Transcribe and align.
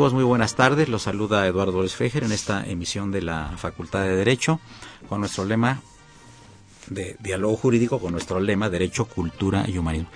Muy 0.00 0.24
buenas 0.24 0.54
tardes, 0.54 0.88
los 0.88 1.02
saluda 1.02 1.46
Eduardo 1.46 1.86
Fejer 1.86 2.24
en 2.24 2.32
esta 2.32 2.64
emisión 2.66 3.12
de 3.12 3.20
la 3.20 3.52
Facultad 3.58 4.00
de 4.00 4.16
Derecho 4.16 4.58
con 5.10 5.20
nuestro 5.20 5.44
lema 5.44 5.82
de 6.88 7.16
diálogo 7.20 7.54
jurídico, 7.54 7.98
con 7.98 8.12
nuestro 8.12 8.40
lema 8.40 8.70
Derecho, 8.70 9.04
Cultura 9.04 9.66
y 9.68 9.76
Humanismo. 9.76 10.08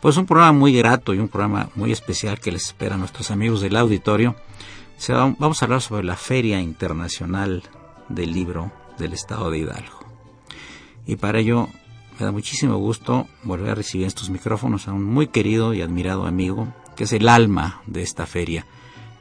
Pues 0.00 0.16
un 0.18 0.26
programa 0.26 0.52
muy 0.52 0.72
grato 0.72 1.14
y 1.14 1.18
un 1.18 1.28
programa 1.28 1.68
muy 1.74 1.90
especial 1.90 2.38
que 2.38 2.52
les 2.52 2.66
espera 2.66 2.94
a 2.94 2.98
nuestros 2.98 3.32
amigos 3.32 3.60
del 3.60 3.74
auditorio. 3.74 4.36
vamos 5.08 5.60
a 5.60 5.64
hablar 5.64 5.82
sobre 5.82 6.04
la 6.04 6.16
Feria 6.16 6.60
Internacional 6.60 7.64
del 8.08 8.32
Libro 8.32 8.70
del 8.98 9.14
Estado 9.14 9.50
de 9.50 9.58
Hidalgo. 9.58 9.98
Y 11.06 11.16
para 11.16 11.40
ello 11.40 11.68
me 12.20 12.24
da 12.24 12.30
muchísimo 12.30 12.76
gusto 12.76 13.26
volver 13.42 13.70
a 13.70 13.74
recibir 13.74 14.06
estos 14.06 14.30
micrófonos 14.30 14.86
a 14.86 14.92
un 14.92 15.02
muy 15.02 15.26
querido 15.26 15.74
y 15.74 15.82
admirado 15.82 16.24
amigo, 16.24 16.72
que 16.94 17.02
es 17.02 17.12
el 17.12 17.28
alma 17.28 17.82
de 17.86 18.02
esta 18.02 18.26
feria, 18.26 18.64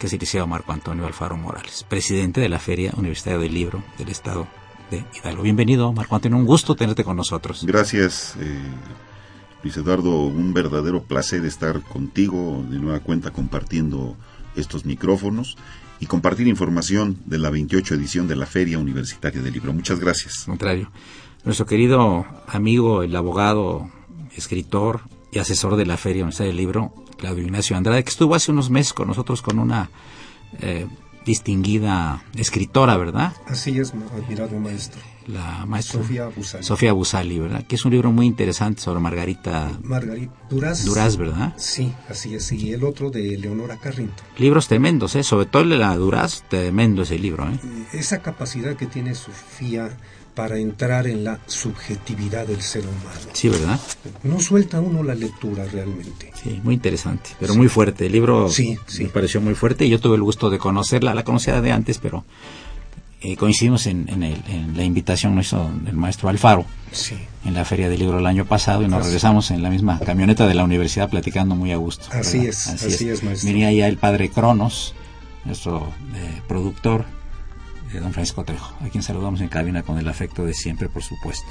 que 0.04 0.08
es 0.08 0.14
el 0.14 0.20
licenciado 0.20 0.48
Marco 0.48 0.74
Antonio 0.74 1.06
Alfaro 1.06 1.38
Morales, 1.38 1.86
presidente 1.88 2.42
de 2.42 2.50
la 2.50 2.60
Feria 2.60 2.92
Universitaria 2.98 3.40
del 3.40 3.54
Libro 3.54 3.82
del 3.98 4.10
Estado 4.10 4.50
de 4.92 5.06
Hidalgo. 5.18 5.44
Bienvenido, 5.44 5.94
Marco 5.94 6.14
Antonio, 6.14 6.38
un 6.38 6.46
gusto 6.46 6.76
tenerte 6.76 7.06
con 7.06 7.16
nosotros. 7.16 7.64
Gracias, 7.66 8.36
eh, 8.38 8.60
Luis 9.64 9.78
Eduardo, 9.78 10.26
un 10.26 10.54
verdadero 10.54 11.04
placer 11.04 11.46
estar 11.46 11.82
contigo 11.84 12.66
de 12.70 12.80
nueva 12.80 13.00
cuenta 13.00 13.32
compartiendo 13.32 14.18
estos 14.58 14.84
micrófonos 14.84 15.56
y 16.02 16.06
compartir 16.06 16.50
información 16.50 17.20
de 17.24 17.38
la 17.38 17.50
28 17.50 17.96
edición 17.96 18.28
de 18.28 18.36
la 18.36 18.46
Feria 18.46 18.80
Universitaria 18.80 19.42
del 19.42 19.54
Libro. 19.54 19.72
Muchas 19.72 20.02
gracias. 20.02 20.44
Contrario. 20.46 20.92
Nuestro 21.46 21.66
querido 21.66 22.26
amigo, 22.50 23.04
el 23.04 23.16
abogado, 23.16 23.90
escritor 24.36 25.04
y 25.32 25.40
asesor 25.40 25.78
de 25.78 25.86
la 25.86 25.96
Feria 25.96 26.24
Universitaria 26.24 26.50
del 26.50 26.58
Libro, 26.58 26.94
Claudio 27.24 27.46
Ignacio 27.46 27.78
Andrade, 27.78 28.04
que 28.04 28.10
estuvo 28.10 28.36
hace 28.36 28.52
unos 28.52 28.70
meses 28.70 28.92
con 28.92 29.08
nosotros 29.08 29.42
con 29.42 29.58
una 29.58 29.90
eh, 30.60 30.88
distinguida 31.26 32.22
escritora, 32.36 32.98
¿verdad? 32.98 33.32
Así 33.48 33.80
es, 33.80 33.94
admirado 33.94 34.60
maestro. 34.60 35.00
La 35.28 35.66
maestra 35.66 36.02
Sofía 36.02 36.28
Busali. 36.28 36.64
Sofía 36.66 36.92
Busali, 36.92 37.40
¿verdad? 37.40 37.66
Que 37.66 37.76
es 37.76 37.86
un 37.86 37.92
libro 37.94 38.12
muy 38.12 38.26
interesante 38.26 38.82
sobre 38.82 39.00
Margarita 39.00 39.72
Margarita 39.84 40.34
Duraz. 40.50 40.84
Duraz, 40.84 41.16
¿verdad? 41.16 41.54
Sí, 41.56 41.94
así 42.10 42.36
es. 42.36 42.52
Y 42.52 42.74
el 42.74 42.84
otro 42.84 43.10
de 43.10 43.38
Leonora 43.38 43.78
Carrinto. 43.78 44.22
Libros 44.38 44.68
tremendos, 44.68 45.16
¿eh? 45.16 45.24
Sobre 45.24 45.46
todo 45.46 45.64
el 45.64 45.70
de 45.70 45.78
la 45.78 45.96
Duraz, 45.96 46.44
tremendo 46.50 47.04
ese 47.04 47.18
libro, 47.18 47.50
¿eh? 47.50 47.58
Esa 47.94 48.22
capacidad 48.22 48.76
que 48.76 48.86
tiene 48.86 49.16
Sofía 49.16 49.98
para 50.34 50.58
entrar 50.58 51.08
en 51.08 51.24
la 51.24 51.40
subjetividad 51.48 52.48
del 52.48 52.62
ser 52.62 52.84
humano. 52.84 53.20
Sí, 53.34 53.50
¿verdad? 53.50 53.80
No 54.24 54.40
suelta 54.40 54.80
uno 54.80 55.04
la 55.04 55.16
lectura 55.16 55.66
realmente. 55.66 56.32
Sí, 56.42 56.60
muy 56.64 56.76
interesante, 56.76 57.32
pero 57.40 57.56
muy 57.56 57.68
fuerte. 57.68 58.08
El 58.08 58.12
libro 58.12 58.50
sí, 58.50 58.78
sí. 58.88 59.04
me 59.04 59.10
pareció 59.10 59.42
muy 59.42 59.56
fuerte 59.56 59.86
y 59.86 59.90
yo 59.90 60.00
tuve 60.00 60.16
el 60.16 60.24
gusto 60.24 60.50
de 60.50 60.58
conocerla, 60.58 61.14
la 61.14 61.24
conocía 61.24 61.62
de 61.62 61.72
antes, 61.72 62.00
pero 62.00 62.26
eh, 63.22 63.38
coincidimos 63.38 63.88
en, 63.88 64.08
en, 64.10 64.76
la 64.76 64.84
invitación 64.84 65.40
hizo 65.40 65.72
del 65.86 65.96
maestro 65.96 66.28
Alfaro 66.28 66.66
sí. 66.92 67.16
en 67.46 67.54
la 67.54 67.64
Feria 67.64 67.88
del 67.88 68.00
Libro 68.00 68.20
el 68.20 68.26
año 68.26 68.44
pasado 68.44 68.84
y 68.84 68.88
nos 68.90 69.06
regresamos 69.06 69.50
en 69.52 69.64
la 69.64 69.70
misma 69.70 69.98
camioneta 70.00 70.46
de 70.46 70.54
la 70.56 70.66
universidad 70.66 71.10
platicando 71.10 71.56
muy 71.56 71.72
a 71.72 71.78
gusto. 71.78 72.08
Así 72.12 72.46
es, 72.46 72.68
así, 72.68 73.08
es. 73.08 73.24
maestro. 73.24 73.48
Venía 73.48 73.72
ya 73.72 73.88
el 73.88 73.98
padre 73.98 74.30
Cronos, 74.30 74.94
nuestro 75.46 75.88
eh, 76.16 76.42
productor, 76.50 77.06
don 78.00 78.14
Francisco 78.14 78.44
Trejo, 78.44 78.76
a 78.82 78.90
quien 78.90 79.04
saludamos 79.04 79.42
en 79.42 79.48
cabina 79.48 79.84
con 79.84 79.98
el 79.98 80.08
afecto 80.08 80.46
de 80.46 80.54
siempre, 80.54 80.90
por 80.90 81.04
supuesto. 81.04 81.48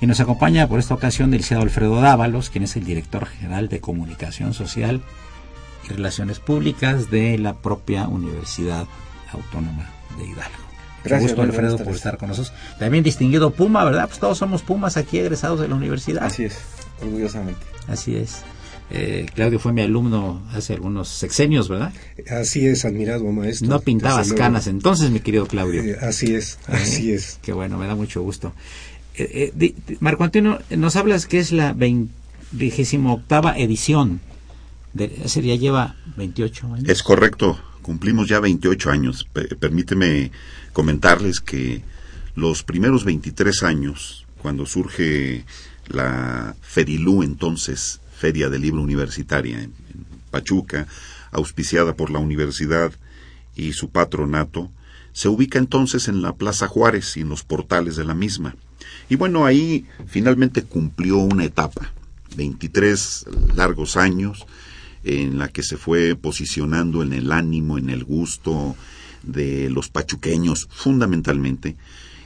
Y 0.00 0.06
nos 0.06 0.20
acompaña 0.20 0.68
por 0.68 0.78
esta 0.78 0.94
ocasión 0.94 1.32
el 1.32 1.38
licenciado 1.38 1.62
Alfredo 1.62 2.00
Dávalos, 2.00 2.50
quien 2.50 2.64
es 2.64 2.76
el 2.76 2.84
director 2.84 3.26
general 3.26 3.68
de 3.68 3.80
Comunicación 3.80 4.54
Social 4.54 5.02
y 5.84 5.88
Relaciones 5.88 6.38
Públicas 6.38 7.10
de 7.10 7.36
la 7.38 7.54
propia 7.54 8.08
Universidad 8.08 8.86
Autónoma 9.32 9.90
de 10.16 10.24
Hidalgo. 10.24 10.68
Gracias, 11.04 11.30
gusto, 11.32 11.42
Alfredo, 11.42 11.78
por 11.78 11.94
estar 11.94 12.18
con 12.18 12.28
nosotros. 12.28 12.54
También 12.78 13.04
distinguido 13.04 13.50
Puma, 13.50 13.84
¿verdad? 13.84 14.08
Pues 14.08 14.18
todos 14.18 14.38
somos 14.38 14.62
Pumas 14.62 14.96
aquí 14.96 15.18
egresados 15.18 15.60
de 15.60 15.68
la 15.68 15.74
universidad. 15.74 16.24
Así 16.24 16.44
es, 16.44 16.58
orgullosamente. 17.00 17.64
Así 17.86 18.16
es. 18.16 18.42
Eh, 18.90 19.26
Claudio 19.34 19.58
fue 19.58 19.72
mi 19.72 19.82
alumno 19.82 20.42
hace 20.52 20.72
algunos 20.72 21.08
sexenios, 21.08 21.68
¿verdad? 21.68 21.92
Así 22.30 22.66
es, 22.66 22.84
admirado 22.84 23.24
maestro. 23.24 23.68
No 23.68 23.80
pintabas 23.80 24.32
canas 24.32 24.66
entonces, 24.66 25.10
mi 25.10 25.20
querido 25.20 25.46
Claudio. 25.46 25.82
Eh, 25.82 25.98
así 26.00 26.34
es, 26.34 26.58
así 26.66 27.12
es. 27.12 27.38
Qué 27.42 27.52
bueno, 27.52 27.76
me 27.76 27.86
da 27.86 27.94
mucho 27.94 28.22
gusto. 28.22 28.54
Eh, 29.14 29.74
Marco 30.00 30.24
Antonio, 30.24 30.60
nos 30.70 30.96
hablas 30.96 31.26
que 31.26 31.38
es 31.38 31.52
la 31.52 31.76
vigésima 32.52 33.12
octava 33.12 33.58
edición. 33.58 34.20
De, 34.94 35.12
ese 35.24 35.42
día 35.42 35.56
lleva 35.56 35.96
28 36.16 36.74
años. 36.74 36.88
Es 36.88 37.02
correcto, 37.02 37.60
cumplimos 37.82 38.28
ya 38.28 38.40
28 38.40 38.90
años. 38.90 39.28
permíteme 39.60 40.30
comentarles 40.72 41.40
que 41.40 41.82
los 42.36 42.62
primeros 42.62 43.04
23 43.04 43.64
años, 43.64 44.24
cuando 44.40 44.64
surge 44.64 45.44
la 45.88 46.54
Ferilú 46.62 47.22
entonces, 47.22 48.00
Feria 48.18 48.48
del 48.48 48.62
Libro 48.62 48.82
Universitaria 48.82 49.62
en, 49.62 49.72
Pachuca, 50.30 50.86
auspiciada 51.30 51.94
por 51.94 52.10
la 52.10 52.18
universidad 52.18 52.92
y 53.56 53.72
su 53.72 53.90
patronato, 53.90 54.70
se 55.12 55.28
ubica 55.28 55.58
entonces 55.58 56.08
en 56.08 56.20
la 56.20 56.34
Plaza 56.34 56.68
Juárez 56.68 57.16
y 57.16 57.20
en 57.20 57.28
los 57.28 57.44
portales 57.44 57.96
de 57.96 58.04
la 58.04 58.14
misma. 58.14 58.56
Y 59.08 59.16
bueno, 59.16 59.46
ahí 59.46 59.86
finalmente 60.06 60.62
cumplió 60.64 61.16
una 61.16 61.44
etapa, 61.44 61.92
23 62.36 63.26
largos 63.54 63.96
años, 63.96 64.46
en 65.04 65.38
la 65.38 65.48
que 65.48 65.62
se 65.62 65.76
fue 65.76 66.14
posicionando 66.14 67.02
en 67.02 67.12
el 67.12 67.32
ánimo, 67.32 67.78
en 67.78 67.88
el 67.88 68.04
gusto 68.04 68.76
de 69.22 69.70
los 69.70 69.88
pachuqueños 69.88 70.68
fundamentalmente. 70.70 71.76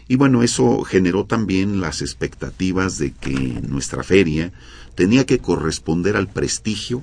Y 0.09 0.17
bueno, 0.17 0.43
eso 0.43 0.83
generó 0.83 1.25
también 1.25 1.81
las 1.81 2.03
expectativas 2.03 2.99
de 2.99 3.13
que 3.13 3.33
nuestra 3.63 4.03
feria 4.03 4.53
tenía 4.95 5.27
que 5.27 5.39
corresponder 5.39 6.17
al 6.17 6.29
prestigio 6.29 7.03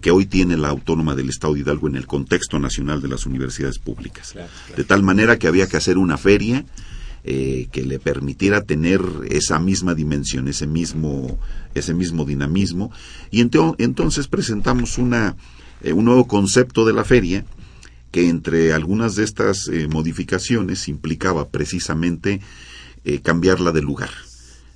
que 0.00 0.10
hoy 0.10 0.26
tiene 0.26 0.58
la 0.58 0.68
Autónoma 0.68 1.14
del 1.14 1.30
Estado 1.30 1.54
de 1.54 1.60
Hidalgo 1.60 1.88
en 1.88 1.96
el 1.96 2.06
contexto 2.06 2.58
nacional 2.58 3.00
de 3.00 3.08
las 3.08 3.24
universidades 3.24 3.78
públicas. 3.78 4.34
De 4.76 4.84
tal 4.84 5.02
manera 5.02 5.38
que 5.38 5.46
había 5.46 5.66
que 5.66 5.78
hacer 5.78 5.96
una 5.96 6.18
feria 6.18 6.66
eh, 7.24 7.68
que 7.72 7.84
le 7.84 7.98
permitiera 7.98 8.64
tener 8.64 9.00
esa 9.30 9.58
misma 9.58 9.94
dimensión, 9.94 10.46
ese 10.46 10.66
mismo, 10.66 11.38
ese 11.74 11.94
mismo 11.94 12.26
dinamismo. 12.26 12.92
Y 13.30 13.40
entonces 13.40 14.28
presentamos 14.28 14.98
una, 14.98 15.36
eh, 15.82 15.94
un 15.94 16.04
nuevo 16.04 16.26
concepto 16.26 16.84
de 16.84 16.92
la 16.92 17.04
feria 17.04 17.46
que 18.10 18.28
entre 18.28 18.74
algunas 18.74 19.16
de 19.16 19.24
estas 19.24 19.68
eh, 19.68 19.88
modificaciones 19.88 20.86
implicaba 20.86 21.48
precisamente 21.48 22.42
cambiarla 23.22 23.70
de 23.70 23.82
lugar. 23.82 24.10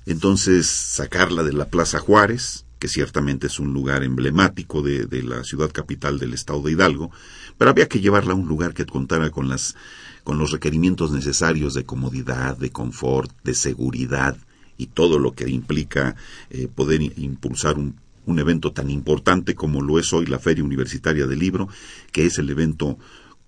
Entonces 0.09 0.65
sacarla 0.65 1.43
de 1.43 1.53
la 1.53 1.65
Plaza 1.65 1.99
Juárez, 1.99 2.65
que 2.79 2.87
ciertamente 2.87 3.45
es 3.45 3.59
un 3.59 3.73
lugar 3.73 4.03
emblemático 4.03 4.81
de, 4.81 5.05
de, 5.05 5.21
la 5.21 5.43
ciudad 5.43 5.71
capital 5.71 6.17
del 6.17 6.33
estado 6.33 6.63
de 6.63 6.71
Hidalgo, 6.71 7.11
pero 7.59 7.69
había 7.69 7.87
que 7.87 7.99
llevarla 7.99 8.33
a 8.33 8.35
un 8.35 8.47
lugar 8.47 8.73
que 8.73 8.87
contara 8.87 9.29
con 9.29 9.49
las 9.49 9.75
con 10.23 10.39
los 10.39 10.49
requerimientos 10.49 11.11
necesarios 11.11 11.75
de 11.75 11.85
comodidad, 11.85 12.57
de 12.57 12.71
confort, 12.71 13.31
de 13.43 13.53
seguridad 13.53 14.35
y 14.77 14.87
todo 14.87 15.19
lo 15.19 15.33
que 15.33 15.47
implica 15.47 16.15
eh, 16.49 16.67
poder 16.73 17.03
impulsar 17.03 17.77
un, 17.77 17.95
un 18.25 18.39
evento 18.39 18.71
tan 18.71 18.89
importante 18.89 19.53
como 19.53 19.79
lo 19.83 19.99
es 19.99 20.11
hoy 20.11 20.25
la 20.25 20.39
Feria 20.39 20.63
Universitaria 20.63 21.27
del 21.27 21.37
Libro, 21.37 21.69
que 22.11 22.25
es 22.25 22.39
el 22.39 22.49
evento 22.49 22.97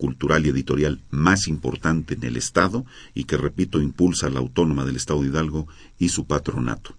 cultural 0.01 0.43
y 0.47 0.49
editorial 0.49 0.99
más 1.11 1.47
importante 1.47 2.15
en 2.15 2.23
el 2.23 2.35
Estado 2.35 2.87
y 3.13 3.25
que, 3.25 3.37
repito, 3.37 3.79
impulsa 3.79 4.31
la 4.31 4.39
Autónoma 4.39 4.83
del 4.83 4.95
Estado 4.95 5.21
de 5.21 5.27
Hidalgo 5.27 5.67
y 5.99 6.09
su 6.09 6.25
patronato. 6.25 6.95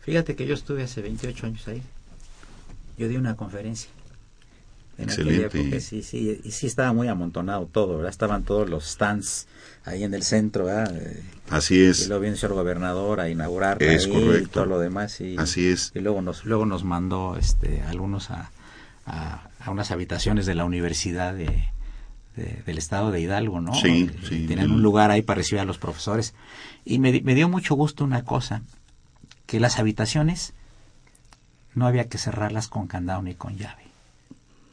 Fíjate 0.00 0.34
que 0.34 0.48
yo 0.48 0.54
estuve 0.54 0.82
hace 0.82 1.00
28 1.00 1.46
años 1.46 1.68
ahí. 1.68 1.80
Yo 2.98 3.06
di 3.06 3.16
una 3.16 3.36
conferencia. 3.36 3.88
En 4.98 5.04
Excelente. 5.04 5.80
sí, 5.80 6.02
sí, 6.02 6.40
y 6.42 6.50
sí 6.50 6.66
estaba 6.66 6.92
muy 6.92 7.06
amontonado 7.06 7.66
todo, 7.66 7.98
¿verdad? 7.98 8.10
Estaban 8.10 8.42
todos 8.42 8.68
los 8.68 8.84
stands 8.84 9.46
ahí 9.84 10.02
en 10.02 10.12
el 10.12 10.24
centro, 10.24 10.64
¿verdad? 10.64 10.92
Así 11.50 11.80
es. 11.80 12.02
Y 12.02 12.08
luego 12.08 12.22
vino 12.22 12.32
el 12.32 12.38
señor 12.38 12.54
gobernador 12.56 13.20
a 13.20 13.30
inaugurar 13.30 13.80
es 13.80 14.08
correcto. 14.08 14.38
y 14.42 14.46
todo 14.46 14.66
lo 14.66 14.80
demás. 14.80 15.20
Y, 15.20 15.36
Así 15.38 15.68
es. 15.68 15.92
Y 15.94 16.00
luego 16.00 16.20
nos, 16.20 16.44
luego 16.44 16.66
nos 16.66 16.82
mandó 16.82 17.36
este, 17.36 17.80
algunos 17.82 18.32
a, 18.32 18.50
a, 19.06 19.48
a 19.60 19.70
unas 19.70 19.92
habitaciones 19.92 20.46
de 20.46 20.56
la 20.56 20.64
universidad 20.64 21.32
de, 21.32 21.70
de, 22.36 22.62
del 22.66 22.78
estado 22.78 23.10
de 23.10 23.20
Hidalgo, 23.20 23.60
¿no? 23.60 23.74
Sí, 23.74 24.10
sí. 24.28 24.46
Tenían 24.46 24.70
un 24.70 24.82
lugar 24.82 25.10
ahí 25.10 25.22
para 25.22 25.38
recibir 25.38 25.60
a 25.60 25.64
los 25.64 25.78
profesores. 25.78 26.34
Y 26.84 26.98
me, 26.98 27.20
me 27.22 27.34
dio 27.34 27.48
mucho 27.48 27.74
gusto 27.74 28.04
una 28.04 28.24
cosa, 28.24 28.62
que 29.46 29.60
las 29.60 29.78
habitaciones 29.78 30.52
no 31.74 31.86
había 31.86 32.08
que 32.08 32.18
cerrarlas 32.18 32.68
con 32.68 32.86
candado 32.86 33.22
ni 33.22 33.34
con 33.34 33.56
llave. 33.56 33.82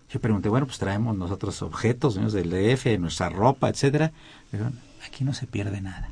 Yo 0.10 0.22
pregunté, 0.22 0.50
bueno, 0.50 0.66
pues 0.66 0.80
traemos 0.80 1.18
nosotros 1.18 1.62
objetos 1.62 2.16
¿no? 2.18 2.30
del 2.30 2.50
DF, 2.50 2.98
nuestra 3.00 3.30
ropa, 3.30 3.70
etcétera. 3.70 4.14
Pero 4.52 4.72
aquí 5.06 5.24
no 5.24 5.34
se 5.34 5.48
pierde 5.48 5.82
nada. 5.82 6.12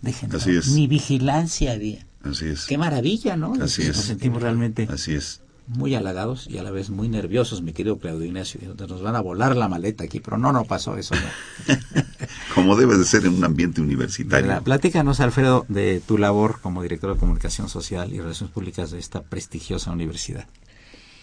Déjenlo. 0.00 0.38
Así 0.38 0.56
es. 0.56 0.68
Ni 0.68 0.86
vigilancia 0.86 1.72
había. 1.72 2.06
Así 2.22 2.46
es. 2.46 2.66
Qué 2.66 2.78
maravilla, 2.78 3.36
¿no? 3.36 3.52
Así 3.54 3.86
Nos 3.86 3.98
es. 3.98 4.04
sentimos 4.06 4.42
realmente 4.42 4.88
Así 4.90 5.14
es. 5.14 5.42
Muy 5.68 5.94
halagados 5.94 6.46
y 6.48 6.58
a 6.58 6.62
la 6.62 6.70
vez 6.70 6.90
muy 6.90 7.08
nerviosos, 7.08 7.62
mi 7.62 7.72
querido 7.72 7.98
Claudio 7.98 8.26
Ignacio. 8.26 8.60
Nos 8.74 9.02
van 9.02 9.16
a 9.16 9.20
volar 9.20 9.56
la 9.56 9.68
maleta 9.68 10.04
aquí, 10.04 10.20
pero 10.20 10.38
no, 10.38 10.52
no 10.52 10.64
pasó 10.64 10.96
eso. 10.96 11.14
No. 11.14 11.74
Como 12.54 12.76
debe 12.76 12.96
de 12.96 13.04
ser 13.04 13.26
en 13.26 13.34
un 13.34 13.44
ambiente 13.44 13.80
universitario. 13.80 14.46
¿Verdad? 14.46 14.62
Platícanos, 14.62 15.20
Alfredo, 15.20 15.66
de 15.68 16.00
tu 16.00 16.18
labor 16.18 16.60
como 16.60 16.82
director 16.82 17.12
de 17.12 17.20
Comunicación 17.20 17.68
Social 17.68 18.12
y 18.12 18.20
Relaciones 18.20 18.52
Públicas 18.52 18.90
de 18.90 18.98
esta 18.98 19.22
prestigiosa 19.22 19.92
universidad. 19.92 20.46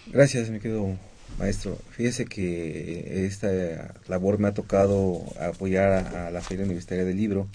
Gracias, 0.08 0.50
mi 0.50 0.60
querido 0.60 0.96
maestro. 1.40 1.78
Fíjese 1.92 2.26
que 2.26 3.26
esta 3.26 3.96
labor 4.08 4.40
me 4.40 4.48
ha 4.48 4.54
tocado 4.54 5.24
apoyar 5.42 5.92
a, 5.92 6.28
a, 6.28 6.32
la 6.32 6.42
Feria 6.42 6.66
Universitaria 6.66 7.04
del 7.04 7.18
Libro, 7.18 7.48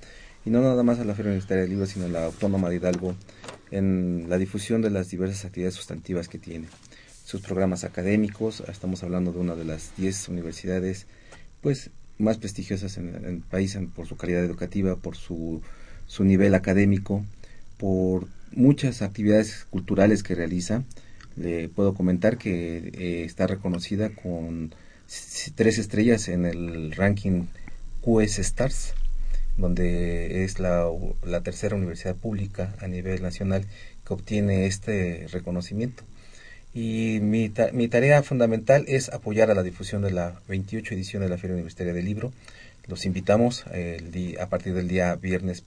y 0.45 0.51
no 0.51 0.61
nada 0.61 0.83
más 0.83 0.99
a 0.99 1.05
la 1.05 1.15
Feria 1.15 1.31
Universitaria 1.31 1.63
del 1.63 1.71
Libro, 1.71 1.87
sino 1.87 2.07
a 2.07 2.09
la 2.09 2.27
Autónoma 2.27 2.69
de 2.69 2.77
Hidalgo, 2.77 3.15
en 3.71 4.27
la 4.29 4.39
difusión 4.39 4.83
de 4.83 4.91
las 4.91 5.11
diversas 5.11 5.45
actividades 5.45 5.75
sustantivas 5.75 6.29
que 6.29 6.39
tiene. 6.39 6.67
Sus 7.25 7.41
programas 7.43 7.85
académicos, 7.85 8.63
estamos 8.69 9.03
hablando 9.03 9.33
de 9.33 9.39
una 9.39 9.55
de 9.55 9.65
las 9.65 9.93
10 9.97 10.29
universidades 10.29 11.07
pues 11.61 11.91
más 12.19 12.39
prestigiosas 12.39 12.97
en, 12.97 13.15
el 13.25 13.39
país 13.41 13.79
por 13.95 14.07
su 14.07 14.17
calidad 14.17 14.45
educativa, 14.45 14.97
por 14.97 15.17
su, 15.17 15.63
su 16.07 16.25
nivel 16.25 16.55
académico, 16.55 17.25
por 17.77 18.27
muchas 18.53 19.03
actividades 19.03 19.67
culturales 19.71 20.23
que 20.23 20.35
realiza. 20.35 20.85
Le 21.37 21.69
puedo 21.69 21.95
comentar 21.95 22.37
que 22.37 22.91
eh, 22.93 23.25
está 23.25 23.47
reconocida 23.47 24.11
con 24.11 24.75
tres 25.55 25.79
estrellas 25.79 26.29
en 26.29 26.45
el 26.45 26.93
ranking 26.93 27.47
QS 28.03 28.39
Stars, 28.41 28.95
donde 29.61 30.45
es 30.45 30.59
la, 30.59 30.87
la 31.25 31.43
tercera 31.43 31.77
universidad 31.77 32.17
pública 32.17 32.75
a 32.81 32.89
nivel 32.89 33.23
nacional 33.23 33.67
que 34.07 34.15
obtiene 34.15 34.67
este 34.67 35.27
reconocimiento 35.31 36.03
y 36.73 37.19
mi, 37.21 37.53
mi, 37.73 37.89
tarea 37.89 38.23
fundamental 38.23 38.85
es 38.87 39.09
apoyar 39.09 39.51
a 39.51 39.55
la 39.55 39.63
difusión 39.63 40.03
de 40.03 40.13
la 40.13 40.41
28 40.49 40.95
edición 40.95 41.23
de 41.23 41.29
la 41.29 41.37
Feria 41.37 41.55
Universitaria 41.55 41.93
del 41.93 42.05
Libro. 42.05 42.33
Los 42.87 43.07
invitamos 43.07 43.65
el 43.73 44.37
a 44.41 44.47
partir 44.47 44.75
del 44.75 44.87
día 44.87 45.17
viernes 45.17 45.65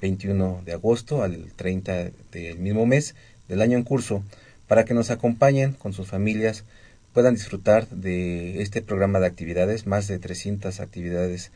21 0.00 0.62
de 0.64 0.72
agosto 0.72 1.22
al 1.22 1.52
30 1.54 2.10
del 2.32 2.58
mismo 2.58 2.84
mes 2.84 3.14
del 3.48 3.62
año 3.62 3.76
en 3.76 3.84
curso 3.84 4.24
para 4.66 4.84
que 4.84 4.94
nos 4.94 5.10
acompañen 5.10 5.72
con 5.72 5.92
sus 5.92 6.08
familias, 6.08 6.64
puedan 7.12 7.34
disfrutar 7.34 7.88
de 7.88 8.62
este 8.62 8.82
programa 8.82 9.18
de 9.18 9.26
actividades, 9.26 9.86
más 9.86 10.06
de 10.06 10.18
300 10.18 10.78
actividades 10.78 11.50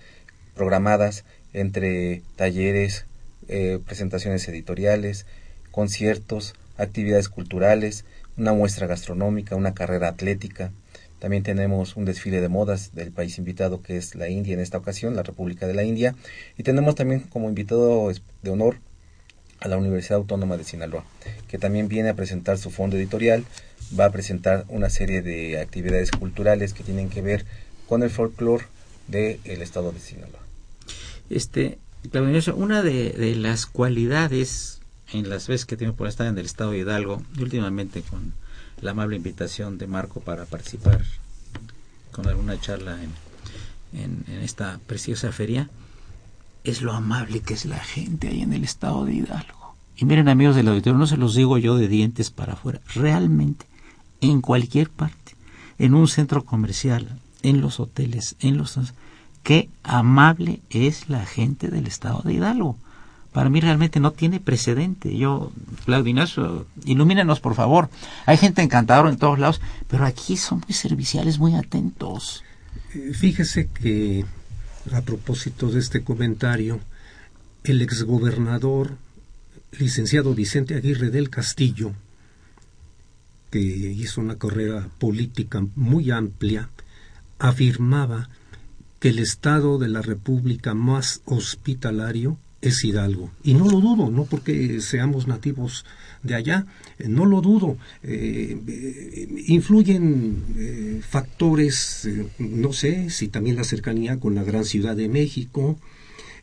programadas 0.54 1.24
entre 1.52 2.22
talleres, 2.36 3.06
eh, 3.48 3.78
presentaciones 3.84 4.48
editoriales, 4.48 5.26
conciertos, 5.70 6.54
actividades 6.76 7.28
culturales, 7.28 8.04
una 8.36 8.52
muestra 8.52 8.86
gastronómica, 8.86 9.56
una 9.56 9.74
carrera 9.74 10.08
atlética. 10.08 10.72
También 11.18 11.42
tenemos 11.42 11.96
un 11.96 12.04
desfile 12.04 12.40
de 12.40 12.48
modas 12.48 12.94
del 12.94 13.12
país 13.12 13.38
invitado 13.38 13.82
que 13.82 13.96
es 13.96 14.14
la 14.14 14.28
India 14.28 14.54
en 14.54 14.60
esta 14.60 14.78
ocasión, 14.78 15.16
la 15.16 15.22
República 15.22 15.66
de 15.66 15.74
la 15.74 15.84
India. 15.84 16.14
Y 16.58 16.62
tenemos 16.64 16.94
también 16.94 17.20
como 17.20 17.48
invitado 17.48 18.10
de 18.42 18.50
honor 18.50 18.76
a 19.60 19.68
la 19.68 19.78
Universidad 19.78 20.18
Autónoma 20.18 20.56
de 20.56 20.64
Sinaloa, 20.64 21.04
que 21.48 21.58
también 21.58 21.88
viene 21.88 22.10
a 22.10 22.14
presentar 22.14 22.58
su 22.58 22.70
fondo 22.70 22.96
editorial, 22.96 23.44
va 23.98 24.06
a 24.06 24.12
presentar 24.12 24.64
una 24.68 24.90
serie 24.90 25.22
de 25.22 25.60
actividades 25.60 26.10
culturales 26.10 26.74
que 26.74 26.84
tienen 26.84 27.08
que 27.08 27.22
ver 27.22 27.44
con 27.88 28.02
el 28.02 28.10
folclore 28.10 28.66
del 29.08 29.62
estado 29.62 29.92
de 29.92 30.00
Sinaloa. 30.00 30.43
Este, 31.34 31.80
Claudio, 32.12 32.54
una 32.54 32.82
de, 32.84 33.34
las 33.36 33.66
cualidades 33.66 34.80
en 35.12 35.28
las 35.28 35.48
veces 35.48 35.66
que 35.66 35.76
tengo 35.76 35.94
por 35.94 36.06
estar 36.06 36.28
en 36.28 36.38
el 36.38 36.46
estado 36.46 36.70
de 36.70 36.78
Hidalgo 36.78 37.20
y 37.36 37.42
últimamente 37.42 38.02
con 38.02 38.34
la 38.80 38.92
amable 38.92 39.16
invitación 39.16 39.76
de 39.76 39.88
Marco 39.88 40.20
para 40.20 40.44
participar 40.44 41.02
con 42.12 42.28
alguna 42.28 42.60
charla 42.60 43.00
en, 43.02 44.24
en, 44.28 44.42
esta 44.42 44.78
preciosa 44.86 45.32
feria 45.32 45.68
es 46.62 46.82
lo 46.82 46.92
amable 46.92 47.40
que 47.40 47.54
es 47.54 47.64
la 47.64 47.80
gente 47.80 48.28
ahí 48.28 48.42
en 48.42 48.52
el 48.52 48.62
estado 48.62 49.04
de 49.04 49.14
Hidalgo. 49.14 49.74
Y 49.96 50.04
miren 50.04 50.28
amigos 50.28 50.54
del 50.54 50.68
auditorio, 50.68 50.96
no 50.96 51.08
se 51.08 51.16
los 51.16 51.34
digo 51.34 51.58
yo 51.58 51.76
de 51.76 51.88
dientes 51.88 52.30
para 52.30 52.52
afuera, 52.52 52.80
realmente 52.94 53.66
en 54.20 54.40
cualquier 54.40 54.88
parte, 54.88 55.34
en 55.80 55.94
un 55.94 56.06
centro 56.06 56.44
comercial, 56.44 57.18
en 57.42 57.60
los 57.60 57.80
hoteles, 57.80 58.36
en 58.38 58.56
los... 58.56 58.78
Qué 59.44 59.68
amable 59.84 60.60
es 60.70 61.08
la 61.08 61.24
gente 61.24 61.68
del 61.68 61.86
estado 61.86 62.22
de 62.24 62.34
Hidalgo 62.34 62.76
para 63.34 63.50
mí 63.50 63.60
realmente 63.60 63.98
no 63.98 64.12
tiene 64.12 64.38
precedente. 64.38 65.18
Yo, 65.18 65.50
Claudio 65.86 66.10
Ignacio, 66.10 66.66
ilumínenos 66.84 67.40
por 67.40 67.56
favor. 67.56 67.90
Hay 68.26 68.36
gente 68.36 68.62
encantadora 68.62 69.10
en 69.10 69.18
todos 69.18 69.40
lados, 69.40 69.60
pero 69.88 70.06
aquí 70.06 70.36
son 70.36 70.60
muy 70.60 70.72
serviciales, 70.72 71.40
muy 71.40 71.56
atentos. 71.56 72.44
Fíjese 73.12 73.66
que 73.66 74.24
a 74.92 75.00
propósito 75.00 75.68
de 75.68 75.80
este 75.80 76.04
comentario, 76.04 76.78
el 77.64 77.82
exgobernador 77.82 78.98
licenciado 79.72 80.32
Vicente 80.32 80.76
Aguirre 80.76 81.10
del 81.10 81.28
Castillo, 81.28 81.90
que 83.50 83.58
hizo 83.58 84.20
una 84.20 84.38
carrera 84.38 84.88
política 85.00 85.66
muy 85.74 86.12
amplia, 86.12 86.68
afirmaba 87.40 88.28
que 89.00 89.10
el 89.10 89.18
Estado 89.18 89.78
de 89.78 89.88
la 89.88 90.02
República 90.02 90.74
más 90.74 91.20
hospitalario 91.24 92.38
es 92.64 92.82
Hidalgo. 92.82 93.30
Y 93.42 93.54
no 93.54 93.66
lo 93.66 93.80
dudo, 93.80 94.10
no 94.10 94.24
porque 94.24 94.80
seamos 94.80 95.26
nativos 95.26 95.84
de 96.22 96.34
allá, 96.34 96.66
eh, 96.98 97.08
no 97.08 97.26
lo 97.26 97.42
dudo. 97.42 97.76
Eh, 98.02 98.58
eh, 98.66 99.28
influyen 99.46 100.42
eh, 100.56 101.00
factores, 101.06 102.08
no 102.38 102.72
sé, 102.72 103.10
si 103.10 103.28
también 103.28 103.56
la 103.56 103.64
cercanía 103.64 104.18
con 104.18 104.34
la 104.34 104.44
gran 104.44 104.64
ciudad 104.64 104.96
de 104.96 105.08
México, 105.08 105.78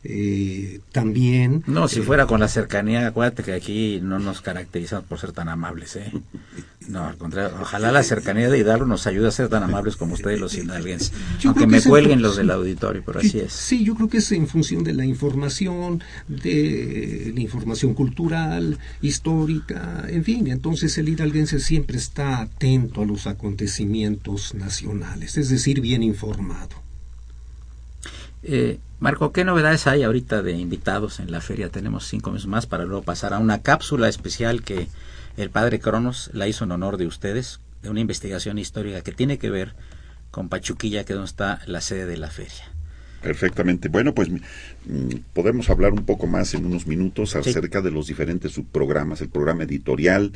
eh, 0.04 0.80
también... 0.90 1.62
No, 1.66 1.86
si 1.86 2.00
eh, 2.00 2.02
fuera 2.02 2.26
con 2.26 2.40
la 2.40 2.48
cercanía, 2.48 3.06
acuérdate 3.06 3.42
que 3.42 3.52
aquí 3.52 4.00
no 4.02 4.18
nos 4.18 4.40
caracterizamos 4.40 5.04
por 5.04 5.18
ser 5.18 5.32
tan 5.32 5.48
amables, 5.48 5.96
¿eh? 5.96 6.12
No, 6.88 7.06
al 7.06 7.16
contrario, 7.16 7.56
ojalá 7.60 7.92
la 7.92 8.02
cercanía 8.02 8.50
de 8.50 8.58
Hidalgo 8.58 8.86
nos 8.86 9.06
ayude 9.06 9.28
a 9.28 9.30
ser 9.30 9.48
tan 9.48 9.62
amables 9.62 9.96
como 9.96 10.14
ustedes 10.14 10.40
los 10.40 10.54
hidalguenses. 10.56 11.12
Aunque 11.44 11.66
me 11.68 11.78
en 11.78 11.84
cuelguen 11.84 12.22
los 12.22 12.36
del 12.36 12.50
auditorio, 12.50 13.02
pero 13.06 13.20
así 13.20 13.38
es. 13.38 13.52
Sí, 13.52 13.84
yo 13.84 13.94
creo 13.94 14.08
que 14.08 14.18
es 14.18 14.32
en 14.32 14.48
función 14.48 14.82
de 14.82 14.92
la 14.92 15.04
información, 15.04 16.02
de 16.26 17.32
la 17.34 17.40
información 17.40 17.94
cultural, 17.94 18.78
histórica, 19.00 20.04
en 20.08 20.24
fin. 20.24 20.48
Entonces 20.48 20.98
el 20.98 21.08
hidalguense 21.08 21.60
siempre 21.60 21.98
está 21.98 22.40
atento 22.40 23.02
a 23.02 23.06
los 23.06 23.28
acontecimientos 23.28 24.54
nacionales, 24.54 25.36
es 25.36 25.50
decir, 25.50 25.80
bien 25.80 26.02
informado. 26.02 26.82
Eh, 28.42 28.80
Marco, 29.02 29.32
¿qué 29.32 29.42
novedades 29.44 29.88
hay 29.88 30.04
ahorita 30.04 30.42
de 30.42 30.52
invitados 30.52 31.18
en 31.18 31.32
la 31.32 31.40
feria? 31.40 31.70
Tenemos 31.70 32.06
cinco 32.06 32.30
meses 32.30 32.46
más 32.46 32.66
para 32.66 32.84
luego 32.84 33.02
pasar 33.02 33.34
a 33.34 33.40
una 33.40 33.60
cápsula 33.60 34.08
especial 34.08 34.62
que 34.62 34.86
el 35.36 35.50
padre 35.50 35.80
Cronos 35.80 36.30
la 36.32 36.46
hizo 36.46 36.62
en 36.62 36.70
honor 36.70 36.98
de 36.98 37.08
ustedes, 37.08 37.58
de 37.82 37.90
una 37.90 37.98
investigación 37.98 38.58
histórica 38.58 39.02
que 39.02 39.10
tiene 39.10 39.38
que 39.38 39.50
ver 39.50 39.74
con 40.30 40.48
Pachuquilla, 40.48 41.02
que 41.02 41.14
es 41.14 41.16
donde 41.16 41.30
está 41.30 41.62
la 41.66 41.80
sede 41.80 42.06
de 42.06 42.16
la 42.16 42.30
feria. 42.30 42.70
Perfectamente. 43.22 43.88
Bueno, 43.88 44.14
pues 44.14 44.28
mm, 44.28 44.40
podemos 45.32 45.70
hablar 45.70 45.92
un 45.92 46.04
poco 46.04 46.26
más 46.26 46.54
en 46.54 46.66
unos 46.66 46.86
minutos 46.86 47.30
Sí. 47.30 47.38
acerca 47.38 47.80
de 47.80 47.90
los 47.92 48.08
diferentes 48.08 48.52
subprogramas, 48.52 49.20
el 49.20 49.28
programa 49.28 49.62
editorial, 49.62 50.32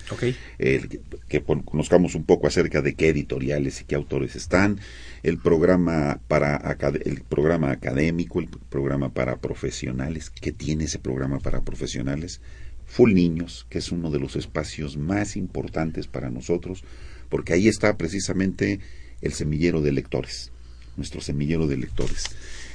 el 0.59 0.89
que, 0.89 1.01
que 1.29 1.43
conozcamos 1.43 2.15
un 2.15 2.25
poco 2.25 2.47
acerca 2.47 2.83
de 2.83 2.95
qué 2.95 3.09
editoriales 3.09 3.81
y 3.81 3.85
qué 3.85 3.97
autores 3.97 4.37
están, 4.37 4.79
el 5.25 5.39
programa 5.39 6.21
para 6.29 6.57
el 7.05 7.23
programa 7.23 7.73
académico, 7.73 8.39
el 8.39 8.49
programa 8.71 9.09
para 9.09 9.37
profesionales, 9.39 10.31
qué 10.31 10.53
tiene 10.53 10.85
ese 10.85 11.01
programa 11.01 11.41
para 11.41 11.63
profesionales, 11.63 12.41
Full 12.87 13.15
Niños, 13.15 13.67
que 13.69 13.79
es 13.79 13.91
uno 13.91 14.11
de 14.11 14.21
los 14.21 14.37
espacios 14.37 14.97
más 14.97 15.37
importantes 15.37 16.07
para 16.07 16.31
nosotros, 16.31 16.85
porque 17.29 17.53
ahí 17.53 17.67
está 17.67 17.97
precisamente 17.97 18.79
el 19.23 19.33
semillero 19.33 19.81
de 19.81 19.91
lectores, 19.91 20.53
nuestro 20.97 21.21
semillero 21.21 21.67
de 21.67 21.79
lectores 21.79 22.27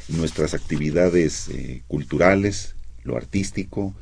nuestras 0.09 0.53
actividades 0.53 1.49
eh, 1.49 1.83
culturales, 1.87 2.75
lo 3.03 3.17
artístico, 3.17 3.95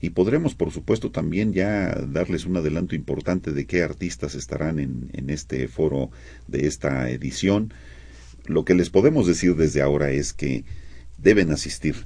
y 0.00 0.10
podremos, 0.10 0.54
por 0.54 0.70
supuesto, 0.72 1.10
también 1.10 1.52
ya 1.52 1.88
darles 2.08 2.44
un 2.44 2.56
adelanto 2.56 2.94
importante 2.94 3.52
de 3.52 3.66
qué 3.66 3.82
artistas 3.82 4.34
estarán 4.34 4.78
en, 4.78 5.10
en 5.12 5.30
este 5.30 5.68
foro 5.68 6.10
de 6.46 6.66
esta 6.66 7.10
edición. 7.10 7.72
Lo 8.46 8.64
que 8.64 8.74
les 8.74 8.90
podemos 8.90 9.26
decir 9.26 9.56
desde 9.56 9.80
ahora 9.80 10.10
es 10.10 10.32
que 10.32 10.64
deben 11.18 11.50
asistir 11.50 11.96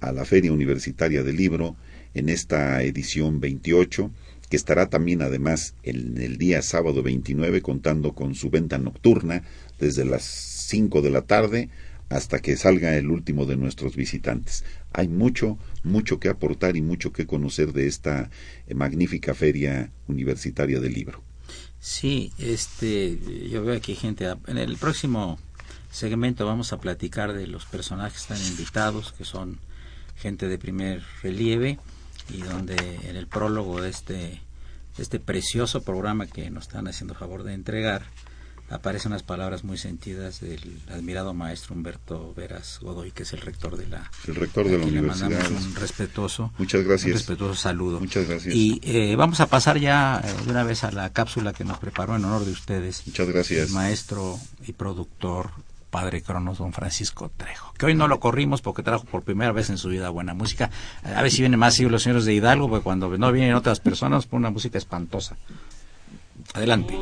a 0.00 0.12
la 0.12 0.24
Feria 0.24 0.52
Universitaria 0.52 1.22
del 1.22 1.36
Libro 1.36 1.76
en 2.14 2.28
esta 2.28 2.82
edición 2.82 3.40
28, 3.40 4.10
que 4.48 4.56
estará 4.56 4.88
también 4.88 5.22
además 5.22 5.74
en 5.82 6.18
el 6.18 6.38
día 6.38 6.62
sábado 6.62 7.02
29 7.02 7.62
contando 7.62 8.14
con 8.14 8.34
su 8.34 8.50
venta 8.50 8.78
nocturna 8.78 9.42
desde 9.78 10.04
las 10.04 10.24
5 10.24 11.02
de 11.02 11.10
la 11.10 11.22
tarde 11.22 11.68
hasta 12.10 12.40
que 12.40 12.56
salga 12.56 12.96
el 12.96 13.10
último 13.10 13.46
de 13.46 13.56
nuestros 13.56 13.96
visitantes. 13.96 14.64
Hay 14.92 15.08
mucho, 15.08 15.58
mucho 15.84 16.18
que 16.18 16.28
aportar 16.28 16.76
y 16.76 16.82
mucho 16.82 17.12
que 17.12 17.26
conocer 17.26 17.72
de 17.72 17.86
esta 17.86 18.30
eh, 18.66 18.74
magnífica 18.74 19.32
feria 19.32 19.90
universitaria 20.08 20.80
del 20.80 20.92
libro. 20.92 21.22
Sí, 21.78 22.32
este, 22.38 23.18
yo 23.48 23.64
veo 23.64 23.76
aquí 23.76 23.94
gente. 23.94 24.26
En 24.48 24.58
el 24.58 24.76
próximo 24.76 25.38
segmento 25.90 26.44
vamos 26.44 26.72
a 26.72 26.80
platicar 26.80 27.32
de 27.32 27.46
los 27.46 27.64
personajes 27.64 28.12
que 28.26 28.34
están 28.34 28.50
invitados, 28.50 29.12
que 29.12 29.24
son 29.24 29.60
gente 30.16 30.48
de 30.48 30.58
primer 30.58 31.02
relieve, 31.22 31.78
y 32.28 32.42
donde 32.42 32.76
en 33.08 33.16
el 33.16 33.28
prólogo 33.28 33.80
de 33.80 33.88
este, 33.88 34.14
de 34.16 35.02
este 35.02 35.20
precioso 35.20 35.82
programa 35.82 36.26
que 36.26 36.50
nos 36.50 36.64
están 36.64 36.88
haciendo 36.88 37.14
favor 37.14 37.44
de 37.44 37.54
entregar, 37.54 38.02
aparecen 38.70 39.12
unas 39.12 39.22
palabras 39.24 39.64
muy 39.64 39.76
sentidas 39.76 40.40
del 40.40 40.80
admirado 40.90 41.34
maestro 41.34 41.74
Humberto 41.74 42.32
Veras 42.34 42.78
Godoy, 42.80 43.10
que 43.10 43.24
es 43.24 43.32
el 43.32 43.40
rector 43.40 43.76
de 43.76 43.86
la, 43.88 44.10
El 44.26 44.36
rector 44.36 44.64
de 44.66 44.78
la 44.78 44.84
Aquí 44.84 44.90
le 44.92 45.00
universidad. 45.00 45.30
mandamos 45.30 45.64
un 45.66 45.74
respetuoso, 45.74 46.52
Muchas 46.56 46.82
gracias. 46.84 47.06
un 47.06 47.12
respetuoso 47.18 47.54
saludo. 47.54 47.98
Muchas 48.00 48.28
gracias. 48.28 48.54
Y 48.54 48.80
eh, 48.84 49.16
vamos 49.16 49.40
a 49.40 49.46
pasar 49.46 49.78
ya 49.78 50.22
eh, 50.24 50.44
de 50.44 50.50
una 50.50 50.62
vez 50.64 50.84
a 50.84 50.92
la 50.92 51.10
cápsula 51.12 51.52
que 51.52 51.64
nos 51.64 51.78
preparó 51.78 52.16
en 52.16 52.24
honor 52.24 52.44
de 52.44 52.52
ustedes. 52.52 53.02
Muchas 53.06 53.28
gracias. 53.28 53.68
El 53.68 53.74
maestro 53.74 54.38
y 54.66 54.72
productor, 54.72 55.50
padre 55.90 56.22
Cronos, 56.22 56.58
don 56.58 56.72
Francisco 56.72 57.30
Trejo. 57.36 57.72
Que 57.76 57.86
hoy 57.86 57.94
no 57.94 58.06
lo 58.06 58.20
corrimos 58.20 58.62
porque 58.62 58.84
trajo 58.84 59.04
por 59.04 59.22
primera 59.22 59.50
vez 59.50 59.70
en 59.70 59.78
su 59.78 59.88
vida 59.88 60.08
buena 60.10 60.32
música. 60.34 60.70
A 61.02 61.22
ver 61.22 61.32
si 61.32 61.42
vienen 61.42 61.58
más 61.58 61.74
siglos 61.74 61.90
los 61.92 62.02
señores 62.04 62.24
de 62.24 62.34
Hidalgo, 62.34 62.68
porque 62.68 62.84
cuando 62.84 63.08
no 63.18 63.32
vienen 63.32 63.54
otras 63.54 63.80
personas, 63.80 64.26
pone 64.26 64.40
una 64.42 64.50
música 64.50 64.78
espantosa. 64.78 65.36
Adelante. 66.54 66.94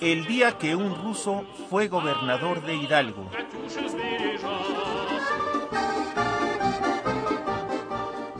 el 0.00 0.24
día 0.26 0.56
que 0.56 0.74
un 0.74 0.94
ruso 0.94 1.44
fue 1.68 1.88
gobernador 1.88 2.62
de 2.62 2.74
Hidalgo. 2.74 3.30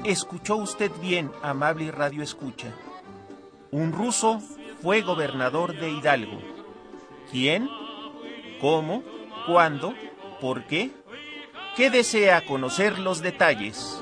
Escuchó 0.05 0.57
usted 0.57 0.91
bien, 1.01 1.31
amable 1.43 1.91
radio 1.93 2.23
escucha. 2.23 2.73
Un 3.71 3.93
ruso 3.93 4.41
fue 4.83 5.03
gobernador 5.03 5.79
de 5.79 5.91
Hidalgo. 5.91 6.41
¿Quién? 7.31 7.69
¿Cómo? 8.61 9.03
¿Cuándo? 9.47 9.95
¿Por 10.41 10.65
qué? 10.65 10.91
¿Qué 11.77 11.91
desea 11.91 12.45
conocer 12.47 12.99
los 12.99 13.21
detalles? 13.21 14.01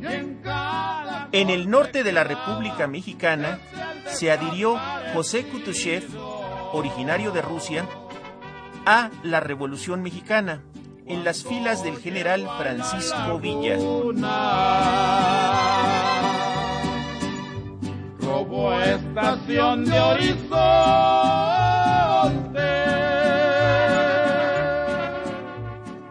Y 0.00 0.06
en 0.06 0.40
cada 0.42 1.28
En 1.30 1.50
el 1.50 1.70
norte 1.70 2.02
de 2.02 2.12
la 2.12 2.24
República 2.24 2.88
Mexicana 2.88 3.60
se 4.06 4.32
adhirió 4.32 4.76
José 5.14 5.46
Kutushev, 5.46 6.02
originario 6.72 7.30
de 7.30 7.42
Rusia, 7.42 7.86
a 8.84 9.10
la 9.22 9.38
Revolución 9.38 10.02
Mexicana 10.02 10.62
en 11.08 11.24
las 11.24 11.42
filas 11.42 11.82
del 11.82 11.96
general 11.96 12.48
Francisco 12.58 13.38
Villa. 13.38 13.78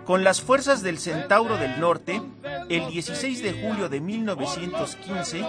Con 0.05 0.23
las 0.23 0.41
fuerzas 0.41 0.83
del 0.83 0.99
Centauro 0.99 1.57
del 1.57 1.79
Norte, 1.79 2.21
el 2.69 2.87
16 2.89 3.43
de 3.43 3.53
julio 3.53 3.87
de 3.89 4.01
1915 4.01 5.45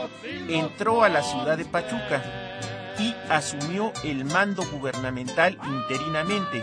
entró 0.48 1.02
a 1.02 1.08
la 1.08 1.22
ciudad 1.22 1.56
de 1.56 1.64
Pachuca 1.64 2.22
y 2.98 3.14
asumió 3.28 3.92
el 4.04 4.24
mando 4.24 4.64
gubernamental 4.70 5.58
interinamente. 5.64 6.60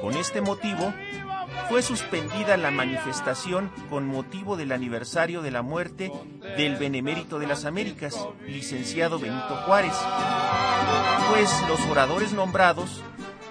Con 0.00 0.16
este 0.16 0.40
motivo, 0.40 0.92
fue 1.68 1.82
suspendida 1.82 2.56
la 2.56 2.70
manifestación 2.70 3.70
con 3.88 4.06
motivo 4.06 4.56
del 4.56 4.72
aniversario 4.72 5.42
de 5.42 5.50
la 5.50 5.62
muerte 5.62 6.10
del 6.56 6.76
Benemérito 6.76 7.38
de 7.38 7.46
las 7.46 7.64
Américas, 7.64 8.16
licenciado 8.46 9.18
Benito 9.18 9.56
Juárez, 9.64 9.94
pues 11.30 11.50
los 11.68 11.80
oradores 11.90 12.32
nombrados 12.32 13.02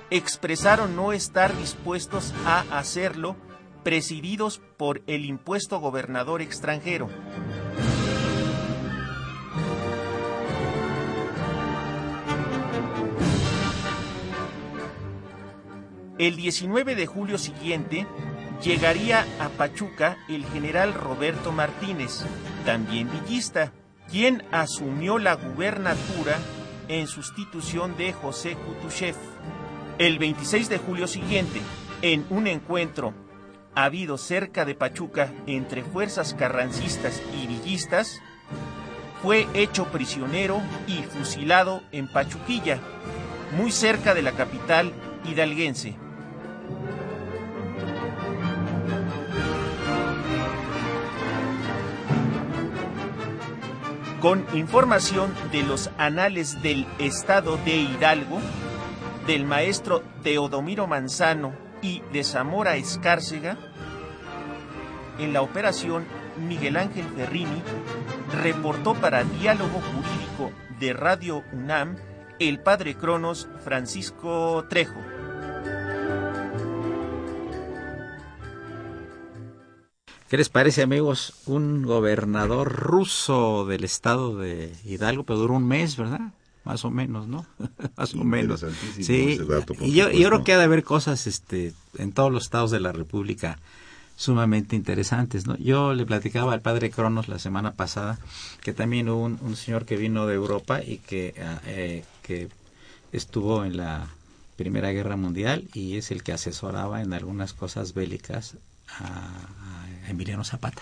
expresaron 0.10 0.96
no 0.96 1.13
estar 1.13 1.56
dispuestos 1.58 2.34
a 2.46 2.65
hacerlo 2.77 3.36
presididos 3.84 4.60
por 4.77 5.01
el 5.08 5.25
impuesto 5.25 5.79
gobernador 5.79 6.41
extranjero. 6.41 7.10
El 16.19 16.35
19 16.35 16.95
de 16.95 17.05
julio 17.05 17.38
siguiente 17.38 18.05
llegaría 18.61 19.25
a 19.39 19.47
Pachuca 19.47 20.17
el 20.27 20.45
general 20.47 20.93
Roberto 20.93 21.53
Martínez, 21.53 22.25
también 22.65 23.09
villista, 23.09 23.71
quien 24.11 24.43
asumió 24.51 25.17
la 25.17 25.35
gubernatura 25.35 26.38
en 26.89 27.07
sustitución 27.07 27.95
de 27.95 28.11
José 28.11 28.57
Kutushev. 28.57 29.15
El 29.97 30.19
26 30.19 30.67
de 30.67 30.77
julio 30.77 31.07
siguiente, 31.07 31.61
en 32.01 32.25
un 32.29 32.47
encuentro 32.47 33.13
habido 33.73 34.17
cerca 34.17 34.65
de 34.65 34.75
Pachuca 34.75 35.31
entre 35.47 35.83
fuerzas 35.83 36.33
carrancistas 36.33 37.21
y 37.41 37.47
villistas, 37.47 38.19
fue 39.23 39.47
hecho 39.53 39.85
prisionero 39.85 40.61
y 40.85 41.01
fusilado 41.03 41.81
en 41.93 42.11
Pachuquilla, 42.11 42.77
muy 43.55 43.71
cerca 43.71 44.13
de 44.13 44.21
la 44.21 44.33
capital 44.33 44.91
hidalguense. 45.23 46.08
Con 54.21 54.45
información 54.53 55.33
de 55.53 55.63
los 55.63 55.89
anales 55.97 56.61
del 56.61 56.85
estado 56.99 57.55
de 57.63 57.77
Hidalgo, 57.77 58.39
del 59.25 59.45
maestro 59.45 60.03
Teodomiro 60.23 60.88
Manzano 60.88 61.53
y 61.81 62.01
de 62.11 62.25
Zamora 62.25 62.75
Escárcega, 62.75 63.57
en 65.19 65.31
la 65.31 65.41
operación 65.41 66.05
Miguel 66.38 66.75
Ángel 66.75 67.05
Ferrini 67.15 67.61
reportó 68.43 68.93
para 68.93 69.23
Diálogo 69.23 69.79
Jurídico 69.79 70.51
de 70.81 70.91
Radio 70.91 71.43
UNAM 71.53 71.95
el 72.39 72.59
padre 72.59 72.95
Cronos 72.95 73.47
Francisco 73.63 74.65
Trejo. 74.69 74.99
¿Qué 80.29 80.38
les 80.38 80.50
parece, 80.50 80.83
amigos? 80.83 81.33
Un 81.48 81.81
gobernador 81.81 82.71
ruso 82.71 83.65
del 83.65 83.83
estado 83.83 84.38
de 84.38 84.71
Hidalgo, 84.86 85.24
pero 85.24 85.39
duró 85.39 85.55
un 85.55 85.67
mes, 85.67 85.98
¿verdad? 85.98 86.33
Más 86.63 86.86
o 86.86 86.91
menos, 86.91 87.27
¿no? 87.27 87.48
Más 87.98 88.13
o 88.13 88.24
menos. 88.24 88.63
Sí, 89.01 89.39
dato, 89.39 89.74
y 89.81 89.93
yo, 89.93 90.12
yo 90.12 90.27
creo 90.27 90.43
que 90.43 90.53
ha 90.53 90.59
de 90.59 90.65
haber 90.65 90.83
cosas 90.83 91.25
este, 91.25 91.74
en 91.98 92.12
todos 92.12 92.31
los 92.31 92.43
estados 92.43 92.69
de 92.69 92.79
la 92.79 92.91
República 92.91 93.57
sumamente 94.17 94.75
interesantes, 94.75 95.48
¿no? 95.48 95.57
Yo 95.57 95.95
le 95.95 96.05
platicaba 96.05 96.53
al 96.53 96.62
padre 96.62 96.91
Cronos 96.91 97.27
la 97.27 97.39
semana 97.39 97.74
pasada 97.74 98.19
que 98.62 98.71
también 98.71 99.09
hubo 99.09 99.24
un, 99.24 99.39
un 99.41 99.55
señor 99.55 99.86
que 99.86 99.98
vino 99.98 100.27
de 100.27 100.36
Europa 100.36 100.83
y 100.83 100.98
que, 100.98 101.33
ah, 101.43 101.59
eh, 101.65 102.03
que 102.21 102.50
estuvo 103.12 103.65
en 103.65 103.77
la 103.77 104.09
Primera 104.57 104.91
Guerra 104.91 105.15
Mundial 105.15 105.67
y 105.74 105.98
es 105.98 106.12
el 106.12 106.21
que 106.21 106.33
asesoraba 106.33 107.01
en 107.01 107.13
algunas 107.13 107.53
cosas 107.53 107.95
bélicas 107.95 108.57
a, 109.00 109.05
a 109.05 109.88
Emiliano 110.09 110.43
Zapata. 110.43 110.81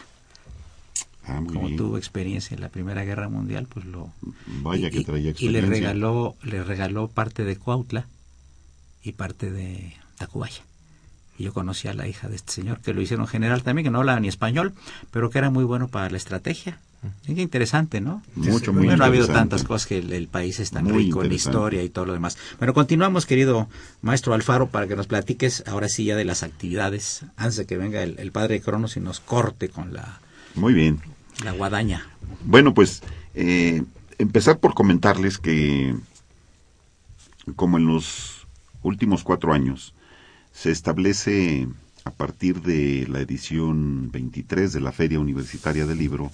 Ah, 1.25 1.41
Como 1.45 1.65
bien. 1.65 1.77
tuvo 1.77 1.97
experiencia 1.97 2.55
en 2.55 2.61
la 2.61 2.69
Primera 2.69 3.03
Guerra 3.03 3.27
Mundial, 3.27 3.67
pues 3.67 3.85
lo... 3.85 4.11
Vaya 4.61 4.89
que 4.89 4.99
y- 4.99 5.03
traía 5.03 5.21
y 5.21 5.49
le 5.49 5.59
experiencia. 5.59 5.69
regaló, 5.89 6.35
le 6.43 6.63
regaló 6.63 7.09
parte 7.09 7.43
de 7.43 7.57
Cuautla 7.57 8.07
y 9.03 9.11
parte 9.11 9.51
de 9.51 9.93
Tacubaya. 10.17 10.61
Y 11.37 11.43
yo 11.43 11.53
conocí 11.53 11.87
a 11.87 11.93
la 11.93 12.07
hija 12.07 12.29
de 12.29 12.35
este 12.37 12.53
señor, 12.53 12.79
que 12.81 12.93
lo 12.93 13.01
hicieron 13.01 13.27
general 13.27 13.61
también, 13.61 13.83
que 13.83 13.91
no 13.91 13.99
hablaba 13.99 14.19
ni 14.19 14.27
español, 14.29 14.73
pero 15.11 15.29
que 15.29 15.37
era 15.37 15.49
muy 15.49 15.65
bueno 15.65 15.87
para 15.89 16.09
la 16.09 16.17
estrategia. 16.17 16.79
Qué 17.25 17.41
interesante, 17.41 18.01
¿no? 18.01 18.23
Mucho, 18.35 18.73
muy 18.73 18.85
Bueno, 18.85 19.03
ha 19.03 19.07
habido 19.07 19.27
tantas 19.27 19.63
cosas 19.63 19.85
que 19.85 19.99
el, 19.99 20.11
el 20.13 20.27
país 20.27 20.59
es 20.59 20.71
tan 20.71 20.85
Muy 20.85 21.05
rico 21.05 21.23
en 21.23 21.31
historia 21.31 21.83
y 21.83 21.89
todo 21.89 22.05
lo 22.05 22.13
demás. 22.13 22.37
Bueno, 22.57 22.73
continuamos, 22.73 23.25
querido 23.25 23.67
maestro 24.01 24.33
Alfaro, 24.33 24.67
para 24.67 24.87
que 24.87 24.95
nos 24.95 25.07
platiques 25.07 25.63
ahora 25.67 25.89
sí 25.89 26.05
ya 26.05 26.15
de 26.15 26.25
las 26.25 26.43
actividades, 26.43 27.23
antes 27.35 27.57
de 27.57 27.65
que 27.65 27.77
venga 27.77 28.01
el, 28.01 28.17
el 28.17 28.31
padre 28.31 28.61
Cronos 28.61 28.97
y 28.97 28.99
nos 28.99 29.19
corte 29.19 29.69
con 29.69 29.93
la, 29.93 30.19
Muy 30.55 30.73
bien. 30.73 30.99
la 31.43 31.51
guadaña. 31.51 32.07
Bueno, 32.45 32.73
pues 32.73 33.03
eh, 33.35 33.83
empezar 34.17 34.59
por 34.59 34.73
comentarles 34.73 35.37
que 35.37 35.95
como 37.55 37.77
en 37.77 37.85
los 37.85 38.47
últimos 38.81 39.23
cuatro 39.23 39.53
años 39.53 39.93
se 40.51 40.71
establece 40.71 41.67
a 42.03 42.11
partir 42.11 42.61
de 42.61 43.05
la 43.07 43.19
edición 43.19 44.11
23 44.11 44.73
de 44.73 44.81
la 44.81 44.91
Feria 44.91 45.19
Universitaria 45.19 45.85
del 45.85 45.99
Libro 45.99 46.31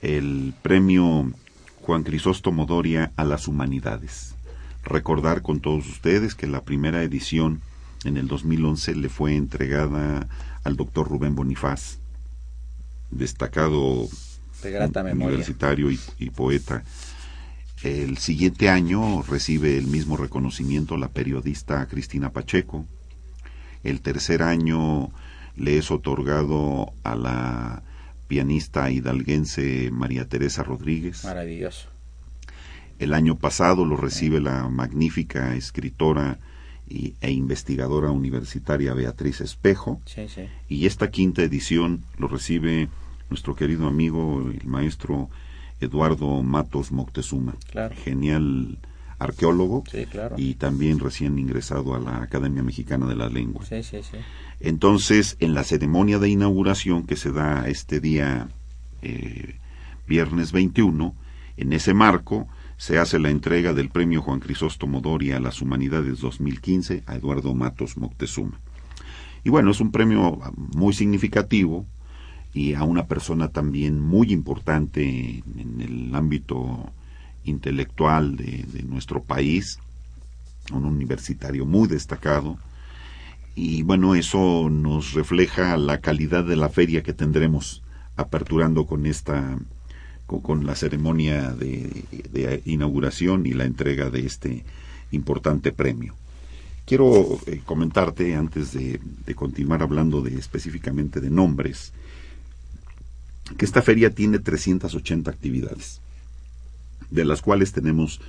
el 0.00 0.54
premio 0.62 1.32
Juan 1.82 2.02
Crisóstomo 2.02 2.66
Doria 2.66 3.12
a 3.16 3.24
las 3.24 3.48
Humanidades. 3.48 4.34
Recordar 4.84 5.42
con 5.42 5.60
todos 5.60 5.86
ustedes 5.86 6.34
que 6.34 6.46
la 6.46 6.62
primera 6.62 7.02
edición 7.02 7.60
en 8.04 8.16
el 8.16 8.28
2011 8.28 8.94
le 8.94 9.08
fue 9.08 9.36
entregada 9.36 10.26
al 10.64 10.76
doctor 10.76 11.08
Rubén 11.08 11.34
Bonifaz, 11.34 11.98
destacado 13.10 14.08
De 14.62 14.70
grata 14.70 15.02
memoria. 15.02 15.28
universitario 15.28 15.90
y, 15.90 16.00
y 16.18 16.30
poeta. 16.30 16.82
El 17.82 18.18
siguiente 18.18 18.68
año 18.68 19.22
recibe 19.22 19.76
el 19.76 19.86
mismo 19.86 20.16
reconocimiento 20.16 20.96
la 20.96 21.08
periodista 21.08 21.86
Cristina 21.86 22.30
Pacheco. 22.30 22.86
El 23.82 24.00
tercer 24.00 24.42
año 24.42 25.08
le 25.56 25.78
es 25.78 25.90
otorgado 25.90 26.92
a 27.02 27.14
la 27.16 27.82
pianista 28.30 28.88
hidalguense 28.92 29.90
María 29.90 30.24
Teresa 30.28 30.62
Rodríguez. 30.62 31.24
Maravilloso. 31.24 31.88
El 33.00 33.12
año 33.12 33.34
pasado 33.34 33.84
lo 33.84 33.96
recibe 33.96 34.40
la 34.40 34.68
magnífica 34.68 35.56
escritora 35.56 36.38
y- 36.88 37.14
e 37.20 37.32
investigadora 37.32 38.10
universitaria 38.12 38.94
Beatriz 38.94 39.40
Espejo. 39.40 40.00
Sí, 40.06 40.28
sí. 40.28 40.42
Y 40.68 40.86
esta 40.86 41.10
quinta 41.10 41.42
edición 41.42 42.02
lo 42.18 42.28
recibe 42.28 42.88
nuestro 43.30 43.56
querido 43.56 43.88
amigo, 43.88 44.48
el 44.48 44.64
maestro 44.68 45.28
Eduardo 45.80 46.40
Matos 46.44 46.92
Moctezuma, 46.92 47.54
Claro. 47.72 47.96
genial 48.04 48.78
arqueólogo 49.18 49.82
Sí, 49.90 50.06
claro. 50.06 50.36
y 50.38 50.54
también 50.54 50.98
recién 51.00 51.36
ingresado 51.38 51.94
a 51.94 51.98
la 51.98 52.22
Academia 52.22 52.62
Mexicana 52.62 53.06
de 53.06 53.16
la 53.16 53.28
Lengua. 53.28 53.64
Sí, 53.66 53.82
sí, 53.82 53.98
sí. 54.02 54.18
Entonces, 54.60 55.36
en 55.40 55.54
la 55.54 55.64
ceremonia 55.64 56.18
de 56.18 56.28
inauguración 56.28 57.04
que 57.04 57.16
se 57.16 57.32
da 57.32 57.66
este 57.66 57.98
día, 57.98 58.48
eh, 59.00 59.56
viernes 60.06 60.52
21, 60.52 61.14
en 61.56 61.72
ese 61.72 61.94
marco 61.94 62.46
se 62.76 62.98
hace 62.98 63.18
la 63.18 63.30
entrega 63.30 63.72
del 63.72 63.88
premio 63.88 64.22
Juan 64.22 64.40
Crisóstomo 64.40 65.00
Doria 65.00 65.38
a 65.38 65.40
las 65.40 65.62
Humanidades 65.62 66.20
2015 66.20 67.04
a 67.06 67.16
Eduardo 67.16 67.54
Matos 67.54 67.96
Moctezuma. 67.96 68.60
Y 69.44 69.50
bueno, 69.50 69.70
es 69.70 69.80
un 69.80 69.90
premio 69.90 70.38
muy 70.74 70.92
significativo 70.92 71.86
y 72.52 72.74
a 72.74 72.82
una 72.84 73.06
persona 73.06 73.48
también 73.48 73.98
muy 73.98 74.32
importante 74.32 75.42
en 75.56 75.80
el 75.80 76.14
ámbito 76.14 76.92
intelectual 77.44 78.36
de, 78.36 78.66
de 78.70 78.82
nuestro 78.82 79.22
país, 79.22 79.78
un 80.72 80.84
universitario 80.84 81.64
muy 81.64 81.88
destacado, 81.88 82.58
y 83.54 83.82
bueno, 83.82 84.14
eso 84.14 84.68
nos 84.70 85.12
refleja 85.12 85.76
la 85.76 86.00
calidad 86.00 86.44
de 86.44 86.56
la 86.56 86.68
feria 86.68 87.02
que 87.02 87.12
tendremos 87.12 87.82
aperturando 88.16 88.86
con 88.86 89.06
esta 89.06 89.58
con, 90.26 90.64
la 90.64 90.76
ceremonia 90.76 91.50
de, 91.52 92.04
de 92.32 92.62
inauguración 92.64 93.46
y 93.46 93.52
la 93.52 93.64
entrega 93.64 94.10
de 94.10 94.26
este 94.26 94.64
importante 95.10 95.72
premio. 95.72 96.14
Quiero 96.86 97.38
eh, 97.46 97.60
comentarte 97.64 98.36
antes 98.36 98.72
de, 98.72 99.00
de 99.26 99.34
continuar 99.34 99.82
hablando 99.82 100.22
de 100.22 100.38
específicamente 100.38 101.20
de 101.20 101.30
nombres 101.30 101.92
que 103.56 103.64
esta 103.64 103.82
feria 103.82 104.10
tiene 104.10 104.38
380 104.38 105.30
actividades, 105.30 106.00
de 107.10 107.24
las 107.24 107.42
cuales 107.42 107.72
tenemos 107.72 108.20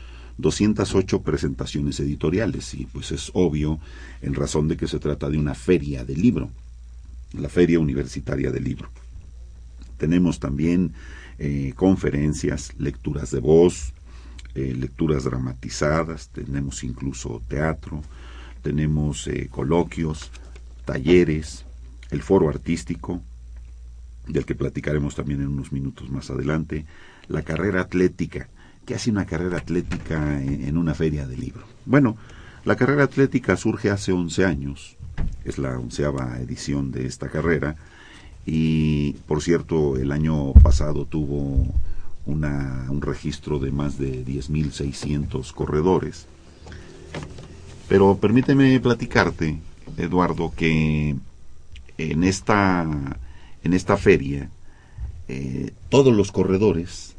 208 0.42 1.22
presentaciones 1.22 2.00
editoriales 2.00 2.74
y 2.74 2.86
pues 2.86 3.12
es 3.12 3.32
obvio 3.34 3.80
en 4.22 4.34
razón 4.34 4.68
de 4.68 4.78
que 4.78 4.88
se 4.88 5.00
trata 5.00 5.30
de 5.30 5.38
una 5.38 5.56
feria 5.56 6.04
de 6.04 6.16
libro, 6.16 6.50
la 7.34 7.50
Feria 7.50 7.80
Universitaria 7.80 8.52
del 8.52 8.64
Libro. 8.64 8.90
Tenemos 9.98 10.40
también 10.40 10.94
eh, 11.38 11.74
conferencias, 11.76 12.74
lecturas 12.78 13.32
de 13.32 13.40
voz, 13.40 13.94
eh, 14.54 14.76
lecturas 14.78 15.24
dramatizadas, 15.24 16.30
tenemos 16.30 16.84
incluso 16.84 17.42
teatro, 17.48 18.02
tenemos 18.62 19.28
eh, 19.28 19.48
coloquios, 19.50 20.32
talleres, 20.86 21.66
el 22.10 22.22
foro 22.22 22.50
artístico, 22.50 23.22
del 24.28 24.46
que 24.46 24.56
platicaremos 24.56 25.16
también 25.16 25.42
en 25.42 25.48
unos 25.48 25.72
minutos 25.72 26.10
más 26.10 26.30
adelante, 26.30 26.86
la 27.28 27.44
carrera 27.44 27.82
atlética, 27.82 28.50
que 28.86 28.96
hace 28.96 29.12
una 29.12 29.26
carrera 29.26 29.58
atlética 29.58 30.42
en, 30.42 30.64
en 30.66 30.78
una 30.78 30.94
feria 30.94 31.28
de 31.28 31.38
libro. 31.38 31.64
Bueno, 31.86 32.18
la 32.66 32.76
carrera 32.76 33.04
atlética 33.04 33.58
surge 33.58 33.90
hace 33.90 34.12
11 34.12 34.46
años, 34.46 34.96
es 35.46 35.58
la 35.58 35.78
onceava 35.78 36.40
edición 36.40 36.92
de 36.92 37.08
esta 37.08 37.30
carrera, 37.30 37.76
y 38.46 39.14
por 39.28 39.42
cierto, 39.42 39.98
el 39.98 40.12
año 40.12 40.54
pasado 40.54 41.06
tuvo 41.06 41.66
una, 42.26 42.88
un 42.90 43.02
registro 43.02 43.60
de 43.60 43.72
más 43.72 43.98
de 43.98 44.26
10.600 44.26 45.52
corredores. 45.54 46.28
Pero 47.88 48.18
permíteme 48.18 48.80
platicarte, 48.80 49.60
Eduardo, 49.98 50.54
que 50.56 51.16
en 51.98 52.24
esta, 52.24 52.88
en 53.64 53.74
esta 53.74 53.98
feria 53.98 54.50
eh, 55.28 55.74
todos 55.90 56.16
los 56.16 56.32
corredores 56.32 57.16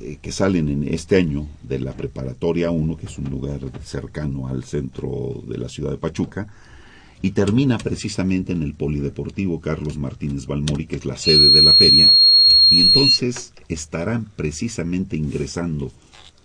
eh, 0.00 0.18
que 0.20 0.32
salen 0.32 0.68
en 0.68 0.92
este 0.92 1.16
año 1.16 1.46
de 1.62 1.78
la 1.78 1.92
preparatoria 1.92 2.70
1, 2.70 2.96
que 2.96 3.06
es 3.06 3.18
un 3.18 3.30
lugar 3.30 3.60
cercano 3.84 4.48
al 4.48 4.64
centro 4.64 5.42
de 5.46 5.58
la 5.58 5.68
ciudad 5.68 5.90
de 5.90 5.98
Pachuca, 5.98 6.48
y 7.22 7.30
termina 7.30 7.78
precisamente 7.78 8.52
en 8.52 8.62
el 8.62 8.74
Polideportivo 8.74 9.60
Carlos 9.60 9.96
Martínez 9.96 10.46
Balmori, 10.46 10.86
que 10.86 10.96
es 10.96 11.04
la 11.04 11.16
sede 11.16 11.50
de 11.50 11.62
la 11.62 11.72
feria, 11.72 12.14
y 12.68 12.80
entonces 12.80 13.52
estarán 13.68 14.26
precisamente 14.36 15.16
ingresando 15.16 15.90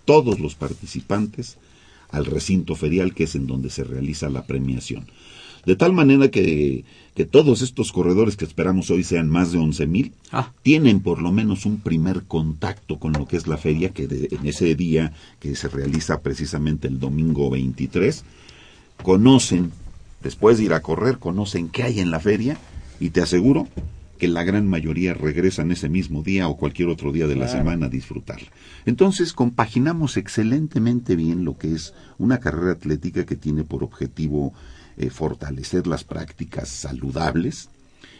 todos 0.04 0.40
los 0.40 0.54
participantes 0.54 1.58
al 2.10 2.26
recinto 2.26 2.74
ferial, 2.76 3.14
que 3.14 3.24
es 3.24 3.34
en 3.34 3.46
donde 3.46 3.70
se 3.70 3.84
realiza 3.84 4.30
la 4.30 4.46
premiación. 4.46 5.06
De 5.66 5.76
tal 5.76 5.92
manera 5.92 6.30
que, 6.30 6.84
que 7.14 7.24
todos 7.26 7.60
estos 7.62 7.92
corredores 7.92 8.36
que 8.36 8.44
esperamos 8.44 8.90
hoy 8.90 9.04
sean 9.04 9.28
más 9.28 9.52
de 9.52 9.58
11 9.58 9.86
mil, 9.86 10.12
Ah. 10.32 10.52
tienen 10.62 11.00
por 11.00 11.20
lo 11.20 11.32
menos 11.32 11.66
un 11.66 11.78
primer 11.80 12.22
contacto 12.24 12.98
con 12.98 13.12
lo 13.12 13.26
que 13.26 13.36
es 13.36 13.46
la 13.46 13.56
feria, 13.58 13.90
que 13.90 14.06
de- 14.06 14.28
en 14.30 14.46
ese 14.46 14.74
día 14.74 15.12
que 15.38 15.54
se 15.56 15.68
realiza 15.68 16.20
precisamente 16.20 16.88
el 16.88 16.98
domingo 16.98 17.50
23, 17.50 18.24
conocen, 19.02 19.72
después 20.22 20.58
de 20.58 20.64
ir 20.64 20.72
a 20.72 20.80
correr, 20.82 21.18
conocen 21.18 21.68
qué 21.68 21.82
hay 21.84 22.00
en 22.00 22.10
la 22.10 22.20
feria 22.20 22.58
y 22.98 23.10
te 23.10 23.20
aseguro 23.22 23.68
que 24.18 24.28
la 24.28 24.44
gran 24.44 24.68
mayoría 24.68 25.14
regresan 25.14 25.70
ese 25.70 25.88
mismo 25.88 26.22
día 26.22 26.46
o 26.48 26.58
cualquier 26.58 26.88
otro 26.90 27.10
día 27.10 27.26
de 27.26 27.36
la 27.36 27.48
semana 27.48 27.86
a 27.86 27.88
disfrutarla. 27.88 28.48
Entonces 28.84 29.32
compaginamos 29.32 30.18
excelentemente 30.18 31.16
bien 31.16 31.46
lo 31.46 31.56
que 31.56 31.72
es 31.74 31.94
una 32.18 32.38
carrera 32.38 32.72
atlética 32.72 33.24
que 33.24 33.36
tiene 33.36 33.64
por 33.64 33.82
objetivo 33.82 34.52
eh, 35.00 35.10
fortalecer 35.10 35.86
las 35.86 36.04
prácticas 36.04 36.68
saludables 36.68 37.70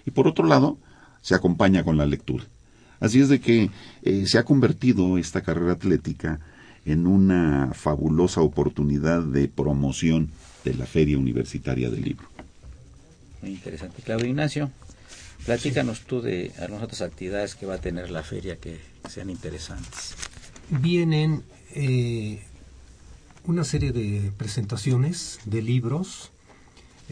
y 0.06 0.12
por 0.12 0.26
otro 0.26 0.46
lado 0.46 0.78
se 1.20 1.34
acompaña 1.34 1.84
con 1.84 1.98
la 1.98 2.06
lectura. 2.06 2.44
Así 3.00 3.20
es 3.20 3.28
de 3.28 3.40
que 3.40 3.70
eh, 4.02 4.24
se 4.26 4.38
ha 4.38 4.44
convertido 4.44 5.18
esta 5.18 5.42
carrera 5.42 5.72
atlética 5.72 6.40
en 6.86 7.06
una 7.06 7.72
fabulosa 7.74 8.40
oportunidad 8.40 9.22
de 9.22 9.48
promoción 9.48 10.30
de 10.64 10.74
la 10.74 10.86
Feria 10.86 11.18
Universitaria 11.18 11.90
del 11.90 12.02
Libro. 12.02 12.26
Muy 13.42 13.50
interesante. 13.52 14.00
Claudio 14.02 14.26
Ignacio, 14.26 14.70
platícanos 15.44 16.00
tú 16.06 16.22
de 16.22 16.52
algunas 16.58 16.84
otras 16.84 17.02
actividades 17.02 17.54
que 17.54 17.66
va 17.66 17.74
a 17.74 17.80
tener 17.80 18.10
la 18.10 18.22
feria 18.22 18.56
que 18.56 18.80
sean 19.08 19.28
interesantes. 19.28 20.14
Vienen 20.70 21.42
eh, 21.74 22.42
una 23.44 23.64
serie 23.64 23.92
de 23.92 24.32
presentaciones 24.36 25.40
de 25.44 25.62
libros. 25.62 26.30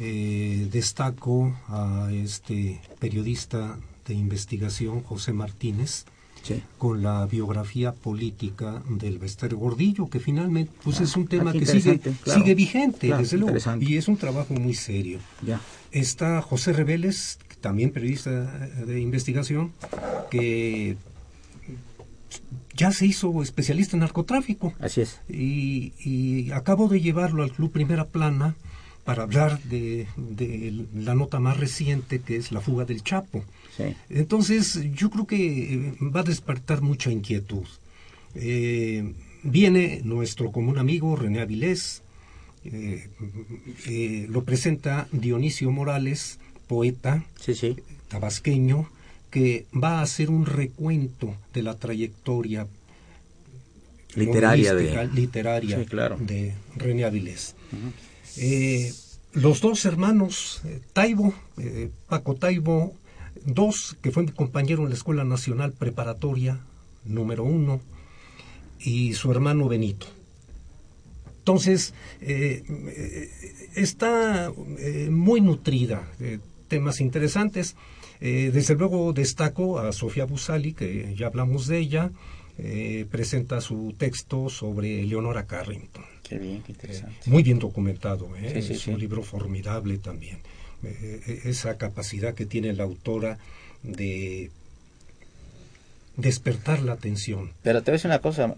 Eh, 0.00 0.68
destaco 0.70 1.56
a 1.68 2.08
este 2.12 2.80
periodista 3.00 3.78
de 4.06 4.14
investigación, 4.14 5.02
José 5.02 5.32
Martínez, 5.32 6.04
Sí. 6.42 6.62
con 6.78 7.02
la 7.02 7.26
biografía 7.26 7.92
política 7.92 8.80
del 8.88 9.18
Bester 9.18 9.54
Gordillo, 9.56 10.08
que 10.08 10.20
finalmente 10.20 10.70
pues 10.84 11.00
es 11.00 11.16
un 11.16 11.26
tema 11.26 11.50
ah, 11.50 11.52
qué 11.52 11.58
que 11.58 11.66
sigue, 11.66 11.90
interesante, 11.94 12.22
claro. 12.24 12.40
sigue 12.40 12.54
vigente, 12.54 13.06
Claro, 13.08 13.22
desde 13.22 13.36
luego, 13.38 13.56
y 13.80 13.96
es 13.96 14.06
un 14.06 14.16
trabajo 14.16 14.54
muy 14.54 14.74
serio. 14.74 15.18
Ya. 15.44 15.60
Está 15.90 16.40
José 16.40 16.72
Reveles, 16.72 17.38
también 17.60 17.90
periodista 17.90 18.30
de 18.30 19.00
investigación, 19.00 19.72
que 20.30 20.96
ya 22.76 22.92
se 22.92 23.06
hizo 23.06 23.42
especialista 23.42 23.96
en 23.96 24.00
narcotráfico 24.00 24.72
Así 24.78 25.00
es. 25.00 25.18
y, 25.28 25.92
y 26.04 26.52
acabo 26.52 26.88
de 26.88 27.00
llevarlo 27.00 27.42
al 27.42 27.50
Club 27.52 27.72
Primera 27.72 28.04
Plana 28.06 28.54
para 29.08 29.22
hablar 29.22 29.58
de, 29.62 30.06
de 30.18 30.84
la 30.94 31.14
nota 31.14 31.40
más 31.40 31.56
reciente 31.56 32.20
que 32.20 32.36
es 32.36 32.52
la 32.52 32.60
fuga 32.60 32.84
del 32.84 33.02
Chapo. 33.02 33.42
Sí. 33.74 33.84
Entonces, 34.10 34.78
yo 34.92 35.08
creo 35.08 35.26
que 35.26 35.74
eh, 35.74 35.94
va 36.14 36.20
a 36.20 36.24
despertar 36.24 36.82
mucha 36.82 37.10
inquietud. 37.10 37.64
Eh, 38.34 39.14
viene 39.42 40.02
nuestro 40.04 40.52
común 40.52 40.76
amigo 40.76 41.16
René 41.16 41.40
Avilés, 41.40 42.02
eh, 42.66 43.08
eh, 43.86 44.26
lo 44.28 44.44
presenta 44.44 45.08
Dionisio 45.10 45.70
Morales, 45.70 46.38
poeta 46.66 47.24
Sí, 47.40 47.54
sí. 47.54 47.76
tabasqueño, 48.08 48.90
que 49.30 49.64
va 49.72 50.00
a 50.00 50.02
hacer 50.02 50.28
un 50.28 50.44
recuento 50.44 51.34
de 51.54 51.62
la 51.62 51.76
trayectoria 51.78 52.66
Literaria 54.16 54.74
de- 54.74 54.82
novelística, 54.92 55.04
literaria 55.20 55.78
Sí, 55.78 55.84
claro. 55.86 56.18
de 56.20 56.52
René 56.76 57.04
Avilés. 57.04 57.54
Eh, 58.40 58.92
los 59.32 59.60
dos 59.60 59.84
hermanos, 59.84 60.62
eh, 60.64 60.80
Taibo, 60.92 61.34
eh, 61.56 61.90
Paco 62.08 62.36
Taibo, 62.36 62.94
dos, 63.44 63.96
que 64.00 64.12
fue 64.12 64.22
mi 64.22 64.30
compañero 64.30 64.84
en 64.84 64.90
la 64.90 64.94
Escuela 64.94 65.24
Nacional 65.24 65.72
Preparatoria 65.72 66.60
número 67.04 67.42
uno, 67.42 67.80
y 68.78 69.14
su 69.14 69.32
hermano 69.32 69.66
Benito. 69.66 70.06
Entonces, 71.38 71.94
está 73.74 74.52
muy 75.10 75.40
nutrida, 75.40 76.06
de 76.18 76.38
temas 76.68 77.00
interesantes. 77.00 77.76
Desde 78.20 78.74
luego 78.74 79.14
destaco 79.14 79.78
a 79.78 79.92
Sofía 79.92 80.26
Busali, 80.26 80.74
que 80.74 81.14
ya 81.16 81.28
hablamos 81.28 81.66
de 81.66 81.78
ella, 81.78 82.10
presenta 83.10 83.62
su 83.62 83.94
texto 83.96 84.50
sobre 84.50 85.02
Leonora 85.06 85.46
Carrington. 85.46 86.04
Qué 86.28 86.38
bien, 86.38 86.62
qué 86.62 86.72
interesante. 86.72 87.18
Muy 87.26 87.42
bien 87.42 87.58
documentado, 87.58 88.36
¿eh? 88.36 88.52
Sí, 88.54 88.62
sí, 88.62 88.72
es 88.74 88.80
sí. 88.80 88.90
un 88.90 89.00
libro 89.00 89.22
formidable 89.22 89.98
también. 89.98 90.38
Eh, 90.82 91.20
eh, 91.26 91.40
esa 91.44 91.76
capacidad 91.76 92.34
que 92.34 92.46
tiene 92.46 92.72
la 92.72 92.84
autora 92.84 93.38
de 93.82 94.50
despertar 96.16 96.82
la 96.82 96.92
atención. 96.92 97.52
Pero 97.62 97.82
te 97.82 97.90
voy 97.90 97.94
a 97.94 97.98
decir 97.98 98.10
una 98.10 98.18
cosa, 98.18 98.54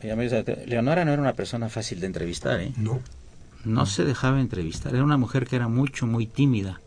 Leonora 0.67 1.05
no 1.05 1.13
era 1.13 1.23
una 1.23 1.35
persona 1.35 1.69
fácil 1.69 2.01
de 2.01 2.07
entrevistar, 2.07 2.61
¿eh? 2.61 2.73
No, 2.77 3.01
No 3.65 3.87
se 3.87 4.05
dejaba 4.05 4.41
entrevistar, 4.41 4.95
era 4.95 5.05
una 5.05 5.19
mujer 5.19 5.47
que 5.47 5.57
era 5.57 5.69
mucho, 5.69 6.07
muy 6.07 6.27
tímida. 6.27 6.81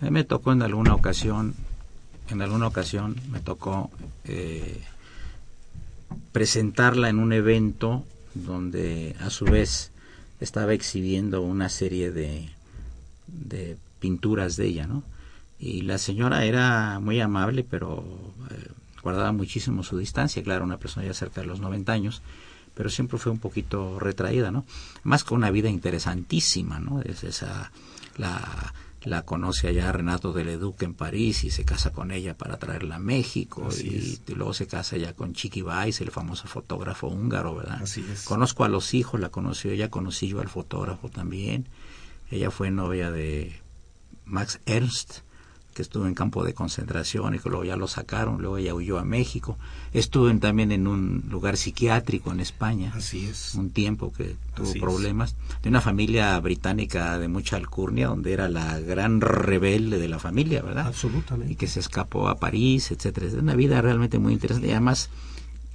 A 0.00 0.04
mí 0.04 0.10
me 0.10 0.24
tocó 0.24 0.52
en 0.52 0.62
alguna 0.62 0.94
ocasión, 0.94 1.54
en 2.28 2.42
alguna 2.42 2.66
ocasión 2.66 3.16
me 3.30 3.40
tocó 3.40 3.90
eh, 4.24 4.80
presentarla 6.32 7.08
en 7.08 7.18
un 7.18 7.32
evento 7.32 8.04
donde 8.44 9.16
a 9.20 9.30
su 9.30 9.44
vez 9.44 9.90
estaba 10.40 10.74
exhibiendo 10.74 11.42
una 11.42 11.68
serie 11.68 12.10
de, 12.12 12.50
de 13.26 13.76
pinturas 14.00 14.56
de 14.56 14.66
ella, 14.66 14.86
¿no? 14.86 15.02
Y 15.58 15.82
la 15.82 15.98
señora 15.98 16.44
era 16.44 17.00
muy 17.00 17.20
amable, 17.20 17.64
pero 17.68 18.04
eh, 18.50 18.68
guardaba 19.02 19.32
muchísimo 19.32 19.82
su 19.82 19.96
distancia, 19.96 20.42
claro, 20.42 20.64
una 20.64 20.78
persona 20.78 21.06
ya 21.06 21.14
cerca 21.14 21.40
de 21.40 21.46
los 21.46 21.60
90 21.60 21.92
años, 21.92 22.22
pero 22.74 22.90
siempre 22.90 23.18
fue 23.18 23.32
un 23.32 23.38
poquito 23.38 23.98
retraída, 23.98 24.50
¿no? 24.50 24.66
Más 25.02 25.24
con 25.24 25.38
una 25.38 25.50
vida 25.50 25.70
interesantísima, 25.70 26.78
¿no? 26.78 27.00
Es 27.00 27.24
esa, 27.24 27.72
la, 28.18 28.74
la 29.02 29.22
conoce 29.22 29.68
allá 29.68 29.92
Renato 29.92 30.32
de 30.32 30.44
Leduc 30.44 30.82
en 30.82 30.94
París 30.94 31.44
y 31.44 31.50
se 31.50 31.64
casa 31.64 31.92
con 31.92 32.10
ella 32.10 32.36
para 32.36 32.58
traerla 32.58 32.96
a 32.96 32.98
México 32.98 33.68
y 33.78 34.18
luego 34.34 34.52
se 34.52 34.66
casa 34.66 34.96
ya 34.96 35.12
con 35.12 35.32
Chiqui 35.32 35.62
Weiss, 35.62 36.00
el 36.00 36.10
famoso 36.10 36.48
fotógrafo 36.48 37.08
húngaro, 37.08 37.54
¿verdad? 37.54 37.82
Así 37.82 38.04
es. 38.10 38.24
Conozco 38.24 38.64
a 38.64 38.68
los 38.68 38.94
hijos, 38.94 39.20
la 39.20 39.28
conoció 39.28 39.70
ella, 39.70 39.90
conocí 39.90 40.28
yo 40.28 40.40
al 40.40 40.48
fotógrafo 40.48 41.08
también. 41.08 41.68
Ella 42.30 42.50
fue 42.50 42.70
novia 42.70 43.10
de 43.10 43.60
Max 44.24 44.60
Ernst, 44.66 45.20
que 45.76 45.82
estuvo 45.82 46.06
en 46.06 46.14
campo 46.14 46.42
de 46.42 46.54
concentración 46.54 47.34
y 47.34 47.38
que 47.38 47.50
luego 47.50 47.62
ya 47.64 47.76
lo 47.76 47.86
sacaron, 47.86 48.40
luego 48.40 48.56
ella 48.56 48.74
huyó 48.74 48.98
a 48.98 49.04
México. 49.04 49.58
Estuvo 49.92 50.30
en- 50.30 50.40
también 50.40 50.72
en 50.72 50.86
un 50.86 51.24
lugar 51.30 51.58
psiquiátrico 51.58 52.32
en 52.32 52.40
España, 52.40 52.92
así 52.96 53.26
es. 53.26 53.54
un 53.54 53.68
tiempo 53.70 54.10
que 54.12 54.36
tuvo 54.54 54.68
Así 54.70 54.78
es. 54.78 54.82
problemas. 54.82 55.36
De 55.62 55.68
una 55.68 55.82
familia 55.82 56.40
británica 56.40 57.18
de 57.18 57.28
mucha 57.28 57.56
alcurnia, 57.56 58.08
donde 58.08 58.32
era 58.32 58.48
la 58.48 58.80
gran 58.80 59.20
rebelde 59.20 59.98
de 59.98 60.08
la 60.08 60.18
familia, 60.18 60.62
¿verdad? 60.62 60.86
Absolutamente. 60.86 61.52
y 61.52 61.56
que 61.56 61.66
se 61.68 61.80
escapó 61.80 62.28
a 62.28 62.36
París, 62.36 62.90
etcétera. 62.90 63.26
Es 63.26 63.34
una 63.34 63.54
vida 63.54 63.82
realmente 63.82 64.18
muy 64.18 64.32
interesante 64.32 64.68
y 64.68 64.70
además 64.70 65.10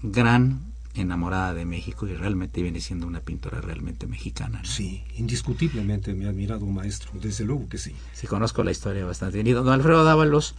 gran 0.01 0.61
enamorada 0.95 1.53
de 1.53 1.65
México 1.65 2.07
y 2.07 2.13
realmente 2.15 2.61
viene 2.61 2.81
siendo 2.81 3.07
una 3.07 3.19
pintora 3.21 3.61
realmente 3.61 4.07
mexicana. 4.07 4.59
¿no? 4.63 4.69
Sí, 4.69 5.03
indiscutiblemente 5.17 6.13
mi 6.13 6.25
admirado 6.25 6.65
maestro, 6.65 7.11
desde 7.21 7.45
luego 7.45 7.69
que 7.69 7.77
sí. 7.77 7.93
Sí, 8.13 8.27
conozco 8.27 8.63
la 8.63 8.71
historia 8.71 9.05
bastante 9.05 9.35
bien. 9.37 9.47
Y 9.47 9.51
don 9.51 9.69
Alfredo 9.69 10.03
Dávalos, 10.03 10.55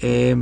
eh, 0.00 0.36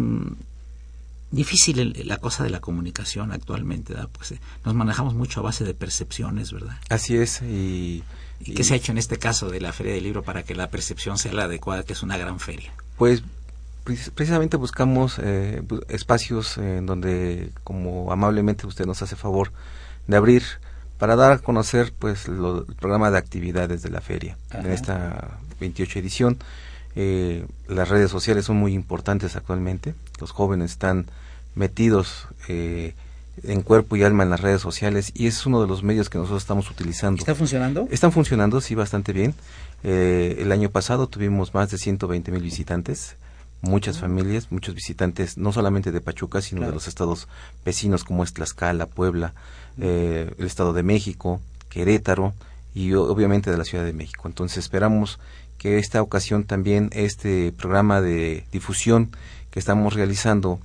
difícil 1.30 1.78
el- 1.78 2.08
la 2.08 2.16
cosa 2.18 2.42
de 2.42 2.50
la 2.50 2.60
comunicación 2.60 3.32
actualmente, 3.32 3.92
¿verdad? 3.94 4.08
Pues 4.12 4.32
eh, 4.32 4.40
nos 4.64 4.74
manejamos 4.74 5.14
mucho 5.14 5.40
a 5.40 5.42
base 5.42 5.64
de 5.64 5.74
percepciones, 5.74 6.52
¿verdad? 6.52 6.78
Así 6.88 7.16
es, 7.16 7.42
y, 7.42 8.02
¿Y 8.40 8.54
qué 8.54 8.64
se 8.64 8.74
ha 8.74 8.76
hecho 8.76 8.92
en 8.92 8.98
este 8.98 9.18
caso 9.18 9.50
de 9.50 9.60
la 9.60 9.72
Feria 9.72 9.92
del 9.94 10.04
Libro 10.04 10.22
para 10.22 10.42
que 10.44 10.54
la 10.54 10.70
percepción 10.70 11.18
sea 11.18 11.32
la 11.32 11.44
adecuada, 11.44 11.82
que 11.82 11.92
es 11.92 12.02
una 12.02 12.16
gran 12.16 12.38
feria? 12.40 12.72
Pues 12.96 13.22
precisamente 14.14 14.56
buscamos 14.56 15.18
eh, 15.22 15.62
espacios 15.88 16.58
en 16.58 16.86
donde, 16.86 17.50
como 17.64 18.12
amablemente 18.12 18.66
usted 18.66 18.86
nos 18.86 19.02
hace 19.02 19.16
favor 19.16 19.52
de 20.06 20.16
abrir, 20.16 20.42
para 20.98 21.14
dar 21.16 21.32
a 21.32 21.38
conocer 21.38 21.92
pues 21.98 22.26
lo- 22.28 22.66
el 22.68 22.74
programa 22.74 23.10
de 23.10 23.18
actividades 23.18 23.82
de 23.82 23.90
la 23.90 24.00
feria 24.00 24.36
en 24.52 24.70
esta 24.72 25.38
28 25.60 25.98
edición. 26.00 26.38
Eh, 26.96 27.46
las 27.68 27.88
redes 27.88 28.10
sociales 28.10 28.44
son 28.46 28.56
muy 28.56 28.74
importantes 28.74 29.36
actualmente. 29.36 29.94
Los 30.20 30.32
jóvenes 30.32 30.72
están 30.72 31.06
metidos 31.54 32.26
eh, 32.48 32.94
en 33.44 33.62
cuerpo 33.62 33.94
y 33.94 34.02
alma 34.02 34.24
en 34.24 34.30
las 34.30 34.40
redes 34.40 34.60
sociales 34.60 35.12
y 35.14 35.28
es 35.28 35.46
uno 35.46 35.60
de 35.60 35.68
los 35.68 35.84
medios 35.84 36.10
que 36.10 36.18
nosotros 36.18 36.42
estamos 36.42 36.68
utilizando. 36.70 37.20
¿Está 37.20 37.36
funcionando? 37.36 37.86
Están 37.92 38.10
funcionando, 38.10 38.60
sí, 38.60 38.74
bastante 38.74 39.12
bien. 39.12 39.34
Eh, 39.84 40.38
el 40.40 40.50
año 40.50 40.70
pasado 40.70 41.06
tuvimos 41.06 41.54
más 41.54 41.70
de 41.70 41.78
120 41.78 42.32
mil 42.32 42.42
visitantes, 42.42 43.14
muchas 43.60 43.98
familias, 43.98 44.52
muchos 44.52 44.74
visitantes, 44.74 45.36
no 45.36 45.52
solamente 45.52 45.90
de 45.92 46.00
Pachuca, 46.00 46.40
sino 46.40 46.66
de 46.66 46.72
los 46.72 46.86
estados 46.88 47.28
vecinos 47.64 48.04
como 48.04 48.22
es 48.24 48.32
Tlaxcala, 48.32 48.86
Puebla, 48.86 49.34
eh, 49.80 50.32
el 50.38 50.46
Estado 50.46 50.72
de 50.72 50.82
México, 50.82 51.40
Querétaro 51.68 52.34
y 52.74 52.92
obviamente 52.94 53.50
de 53.50 53.58
la 53.58 53.64
Ciudad 53.64 53.84
de 53.84 53.92
México. 53.92 54.28
Entonces 54.28 54.58
esperamos 54.58 55.18
que 55.58 55.78
esta 55.78 56.00
ocasión 56.02 56.44
también 56.44 56.90
este 56.92 57.52
programa 57.52 58.00
de 58.00 58.44
difusión 58.52 59.10
que 59.50 59.58
estamos 59.58 59.94
realizando 59.94 60.60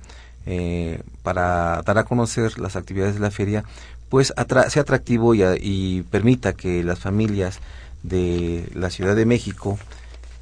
eh, 0.46 1.02
para 1.22 1.82
dar 1.82 1.98
a 1.98 2.04
conocer 2.04 2.58
las 2.60 2.76
actividades 2.76 3.14
de 3.14 3.20
la 3.20 3.30
feria, 3.32 3.64
pues 4.08 4.32
atra- 4.36 4.68
sea 4.70 4.82
atractivo 4.82 5.34
y, 5.34 5.42
a- 5.42 5.56
y 5.58 6.02
permita 6.10 6.52
que 6.52 6.84
las 6.84 7.00
familias 7.00 7.58
de 8.04 8.68
la 8.74 8.90
Ciudad 8.90 9.16
de 9.16 9.24
México 9.26 9.78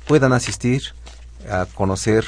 puedan 0.06 0.32
asistir 0.34 0.82
a 1.48 1.66
conocer 1.74 2.24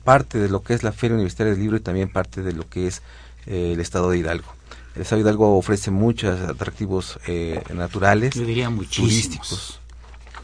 parte 0.00 0.38
de 0.38 0.48
lo 0.48 0.62
que 0.62 0.74
es 0.74 0.82
la 0.82 0.92
Feria 0.92 1.14
Universitaria 1.14 1.52
del 1.52 1.60
Libro 1.62 1.76
y 1.76 1.80
también 1.80 2.10
parte 2.10 2.42
de 2.42 2.52
lo 2.52 2.68
que 2.68 2.86
es 2.86 3.02
eh, 3.46 3.72
el 3.74 3.80
Estado 3.80 4.10
de 4.10 4.18
Hidalgo. 4.18 4.48
El 4.96 5.02
Estado 5.02 5.22
de 5.22 5.28
Hidalgo 5.28 5.56
ofrece 5.56 5.90
muchos 5.90 6.40
atractivos 6.48 7.18
eh, 7.26 7.62
naturales, 7.74 8.34
Yo 8.34 8.44
diría 8.44 8.70
muchísimos. 8.70 9.10
turísticos. 9.10 9.80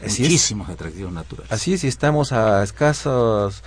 Así 0.03 0.23
es. 0.23 0.29
Muchísimos 0.29 0.69
atractivos 0.69 1.11
naturales. 1.11 1.51
Así 1.51 1.73
es, 1.73 1.83
y 1.83 1.87
estamos 1.87 2.31
a 2.31 2.63
escasos 2.63 3.63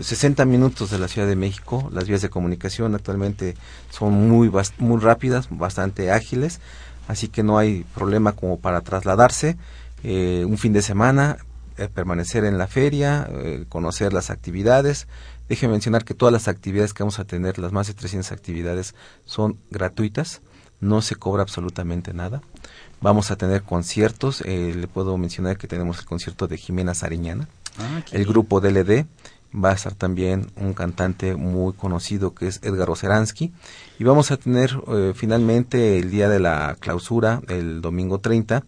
60 0.00 0.44
minutos 0.44 0.90
de 0.90 0.98
la 0.98 1.08
Ciudad 1.08 1.26
de 1.28 1.36
México. 1.36 1.88
Las 1.92 2.06
vías 2.08 2.20
de 2.20 2.28
comunicación 2.28 2.94
actualmente 2.94 3.56
son 3.90 4.12
muy, 4.28 4.50
muy 4.78 5.00
rápidas, 5.00 5.46
bastante 5.50 6.10
ágiles, 6.10 6.60
así 7.06 7.28
que 7.28 7.42
no 7.42 7.58
hay 7.58 7.84
problema 7.94 8.32
como 8.32 8.58
para 8.58 8.80
trasladarse 8.82 9.56
eh, 10.04 10.44
un 10.46 10.58
fin 10.58 10.72
de 10.72 10.82
semana, 10.82 11.38
eh, 11.78 11.88
permanecer 11.88 12.44
en 12.44 12.58
la 12.58 12.66
feria, 12.66 13.28
eh, 13.30 13.64
conocer 13.68 14.12
las 14.12 14.30
actividades. 14.30 15.06
Déjeme 15.48 15.72
mencionar 15.72 16.04
que 16.04 16.14
todas 16.14 16.32
las 16.32 16.48
actividades 16.48 16.92
que 16.92 17.02
vamos 17.02 17.18
a 17.18 17.24
tener, 17.24 17.58
las 17.58 17.72
más 17.72 17.86
de 17.86 17.94
300 17.94 18.32
actividades, 18.32 18.94
son 19.24 19.58
gratuitas, 19.70 20.40
no 20.80 21.00
se 21.00 21.16
cobra 21.16 21.42
absolutamente 21.42 22.12
nada. 22.12 22.42
Vamos 23.00 23.30
a 23.30 23.36
tener 23.36 23.62
conciertos, 23.62 24.42
eh, 24.42 24.74
le 24.76 24.88
puedo 24.88 25.16
mencionar 25.16 25.56
que 25.56 25.68
tenemos 25.68 26.00
el 26.00 26.04
concierto 26.04 26.48
de 26.48 26.58
Jimena 26.58 26.94
Sariñana, 26.94 27.48
Ah, 27.78 28.02
el 28.10 28.24
grupo 28.26 28.60
DLD, 28.60 29.06
va 29.54 29.70
a 29.70 29.74
estar 29.74 29.94
también 29.94 30.50
un 30.56 30.74
cantante 30.74 31.36
muy 31.36 31.72
conocido 31.72 32.34
que 32.34 32.48
es 32.48 32.60
Edgar 32.62 32.90
Oceransky 32.90 33.52
y 33.98 34.04
vamos 34.04 34.30
a 34.30 34.36
tener 34.36 34.78
eh, 34.88 35.12
finalmente 35.14 35.98
el 35.98 36.10
día 36.10 36.28
de 36.28 36.40
la 36.40 36.76
clausura, 36.80 37.40
el 37.48 37.80
domingo 37.80 38.18
30, 38.18 38.64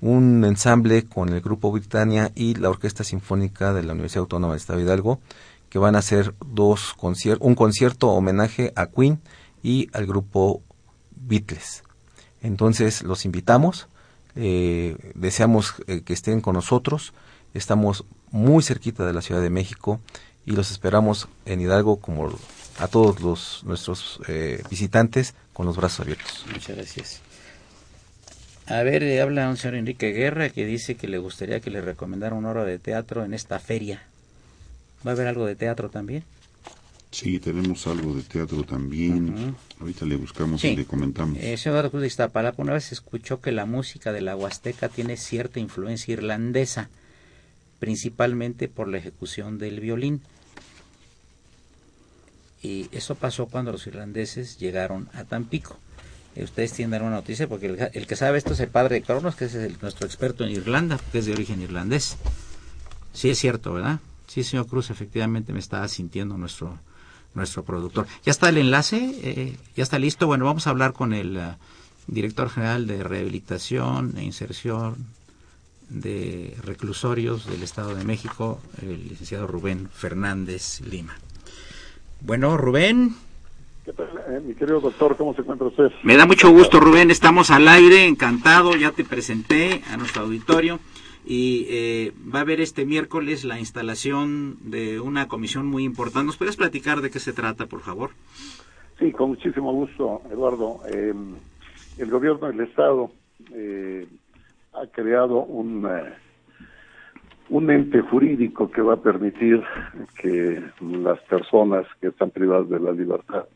un 0.00 0.44
ensamble 0.44 1.04
con 1.04 1.30
el 1.30 1.40
grupo 1.40 1.72
Britannia 1.72 2.30
y 2.34 2.54
la 2.54 2.70
Orquesta 2.70 3.04
Sinfónica 3.04 3.72
de 3.72 3.82
la 3.82 3.92
Universidad 3.92 4.22
Autónoma 4.22 4.54
del 4.54 4.60
Estado 4.60 4.78
de 4.78 4.84
Hidalgo 4.84 5.20
que 5.68 5.78
van 5.78 5.96
a 5.96 5.98
hacer 5.98 6.34
dos 6.44 6.94
conciertos, 6.94 7.46
un 7.46 7.54
concierto 7.54 8.08
homenaje 8.08 8.72
a 8.76 8.86
Queen 8.86 9.20
y 9.62 9.88
al 9.92 10.06
grupo 10.06 10.62
Beatles. 11.14 11.82
Entonces 12.42 13.02
los 13.02 13.24
invitamos, 13.24 13.88
eh, 14.36 14.96
deseamos 15.14 15.74
eh, 15.86 16.02
que 16.02 16.12
estén 16.12 16.40
con 16.40 16.54
nosotros, 16.54 17.12
estamos 17.54 18.04
muy 18.30 18.62
cerquita 18.62 19.04
de 19.04 19.12
la 19.12 19.22
Ciudad 19.22 19.42
de 19.42 19.50
México 19.50 20.00
y 20.44 20.52
los 20.52 20.70
esperamos 20.70 21.28
en 21.44 21.60
Hidalgo 21.60 22.00
como 22.00 22.32
a 22.78 22.88
todos 22.88 23.20
los 23.20 23.62
nuestros 23.64 24.20
eh, 24.28 24.62
visitantes 24.70 25.34
con 25.52 25.66
los 25.66 25.76
brazos 25.76 26.00
abiertos. 26.00 26.44
Muchas 26.52 26.76
gracias. 26.76 27.25
A 28.68 28.82
ver, 28.82 29.02
eh, 29.04 29.20
habla 29.20 29.48
un 29.48 29.56
señor 29.56 29.76
Enrique 29.76 30.12
Guerra 30.12 30.48
que 30.50 30.66
dice 30.66 30.96
que 30.96 31.06
le 31.06 31.18
gustaría 31.18 31.60
que 31.60 31.70
le 31.70 31.80
recomendara 31.80 32.34
una 32.34 32.50
hora 32.50 32.64
de 32.64 32.78
teatro 32.78 33.24
en 33.24 33.32
esta 33.32 33.58
feria. 33.60 34.02
¿Va 35.06 35.12
a 35.12 35.14
haber 35.14 35.28
algo 35.28 35.46
de 35.46 35.54
teatro 35.54 35.88
también? 35.88 36.24
Sí, 37.12 37.38
tenemos 37.38 37.86
algo 37.86 38.12
de 38.14 38.22
teatro 38.22 38.64
también. 38.64 39.32
Ujú. 39.32 39.54
Ahorita 39.80 40.04
le 40.04 40.16
buscamos 40.16 40.60
Sí. 40.60 40.68
y 40.68 40.76
le 40.76 40.84
comentamos. 40.84 41.38
Eh, 41.38 41.56
señor 41.56 41.74
Eduardo 41.76 41.90
Cruz 41.90 42.00
de 42.02 42.06
Iztapalapa, 42.08 42.60
una 42.62 42.72
vez 42.72 42.90
escuchó 42.90 43.40
que 43.40 43.52
la 43.52 43.66
música 43.66 44.12
de 44.12 44.20
la 44.20 44.34
Huasteca 44.34 44.88
tiene 44.88 45.16
cierta 45.16 45.60
influencia 45.60 46.12
irlandesa, 46.12 46.88
principalmente 47.78 48.68
por 48.68 48.88
la 48.88 48.98
ejecución 48.98 49.58
del 49.58 49.78
violín. 49.80 50.20
Y 52.62 52.88
eso 52.90 53.14
pasó 53.14 53.46
cuando 53.46 53.70
los 53.70 53.86
irlandeses 53.86 54.58
llegaron 54.58 55.08
a 55.12 55.22
Tampico. 55.24 55.78
Ustedes 56.42 56.72
tienen 56.72 56.94
alguna 56.94 57.16
noticia, 57.16 57.48
porque 57.48 57.90
el, 57.92 58.06
que 58.06 58.16
sabe 58.16 58.38
esto 58.38 58.52
es 58.52 58.60
el 58.60 58.68
padre 58.68 58.96
de 58.96 59.02
Cronos, 59.02 59.36
que 59.36 59.46
es 59.46 59.82
nuestro 59.82 60.06
experto 60.06 60.44
en 60.44 60.50
Irlanda, 60.50 60.98
que 61.12 61.18
es 61.18 61.26
de 61.26 61.32
origen 61.32 61.62
irlandés. 61.62 62.16
Sí 63.12 63.30
es 63.30 63.38
cierto, 63.38 63.72
¿verdad? 63.72 64.00
Sí, 64.26 64.44
señor 64.44 64.66
Cruz, 64.66 64.90
efectivamente 64.90 65.52
me 65.52 65.60
está 65.60 65.86
sintiendo 65.88 66.36
nuestro 66.36 66.78
nuestro 67.36 67.64
productor. 67.64 68.06
¿Ya 68.24 68.32
está 68.32 68.48
el 68.48 68.58
enlace? 68.58 69.14
Eh, 69.22 69.56
¿Ya 69.76 69.82
está 69.82 69.98
listo? 69.98 70.26
Bueno, 70.26 70.46
vamos 70.46 70.66
a 70.66 70.70
hablar 70.70 70.94
con 70.94 71.12
el 71.12 71.36
eh, 71.36 71.54
director 72.08 72.48
general 72.48 72.86
de 72.86 73.04
rehabilitación 73.04 74.14
e 74.16 74.24
inserción 74.24 75.06
de 75.88 76.56
reclusorios 76.64 77.46
del 77.46 77.62
Estado 77.62 77.94
de 77.94 78.04
México, 78.04 78.60
el 78.82 79.08
licenciado 79.08 79.46
Rubén 79.46 79.88
Fernández 79.92 80.80
Lima. 80.80 81.16
Bueno, 82.22 82.56
Rubén, 82.56 83.14
¿Qué 83.86 83.92
tal, 83.92 84.08
eh, 84.26 84.40
mi 84.40 84.52
querido 84.54 84.80
doctor? 84.80 85.16
¿Cómo 85.16 85.32
se 85.32 85.42
encuentra 85.42 85.68
usted? 85.68 85.92
me 86.02 86.16
da 86.16 86.26
mucho 86.26 86.50
gusto, 86.50 86.80
Rubén. 86.80 87.12
Estamos 87.12 87.52
al 87.52 87.68
aire, 87.68 88.04
encantado. 88.04 88.74
Ya 88.74 88.90
te 88.90 89.04
presenté 89.04 89.80
a 89.88 89.96
nuestro 89.96 90.24
auditorio. 90.24 90.80
Y 91.24 91.66
eh, 91.70 92.12
va 92.34 92.40
a 92.40 92.42
haber 92.42 92.60
este 92.60 92.84
miércoles 92.84 93.44
la 93.44 93.60
instalación 93.60 94.56
de 94.72 94.98
una 94.98 95.28
comisión 95.28 95.66
muy 95.66 95.84
importante. 95.84 96.26
¿Nos 96.26 96.36
puedes 96.36 96.56
platicar 96.56 97.00
de 97.00 97.10
qué 97.10 97.20
se 97.20 97.32
trata, 97.32 97.66
por 97.66 97.80
favor? 97.80 98.10
Sí, 98.98 99.12
con 99.12 99.28
muchísimo 99.28 99.72
gusto, 99.72 100.20
Eduardo. 100.32 100.80
Eh, 100.92 101.14
el 101.98 102.10
gobierno 102.10 102.48
del 102.48 102.62
Estado 102.62 103.12
eh, 103.54 104.04
ha 104.72 104.86
creado 104.88 105.44
un, 105.44 105.86
eh, 105.86 106.12
un 107.50 107.70
ente 107.70 108.00
jurídico 108.00 108.68
que 108.68 108.82
va 108.82 108.94
a 108.94 109.00
permitir 109.00 109.62
que 110.20 110.60
las 110.80 111.20
personas 111.20 111.86
que 112.00 112.08
están 112.08 112.32
privadas 112.32 112.68
de 112.68 112.80
la 112.80 112.90
libertad 112.90 113.46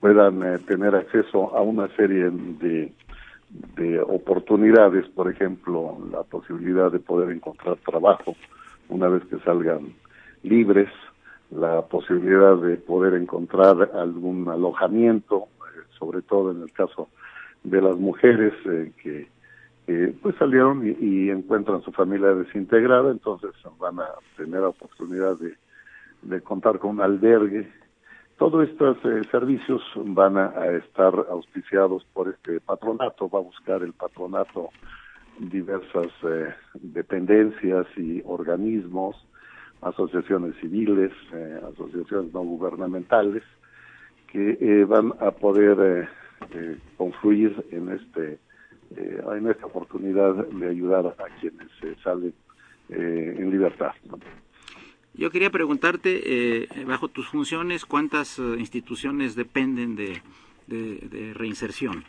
puedan 0.00 0.42
eh, 0.42 0.58
tener 0.58 0.94
acceso 0.94 1.56
a 1.56 1.62
una 1.62 1.88
serie 1.96 2.30
de, 2.30 2.92
de 3.76 4.00
oportunidades, 4.00 5.06
por 5.08 5.30
ejemplo, 5.30 5.98
la 6.12 6.22
posibilidad 6.22 6.90
de 6.90 7.00
poder 7.00 7.30
encontrar 7.30 7.76
trabajo 7.76 8.36
una 8.88 9.08
vez 9.08 9.24
que 9.24 9.38
salgan 9.40 9.92
libres, 10.42 10.88
la 11.50 11.82
posibilidad 11.82 12.56
de 12.56 12.76
poder 12.76 13.14
encontrar 13.14 13.90
algún 13.94 14.48
alojamiento, 14.48 15.48
eh, 15.60 15.82
sobre 15.98 16.22
todo 16.22 16.52
en 16.52 16.62
el 16.62 16.72
caso 16.72 17.08
de 17.64 17.82
las 17.82 17.96
mujeres 17.96 18.54
eh, 18.66 18.92
que 19.02 19.28
pues 20.20 20.36
salieron 20.36 20.86
y, 20.86 20.90
y 21.00 21.30
encuentran 21.30 21.80
su 21.80 21.92
familia 21.92 22.34
desintegrada, 22.34 23.10
entonces 23.10 23.52
van 23.78 23.98
a 24.00 24.08
tener 24.36 24.60
la 24.60 24.68
oportunidad 24.68 25.38
de, 25.38 25.54
de 26.22 26.40
contar 26.40 26.78
con 26.78 26.90
un 26.90 27.00
albergue. 27.00 27.68
Todos 28.38 28.68
estos 28.68 28.96
eh, 29.04 29.22
servicios 29.32 29.82
van 29.96 30.38
a, 30.38 30.66
estar 30.68 31.12
auspiciados 31.28 32.04
por 32.12 32.28
este 32.28 32.60
patronato, 32.60 33.28
va 33.28 33.40
a 33.40 33.42
buscar 33.42 33.82
el 33.82 33.92
patronato 33.92 34.70
diversas 35.38 36.08
eh, 36.22 36.54
dependencias 36.74 37.86
y 37.96 38.22
organismos, 38.24 39.16
asociaciones 39.82 40.54
civiles, 40.60 41.12
eh, 41.32 41.60
asociaciones 41.72 42.32
no 42.32 42.42
gubernamentales, 42.42 43.42
que 44.28 44.58
eh, 44.60 44.84
van 44.84 45.14
a 45.20 45.30
poder 45.30 46.08
confluir 46.96 47.64
en 47.72 47.88
este 47.88 48.38
en 48.90 49.48
esta 49.48 49.66
oportunidad 49.66 50.34
de 50.46 50.68
ayudar 50.68 51.06
a 51.06 51.40
quienes 51.40 51.68
salen 52.02 52.32
en 52.88 53.50
libertad. 53.50 53.90
Yo 55.18 55.30
quería 55.30 55.50
preguntarte, 55.50 56.62
eh, 56.62 56.68
bajo 56.86 57.08
tus 57.08 57.26
funciones, 57.28 57.84
¿cuántas 57.84 58.38
eh, 58.38 58.42
instituciones 58.58 59.34
dependen 59.34 59.96
de, 59.96 60.22
de- 60.68 61.08
de 61.10 61.34
reinserción 61.34 62.04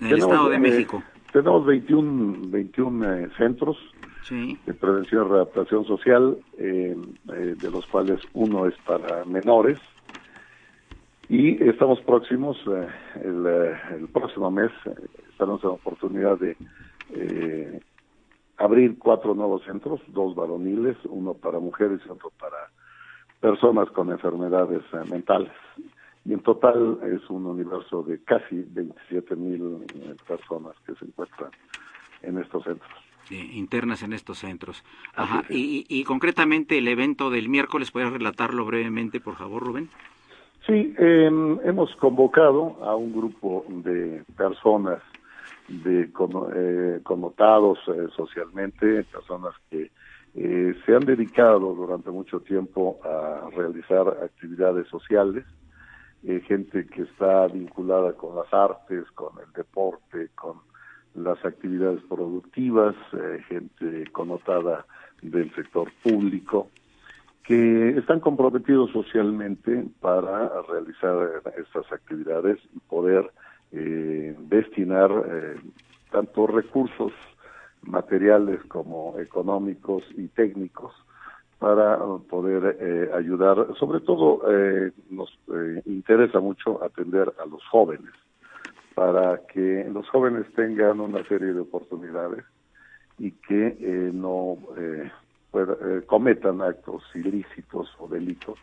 en 0.00 0.06
el 0.08 0.14
Tenemos, 0.14 0.32
Estado 0.32 0.48
de 0.50 0.56
eh, 0.56 0.58
México? 0.58 1.02
Tenemos 1.32 1.64
21, 1.64 2.48
21 2.50 3.14
eh, 3.14 3.28
centros 3.38 3.76
Sí, 4.24 4.58
de 4.66 4.74
prevención 4.74 5.26
y 5.26 5.28
readaptación 5.30 5.86
social, 5.86 6.36
eh, 6.58 6.96
de 7.24 7.70
los 7.70 7.86
cuales 7.86 8.20
uno 8.34 8.66
es 8.66 8.74
para 8.84 9.24
menores. 9.24 9.78
Y 11.30 11.62
estamos 11.64 12.00
próximos, 12.00 12.58
el, 13.22 13.46
el 13.46 14.08
próximo 14.08 14.50
mes, 14.50 14.70
estaremos 15.30 15.62
en 15.62 15.68
la 15.68 15.74
oportunidad 15.76 16.38
de 16.38 16.56
abrir 18.58 18.98
cuatro 18.98 19.34
nuevos 19.34 19.62
centros, 19.64 20.00
dos 20.08 20.34
varoniles, 20.34 20.96
uno 21.04 21.34
para 21.34 21.58
mujeres 21.58 22.00
y 22.06 22.10
otro 22.10 22.30
para 22.38 22.56
personas 23.40 23.88
con 23.90 24.10
enfermedades 24.10 24.82
eh, 24.92 25.08
mentales. 25.08 25.52
y 26.24 26.32
en 26.34 26.40
total 26.40 26.98
es 27.04 27.28
un 27.30 27.46
universo 27.46 28.02
de 28.02 28.22
casi 28.24 28.64
27 28.68 29.36
mil 29.36 29.86
eh, 29.94 30.16
personas 30.26 30.74
que 30.84 30.94
se 30.96 31.04
encuentran 31.04 31.50
en 32.22 32.38
estos 32.38 32.64
centros. 32.64 32.90
Eh, 33.30 33.50
internas 33.54 34.02
en 34.02 34.12
estos 34.12 34.38
centros. 34.38 34.82
Ajá. 35.14 35.44
Y, 35.50 35.84
y, 35.88 36.04
concretamente 36.04 36.78
el 36.78 36.88
evento 36.88 37.30
del 37.30 37.48
miércoles, 37.48 37.90
¿puedes 37.90 38.10
relatarlo 38.10 38.64
brevemente, 38.64 39.20
por 39.20 39.36
favor, 39.36 39.62
Rubén? 39.62 39.90
Sí, 40.66 40.94
eh, 40.98 41.30
hemos 41.64 41.94
convocado 41.96 42.76
a 42.82 42.96
un 42.96 43.12
grupo 43.12 43.64
de 43.68 44.22
personas 44.36 45.02
de 45.68 46.10
eh, 46.54 47.00
connotados 47.02 47.78
eh, 47.88 48.08
socialmente, 48.16 49.04
personas 49.04 49.54
que 49.70 49.90
eh, 50.34 50.74
se 50.84 50.94
han 50.94 51.04
dedicado 51.04 51.74
durante 51.74 52.10
mucho 52.10 52.40
tiempo 52.40 53.00
a 53.04 53.48
realizar 53.56 54.08
actividades 54.22 54.86
sociales, 54.88 55.44
eh, 56.24 56.40
gente 56.46 56.86
que 56.86 57.02
está 57.02 57.46
vinculada 57.48 58.12
con 58.12 58.36
las 58.36 58.52
artes, 58.52 59.04
con 59.12 59.32
el 59.44 59.52
deporte, 59.52 60.28
con 60.34 60.58
las 61.14 61.42
actividades 61.44 62.02
productivas, 62.08 62.94
eh, 63.12 63.42
gente 63.48 64.04
connotada 64.12 64.86
del 65.22 65.52
sector 65.54 65.90
público, 66.02 66.68
que 67.42 67.96
están 67.96 68.20
comprometidos 68.20 68.90
socialmente 68.92 69.86
para 70.00 70.62
realizar 70.62 71.42
estas 71.56 71.90
actividades 71.90 72.58
y 72.74 72.78
poder 72.80 73.30
eh, 73.72 74.34
destinar 74.48 75.10
eh, 75.10 75.56
tanto 76.10 76.46
recursos 76.46 77.12
materiales 77.82 78.62
como 78.64 79.18
económicos 79.18 80.02
y 80.16 80.28
técnicos 80.28 80.92
para 81.58 81.98
poder 82.30 82.76
eh, 82.80 83.10
ayudar. 83.14 83.74
Sobre 83.78 84.00
todo 84.00 84.42
eh, 84.50 84.92
nos 85.10 85.30
eh, 85.52 85.82
interesa 85.86 86.40
mucho 86.40 86.82
atender 86.82 87.32
a 87.40 87.46
los 87.46 87.64
jóvenes, 87.68 88.12
para 88.94 89.40
que 89.52 89.88
los 89.92 90.08
jóvenes 90.08 90.46
tengan 90.54 91.00
una 91.00 91.22
serie 91.28 91.52
de 91.52 91.60
oportunidades 91.60 92.44
y 93.18 93.32
que 93.32 93.76
eh, 93.80 94.10
no 94.12 94.56
pueda- 95.50 95.76
cometan 96.06 96.60
actos 96.62 97.02
ilícitos 97.14 97.88
o 97.98 98.08
delitos 98.08 98.58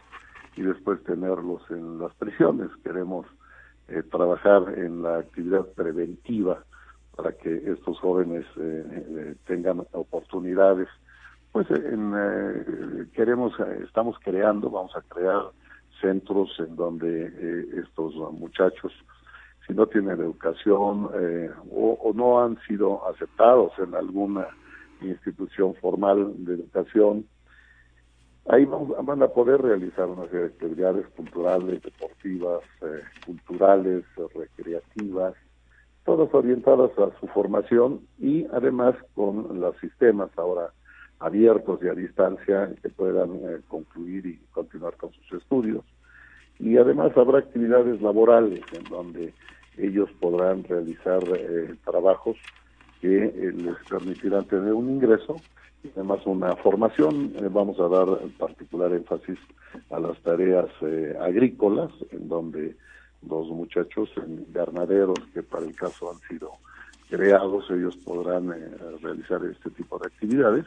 y 0.56 0.62
después 0.62 1.04
tenerlos 1.04 1.62
en 1.70 2.00
las 2.00 2.14
prisiones. 2.16 2.70
Queremos 2.84 3.26
eh, 3.88 4.04
trabajar 4.04 4.78
en 4.78 5.04
la 5.04 5.20
actividad 5.20 5.66
preventiva 5.76 6.64
para 7.16 7.32
que 7.34 7.56
estos 7.72 8.00
jóvenes 8.00 8.46
eh, 8.58 8.84
eh, 9.18 9.36
tengan 9.46 9.86
oportunidades. 9.94 10.88
Pues 11.52 11.70
en, 11.72 12.14
eh, 12.16 13.06
queremos, 13.14 13.54
eh, 13.60 13.84
estamos 13.86 14.18
creando, 14.20 14.70
vamos 14.70 14.96
a 14.96 15.02
crear 15.02 15.44
centros 16.02 16.50
en 16.60 16.76
donde 16.76 17.28
eh, 17.28 17.66
estos 17.84 18.14
muchachos, 18.34 18.92
si 19.66 19.74
no 19.74 19.88
tienen 19.88 20.20
educación 20.20 21.10
eh, 21.16 21.50
o, 21.72 21.94
o 21.94 22.14
no 22.14 22.44
han 22.44 22.58
sido 22.68 23.08
aceptados 23.08 23.72
en 23.80 23.96
alguna 23.96 24.48
institución 25.02 25.74
formal 25.76 26.34
de 26.46 26.56
educación, 26.56 27.26
ahí 28.48 28.66
van 28.66 29.24
a 29.24 29.28
poder 29.28 29.62
realizar 29.62 30.08
una 30.08 30.26
serie 30.26 30.40
de 30.42 30.46
actividades 30.48 31.08
culturales, 31.16 31.82
deportivas, 31.82 32.62
eh, 32.82 33.02
culturales, 33.26 34.04
recreativas, 34.36 35.34
todas 36.06 36.34
orientadas 36.34 36.92
a 37.00 37.20
su 37.20 37.28
formación 37.28 38.02
y 38.20 38.46
además 38.54 38.96
con 39.16 39.60
los 39.60 39.76
sistemas 39.78 40.30
ahora 40.38 40.72
abiertos 41.20 41.80
y 41.82 41.88
a 41.88 41.94
distancia 41.94 42.72
que 42.82 42.90
puedan 42.90 43.36
eh, 43.36 43.62
concluir 43.68 44.26
y 44.26 44.38
continuar 44.52 44.96
con 44.98 45.12
sus 45.14 45.42
estudios. 45.42 45.84
Y 46.60 46.78
además 46.78 47.16
habrá 47.18 47.40
actividades 47.40 48.02
laborales 48.02 48.62
en 48.74 48.84
donde 48.86 49.34
ellos 49.78 50.10
podrán 50.20 50.64
realizar 50.64 51.22
eh, 51.36 51.76
trabajos 51.84 52.38
que 53.02 53.26
eh, 53.26 53.52
les 53.54 53.76
permitirán 53.90 54.46
tener 54.46 54.74
un 54.74 54.90
ingreso 54.90 55.36
además 55.96 56.26
una 56.26 56.56
formación. 56.58 57.34
Eh, 57.36 57.48
vamos 57.52 57.80
a 57.80 57.88
dar 57.88 58.08
particular 58.38 58.94
énfasis 58.94 59.38
a 59.90 60.00
las 60.00 60.20
tareas 60.22 60.68
eh, 60.82 61.16
agrícolas, 61.20 61.92
en 62.12 62.28
donde 62.28 62.76
los 63.28 63.48
muchachos 63.48 64.10
en 64.18 64.40
invernaderos 64.46 65.24
que 65.34 65.44
para 65.44 65.66
el 65.66 65.76
caso 65.76 66.12
han 66.12 66.20
sido 66.28 66.52
creados, 67.10 67.70
ellos 67.70 67.96
podrán 68.04 68.52
eh, 68.52 68.70
realizar 69.02 69.44
este 69.46 69.70
tipo 69.72 69.98
de 70.00 70.08
actividades, 70.08 70.66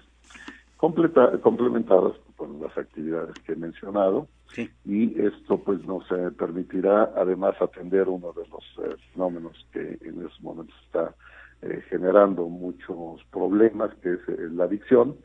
completa- 0.76 1.38
complementadas 1.40 2.14
con 2.37 2.61
las 2.61 2.76
actividades 2.78 3.37
que 3.44 3.52
he 3.52 3.57
mencionado, 3.57 4.28
Sí. 4.54 4.68
y 4.87 5.20
esto 5.20 5.59
pues 5.62 5.85
nos 5.85 6.04
permitirá 6.37 7.12
además 7.16 7.54
atender 7.61 8.09
uno 8.09 8.33
de 8.33 8.46
los 8.48 8.64
eh, 8.85 8.96
fenómenos 9.12 9.54
que 9.72 9.98
en 10.00 10.22
estos 10.24 10.40
momentos 10.40 10.74
está 10.87 11.14
eh, 11.62 11.82
generando 11.88 12.48
muchos 12.48 13.24
problemas, 13.30 13.94
que 14.02 14.14
es 14.14 14.20
eh, 14.28 14.48
la 14.52 14.64
adicción, 14.64 15.16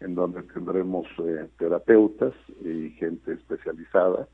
en 0.00 0.14
donde 0.14 0.42
tendremos 0.42 1.06
eh, 1.18 1.48
terapeutas 1.58 2.32
y 2.64 2.90
gente 2.90 3.32
especializada 3.32 4.28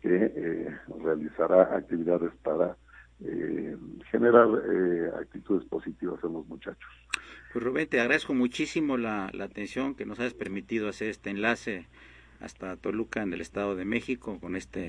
que 0.00 0.32
eh, 0.34 0.78
realizará 1.02 1.76
actividades 1.76 2.32
para 2.42 2.76
eh, 3.22 3.76
generar 4.10 4.48
actitudes 5.20 5.66
positivas 5.68 6.18
en 6.24 6.32
los 6.32 6.46
muchachos. 6.46 6.88
Pues 7.52 7.64
Rubén, 7.64 7.86
te 7.88 8.00
agradezco 8.00 8.32
muchísimo 8.32 8.96
la, 8.96 9.26
atención 9.26 9.94
que 9.94 10.06
nos 10.06 10.20
has 10.20 10.32
permitido 10.32 10.88
hacer 10.88 11.08
este 11.08 11.30
enlace 11.30 11.86
hasta 12.40 12.76
Toluca 12.76 13.22
en 13.22 13.34
el 13.34 13.42
Estado 13.42 13.76
de 13.76 13.84
México 13.84 14.38
con 14.40 14.56
esta 14.56 14.80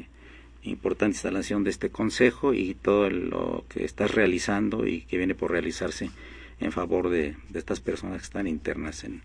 importante 0.64 1.16
instalación 1.16 1.64
de 1.64 1.70
este 1.70 1.90
consejo 1.90 2.54
y 2.54 2.76
todo 2.76 3.10
lo 3.10 3.66
que 3.70 3.84
estás 3.84 4.12
realizando 4.12 4.88
y 4.88 5.02
que 5.02 5.18
viene 5.18 5.36
por 5.36 5.52
realizarse 5.52 6.12
en 6.60 6.72
favor 6.72 7.10
de, 7.10 7.36
de 7.50 7.60
estas 7.60 7.80
personas 7.80 8.18
que 8.18 8.26
están 8.26 8.48
internas 8.48 9.04
en, 9.04 9.24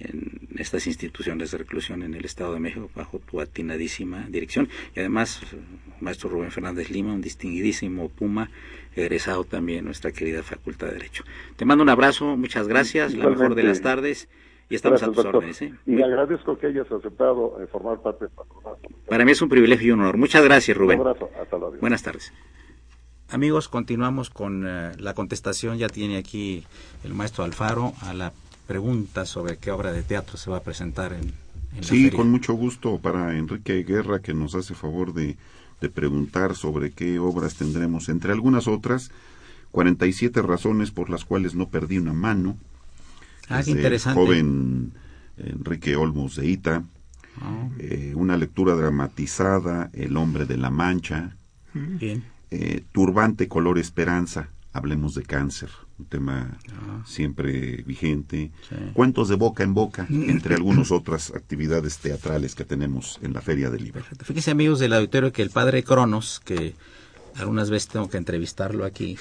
en 0.00 0.40
estas 0.58 0.86
instituciones 0.86 1.50
de 1.50 1.58
reclusión 1.58 2.02
en 2.02 2.14
el 2.14 2.24
Estado 2.24 2.54
de 2.54 2.60
México 2.60 2.90
bajo 2.94 3.18
tu 3.18 3.40
atinadísima 3.40 4.26
dirección. 4.28 4.68
Y 4.94 5.00
además 5.00 5.40
maestro 6.00 6.28
Rubén 6.28 6.50
Fernández 6.50 6.90
Lima, 6.90 7.12
un 7.12 7.20
distinguidísimo 7.20 8.08
Puma, 8.08 8.50
egresado 8.94 9.44
también 9.44 9.80
en 9.80 9.84
nuestra 9.86 10.12
querida 10.12 10.42
Facultad 10.42 10.88
de 10.88 10.94
Derecho. 10.94 11.24
Te 11.56 11.64
mando 11.64 11.82
un 11.82 11.90
abrazo, 11.90 12.36
muchas 12.36 12.68
gracias, 12.68 13.14
la 13.14 13.28
mejor 13.28 13.54
de 13.54 13.62
las 13.62 13.80
tardes 13.80 14.28
y 14.70 14.74
estamos 14.76 15.00
Gracias, 15.00 15.02
a 15.02 15.06
tus 15.14 15.24
doctor. 15.24 15.36
órdenes. 15.36 15.62
¿eh? 15.62 15.74
Y 15.86 16.02
agradezco 16.02 16.58
que 16.58 16.66
hayas 16.68 16.90
aceptado 16.90 17.58
eh, 17.62 17.66
formar 17.66 18.00
parte 18.00 18.24
del 18.26 18.34
patronato. 18.34 18.88
Para 19.08 19.24
mí 19.24 19.32
es 19.32 19.42
un 19.42 19.48
privilegio 19.48 19.88
y 19.88 19.90
un 19.92 20.00
honor. 20.00 20.16
Muchas 20.16 20.42
gracias, 20.44 20.76
Rubén. 20.76 21.00
Un 21.00 21.06
abrazo, 21.08 21.30
hasta 21.40 21.58
luego. 21.58 21.76
Buenas 21.80 22.02
tardes. 22.02 22.32
Amigos, 23.30 23.68
continuamos 23.68 24.30
con 24.30 24.64
eh, 24.66 24.92
la 24.98 25.14
contestación. 25.14 25.78
Ya 25.78 25.88
tiene 25.88 26.16
aquí 26.18 26.64
el 27.04 27.14
maestro 27.14 27.44
Alfaro 27.44 27.92
a 28.02 28.14
la 28.14 28.32
pregunta 28.66 29.26
sobre 29.26 29.56
qué 29.58 29.70
obra 29.70 29.92
de 29.92 30.02
teatro 30.02 30.36
se 30.36 30.50
va 30.50 30.58
a 30.58 30.62
presentar 30.62 31.12
en, 31.12 31.20
en 31.22 31.32
la 31.78 31.82
Sí, 31.82 32.04
feria. 32.04 32.16
con 32.18 32.30
mucho 32.30 32.54
gusto 32.54 32.98
para 32.98 33.36
Enrique 33.36 33.82
Guerra 33.82 34.20
que 34.20 34.34
nos 34.34 34.54
hace 34.54 34.74
favor 34.74 35.12
de, 35.14 35.36
de 35.80 35.90
preguntar 35.90 36.54
sobre 36.54 36.92
qué 36.92 37.18
obras 37.18 37.56
tendremos. 37.56 38.08
Entre 38.08 38.32
algunas 38.32 38.68
otras, 38.68 39.10
47 39.72 40.40
razones 40.42 40.90
por 40.92 41.10
las 41.10 41.24
cuales 41.24 41.54
no 41.54 41.68
perdí 41.68 41.98
una 41.98 42.12
mano. 42.12 42.56
Ah, 43.48 43.60
Es 43.60 43.66
qué 43.66 43.72
interesante. 43.72 44.20
joven 44.20 44.92
Enrique 45.36 45.96
Olmos 45.96 46.36
de 46.36 46.46
Ita. 46.46 46.82
Ah, 47.40 47.68
Eh, 47.78 48.12
una 48.14 48.36
lectura 48.36 48.74
dramatizada, 48.74 49.90
El 49.92 50.16
hombre 50.16 50.46
de 50.46 50.56
la 50.56 50.70
mancha. 50.70 51.36
bien. 51.74 52.22
Eh, 52.50 52.82
turbante 52.92 53.48
color 53.48 53.78
esperanza, 53.78 54.48
hablemos 54.72 55.14
de 55.16 55.24
cáncer, 55.24 55.70
un 55.98 56.04
tema 56.06 56.56
Ah. 56.72 57.02
siempre 57.04 57.82
vigente. 57.84 58.52
Sí. 58.68 58.76
Cuentos 58.92 59.28
de 59.28 59.34
boca 59.34 59.64
en 59.64 59.74
boca, 59.74 60.06
entre 60.08 60.54
algunas 60.54 60.92
otras 60.92 61.32
actividades 61.34 61.98
teatrales 61.98 62.54
que 62.54 62.64
tenemos 62.64 63.18
en 63.22 63.32
la 63.32 63.40
Feria 63.40 63.70
del 63.70 63.82
Libro. 63.84 64.04
Fíjense, 64.22 64.52
amigos 64.52 64.78
del 64.78 64.92
auditorio, 64.92 65.32
que 65.32 65.42
el 65.42 65.50
padre 65.50 65.82
Cronos, 65.82 66.40
que 66.44 66.74
algunas 67.36 67.70
veces 67.70 67.88
tengo 67.88 68.08
que 68.08 68.18
entrevistarlo 68.18 68.84
aquí, 68.84 69.16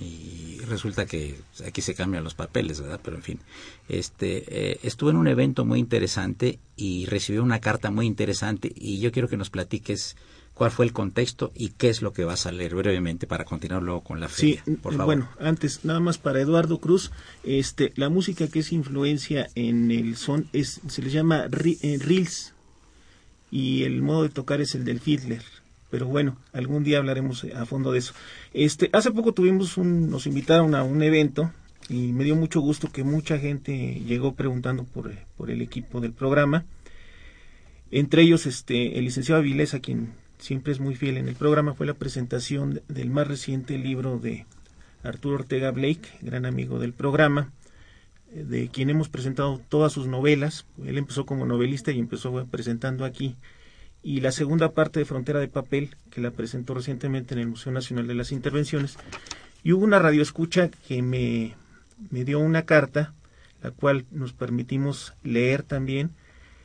y 0.00 0.58
resulta 0.68 1.06
que 1.06 1.36
aquí 1.66 1.80
se 1.82 1.94
cambian 1.94 2.24
los 2.24 2.34
papeles, 2.34 2.80
¿verdad? 2.80 3.00
Pero 3.02 3.16
en 3.16 3.22
fin, 3.22 3.40
este, 3.88 4.44
eh, 4.72 4.80
estuvo 4.82 5.10
en 5.10 5.16
un 5.16 5.28
evento 5.28 5.64
muy 5.64 5.78
interesante 5.78 6.58
y 6.76 7.06
recibió 7.06 7.42
una 7.42 7.60
carta 7.60 7.90
muy 7.90 8.06
interesante 8.06 8.72
y 8.74 9.00
yo 9.00 9.10
quiero 9.12 9.28
que 9.28 9.36
nos 9.36 9.50
platiques 9.50 10.16
cuál 10.54 10.70
fue 10.72 10.84
el 10.86 10.92
contexto 10.92 11.52
y 11.54 11.68
qué 11.70 11.88
es 11.88 12.02
lo 12.02 12.12
que 12.12 12.24
vas 12.24 12.46
a 12.46 12.52
leer 12.52 12.74
brevemente 12.74 13.26
para 13.28 13.44
continuar 13.44 13.82
luego 13.82 14.02
con 14.02 14.18
la 14.20 14.28
Sí, 14.28 14.58
feria. 14.64 14.78
por 14.82 14.92
eh, 14.92 14.96
favor. 14.96 15.06
bueno, 15.06 15.28
antes, 15.40 15.84
nada 15.84 16.00
más 16.00 16.18
para 16.18 16.40
Eduardo 16.40 16.78
Cruz, 16.80 17.10
este, 17.44 17.92
la 17.96 18.08
música 18.08 18.48
que 18.48 18.58
es 18.60 18.72
influencia 18.72 19.48
en 19.54 19.90
el 19.92 20.16
son 20.16 20.48
es, 20.52 20.80
se 20.88 21.02
le 21.02 21.10
llama 21.10 21.46
eh, 21.46 21.98
reels 22.00 22.54
y 23.50 23.84
el 23.84 24.02
modo 24.02 24.24
de 24.24 24.28
tocar 24.30 24.60
es 24.60 24.74
el 24.74 24.84
del 24.84 25.00
fiddler. 25.00 25.42
Pero 25.90 26.06
bueno, 26.06 26.36
algún 26.52 26.84
día 26.84 26.98
hablaremos 26.98 27.44
eh, 27.44 27.52
a 27.54 27.64
fondo 27.64 27.92
de 27.92 27.98
eso. 27.98 28.14
Este, 28.52 28.90
hace 28.92 29.10
poco 29.10 29.32
tuvimos 29.32 29.76
un, 29.76 30.10
nos 30.10 30.26
invitaron 30.26 30.74
a 30.74 30.82
un 30.82 31.02
evento 31.02 31.50
y 31.88 32.12
me 32.12 32.24
dio 32.24 32.36
mucho 32.36 32.60
gusto 32.60 32.90
que 32.92 33.04
mucha 33.04 33.38
gente 33.38 34.02
llegó 34.06 34.34
preguntando 34.34 34.84
por, 34.84 35.10
eh, 35.10 35.18
por 35.36 35.50
el 35.50 35.62
equipo 35.62 36.00
del 36.00 36.12
programa. 36.12 36.64
Entre 37.90 38.22
ellos, 38.22 38.44
este, 38.46 38.98
el 38.98 39.06
licenciado 39.06 39.40
Avilés, 39.40 39.72
a 39.72 39.80
quien 39.80 40.12
siempre 40.38 40.72
es 40.72 40.80
muy 40.80 40.94
fiel 40.94 41.16
en 41.16 41.28
el 41.28 41.34
programa, 41.34 41.74
fue 41.74 41.86
la 41.86 41.94
presentación 41.94 42.82
del 42.88 43.10
más 43.10 43.26
reciente 43.26 43.78
libro 43.78 44.18
de 44.18 44.44
Arturo 45.02 45.36
Ortega 45.36 45.70
Blake, 45.70 46.08
gran 46.20 46.44
amigo 46.44 46.78
del 46.78 46.92
programa, 46.92 47.50
eh, 48.32 48.44
de 48.44 48.68
quien 48.68 48.90
hemos 48.90 49.08
presentado 49.08 49.58
todas 49.70 49.92
sus 49.92 50.06
novelas. 50.06 50.66
Él 50.84 50.98
empezó 50.98 51.24
como 51.24 51.46
novelista 51.46 51.90
y 51.92 51.98
empezó 51.98 52.46
presentando 52.50 53.06
aquí. 53.06 53.36
Y 54.02 54.20
la 54.20 54.32
segunda 54.32 54.70
parte 54.70 55.00
de 55.00 55.04
Frontera 55.04 55.40
de 55.40 55.48
Papel, 55.48 55.90
que 56.10 56.20
la 56.20 56.30
presentó 56.30 56.74
recientemente 56.74 57.34
en 57.34 57.40
el 57.40 57.48
Museo 57.48 57.72
Nacional 57.72 58.06
de 58.06 58.14
las 58.14 58.32
Intervenciones. 58.32 58.96
Y 59.64 59.72
hubo 59.72 59.84
una 59.84 59.98
radioescucha 59.98 60.70
que 60.86 61.02
me, 61.02 61.54
me 62.10 62.24
dio 62.24 62.38
una 62.38 62.62
carta, 62.62 63.12
la 63.62 63.70
cual 63.70 64.06
nos 64.10 64.32
permitimos 64.32 65.14
leer 65.24 65.62
también, 65.62 66.10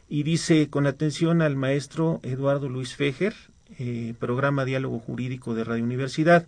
y 0.10 0.24
dice 0.24 0.70
con 0.70 0.86
atención 0.86 1.42
al 1.42 1.56
maestro 1.56 2.20
Eduardo 2.24 2.70
Luis 2.70 2.96
Fejer, 2.96 3.34
eh, 3.80 4.14
programa 4.20 4.66
Diálogo 4.66 5.00
Jurídico 5.00 5.56
de 5.56 5.64
Radio 5.64 5.84
Universidad. 5.84 6.46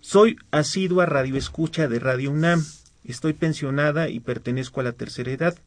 Soy 0.00 0.38
asidua 0.50 1.04
radioescucha 1.04 1.88
de 1.88 1.98
Radio 1.98 2.30
UNAM. 2.30 2.64
Estoy 3.04 3.34
pensionada 3.34 4.08
y 4.08 4.20
pertenezco 4.20 4.80
a 4.80 4.84
la 4.84 4.92
tercera 4.92 5.30
edad. 5.30 5.58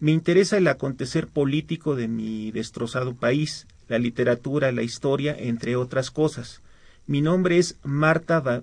Me 0.00 0.12
interesa 0.12 0.56
el 0.58 0.68
acontecer 0.68 1.28
político 1.28 1.94
de 1.94 2.08
mi 2.08 2.50
destrozado 2.50 3.14
país, 3.14 3.66
la 3.88 3.98
literatura, 3.98 4.72
la 4.72 4.82
historia, 4.82 5.36
entre 5.38 5.76
otras 5.76 6.10
cosas. 6.10 6.60
Mi 7.06 7.20
nombre 7.20 7.58
es 7.58 7.76
Marta 7.84 8.40
ba 8.40 8.62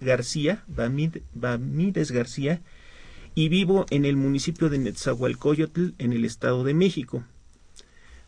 García, 0.00 0.64
Bamínez 0.66 2.10
García, 2.10 2.60
y 3.34 3.48
vivo 3.48 3.86
en 3.90 4.04
el 4.04 4.16
municipio 4.16 4.70
de 4.70 4.78
Netzahualcoyotl, 4.78 5.90
en 5.98 6.12
el 6.12 6.24
Estado 6.24 6.64
de 6.64 6.74
México. 6.74 7.24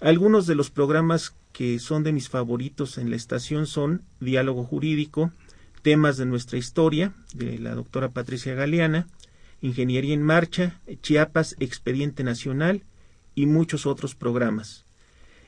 Algunos 0.00 0.46
de 0.46 0.54
los 0.54 0.70
programas 0.70 1.34
que 1.52 1.78
son 1.78 2.02
de 2.02 2.12
mis 2.12 2.28
favoritos 2.28 2.98
en 2.98 3.08
la 3.10 3.16
estación 3.16 3.66
son 3.66 4.02
Diálogo 4.20 4.64
Jurídico, 4.64 5.32
Temas 5.80 6.16
de 6.16 6.26
nuestra 6.26 6.58
historia, 6.58 7.12
de 7.32 7.58
la 7.58 7.74
doctora 7.74 8.08
Patricia 8.08 8.54
Galeana, 8.54 9.06
Ingeniería 9.66 10.14
en 10.14 10.22
Marcha, 10.22 10.80
Chiapas, 11.02 11.56
Expediente 11.58 12.22
Nacional 12.22 12.82
y 13.34 13.46
muchos 13.46 13.86
otros 13.86 14.14
programas. 14.14 14.84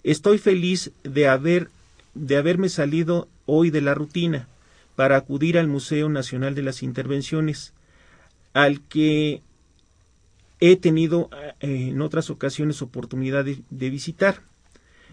Estoy 0.02 0.38
feliz 0.38 0.92
de 1.04 1.28
haber 1.28 1.70
de 2.14 2.36
haberme 2.36 2.68
salido 2.68 3.28
hoy 3.46 3.70
de 3.70 3.80
la 3.80 3.94
rutina 3.94 4.48
para 4.96 5.16
acudir 5.16 5.56
al 5.56 5.68
Museo 5.68 6.08
Nacional 6.08 6.56
de 6.56 6.62
las 6.62 6.82
Intervenciones, 6.82 7.72
al 8.54 8.80
que 8.80 9.42
he 10.58 10.76
tenido 10.76 11.30
eh, 11.60 11.90
en 11.90 12.02
otras 12.02 12.30
ocasiones 12.30 12.82
oportunidad 12.82 13.44
de, 13.44 13.90
visitar. 13.90 14.42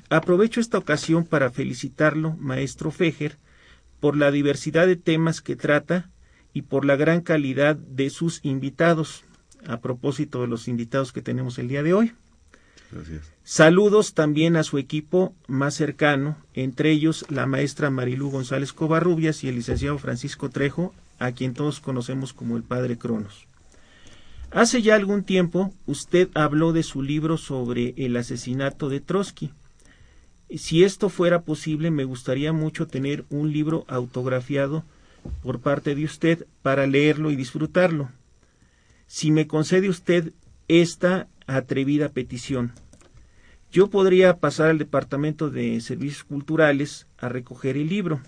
Aprovecho 0.10 0.60
esta 0.60 0.80
ocasión 0.80 1.26
para 1.26 1.52
felicitarlo, 1.52 2.36
maestro 2.38 2.90
Fejer, 2.90 3.38
por 4.00 4.18
la 4.18 4.32
diversidad 4.32 4.88
de 4.88 4.96
temas 4.96 5.42
que 5.42 5.56
trata 5.56 6.10
y 6.56 6.62
por 6.62 6.86
la 6.86 6.96
gran 6.96 7.20
calidad 7.20 7.76
de 7.76 8.10
sus 8.10 8.40
invitados, 8.42 9.26
a 9.68 9.82
propósito 9.82 10.40
de 10.40 10.48
los 10.48 10.70
invitados 10.70 11.12
que 11.12 11.22
tenemos 11.22 11.60
el 11.60 11.68
día 11.68 11.84
de 11.84 11.94
hoy. 11.94 12.14
Gracias. 12.94 13.30
Saludos 13.44 14.14
también 14.14 14.56
a 14.56 14.64
su 14.64 14.78
equipo 14.78 15.36
más 15.48 15.76
cercano, 15.76 16.38
entre 16.54 16.92
ellos 16.92 17.26
la 17.30 17.46
maestra 17.46 17.90
Marilú 17.90 18.32
González 18.32 18.72
Covarrubias 18.72 19.44
y 19.44 19.50
el 19.50 19.56
licenciado 19.56 19.98
Francisco 19.98 20.50
Trejo, 20.50 20.94
a 21.20 21.34
quien 21.34 21.54
todos 21.54 21.82
conocemos 21.82 22.32
como 22.32 22.56
el 22.56 22.64
padre 22.64 22.98
Cronos. 22.98 23.48
Hace 24.50 24.82
ya 24.82 24.96
algún 24.96 25.26
tiempo 25.26 25.74
usted 25.86 26.30
habló 26.36 26.72
de 26.72 26.84
su 26.84 27.04
libro 27.04 27.38
sobre 27.38 27.94
el 27.98 28.16
asesinato 28.16 28.88
de 28.88 29.02
Trotsky. 29.02 29.52
Si 30.56 30.86
esto 30.86 31.10
fuera 31.10 31.42
posible, 31.42 31.92
me 31.92 32.06
gustaría 32.06 32.54
mucho 32.54 32.88
tener 32.88 33.26
un 33.30 33.52
libro 33.52 33.84
autografiado 33.90 34.86
por 35.44 35.60
parte 35.60 35.96
de 35.96 36.06
usted 36.06 36.46
para 36.62 36.88
leerlo 36.88 37.32
y 37.32 37.36
disfrutarlo. 37.36 38.10
Si 39.08 39.32
me 39.32 39.48
concede 39.48 39.90
usted 39.90 40.34
esta 40.68 41.28
atrevida 41.48 42.10
petición, 42.10 42.72
yo 43.72 43.90
podría 43.90 44.38
pasar 44.38 44.70
al 44.70 44.78
Departamento 44.78 45.50
de 45.50 45.80
Servicios 45.82 46.24
Culturales 46.24 47.08
a 47.18 47.30
recoger 47.30 47.78
el 47.78 47.90
libro. 47.90 48.22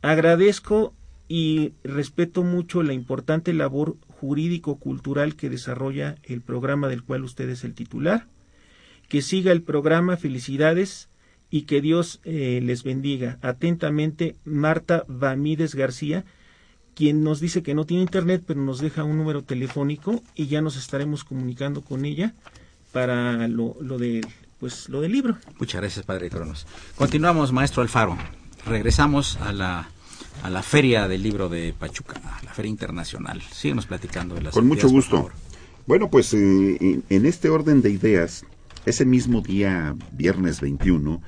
Agradezco 0.00 0.94
y 1.28 1.74
respeto 1.84 2.42
mucho 2.42 2.82
la 2.82 2.92
importante 2.92 3.52
labor 3.52 3.96
jurídico-cultural 4.20 5.36
que 5.36 5.50
desarrolla 5.50 6.16
el 6.22 6.40
programa 6.40 6.88
del 6.88 7.02
cual 7.02 7.24
usted 7.24 7.48
es 7.50 7.64
el 7.64 7.74
titular. 7.74 8.26
Que 9.08 9.22
siga 9.22 9.52
el 9.52 9.62
programa, 9.62 10.16
felicidades 10.16 11.09
y 11.50 11.62
que 11.62 11.80
Dios 11.80 12.20
eh, 12.24 12.60
les 12.62 12.84
bendiga. 12.84 13.38
Atentamente, 13.42 14.36
Marta 14.44 15.04
Bamídez 15.08 15.74
García, 15.74 16.24
quien 16.94 17.24
nos 17.24 17.40
dice 17.40 17.62
que 17.62 17.74
no 17.74 17.86
tiene 17.86 18.02
internet, 18.02 18.42
pero 18.46 18.60
nos 18.60 18.80
deja 18.80 19.04
un 19.04 19.16
número 19.16 19.42
telefónico 19.42 20.22
y 20.34 20.46
ya 20.46 20.60
nos 20.60 20.76
estaremos 20.76 21.24
comunicando 21.24 21.82
con 21.82 22.04
ella 22.04 22.34
para 22.92 23.48
lo, 23.48 23.76
lo, 23.80 23.98
de, 23.98 24.26
pues, 24.58 24.88
lo 24.88 25.00
del 25.00 25.12
libro. 25.12 25.36
Muchas 25.58 25.80
gracias, 25.80 26.06
Padre 26.06 26.30
Cronos. 26.30 26.66
Continuamos, 26.96 27.52
maestro 27.52 27.82
Alfaro. 27.82 28.16
Regresamos 28.66 29.36
a 29.38 29.52
la 29.52 29.90
a 30.42 30.50
la 30.50 30.62
Feria 30.62 31.08
del 31.08 31.22
Libro 31.22 31.48
de 31.48 31.74
Pachuca, 31.78 32.20
a 32.24 32.42
la 32.44 32.52
Feria 32.52 32.70
Internacional. 32.70 33.42
Síguenos 33.52 33.86
platicando 33.86 34.34
de 34.34 34.42
las 34.42 34.54
Con 34.54 34.66
mucho 34.66 34.88
gusto. 34.88 35.30
Bueno, 35.86 36.08
pues 36.08 36.32
eh, 36.34 37.02
en 37.08 37.26
este 37.26 37.48
orden 37.48 37.82
de 37.82 37.90
ideas, 37.90 38.44
ese 38.86 39.04
mismo 39.04 39.40
día, 39.40 39.94
viernes 40.12 40.60
21, 40.60 41.20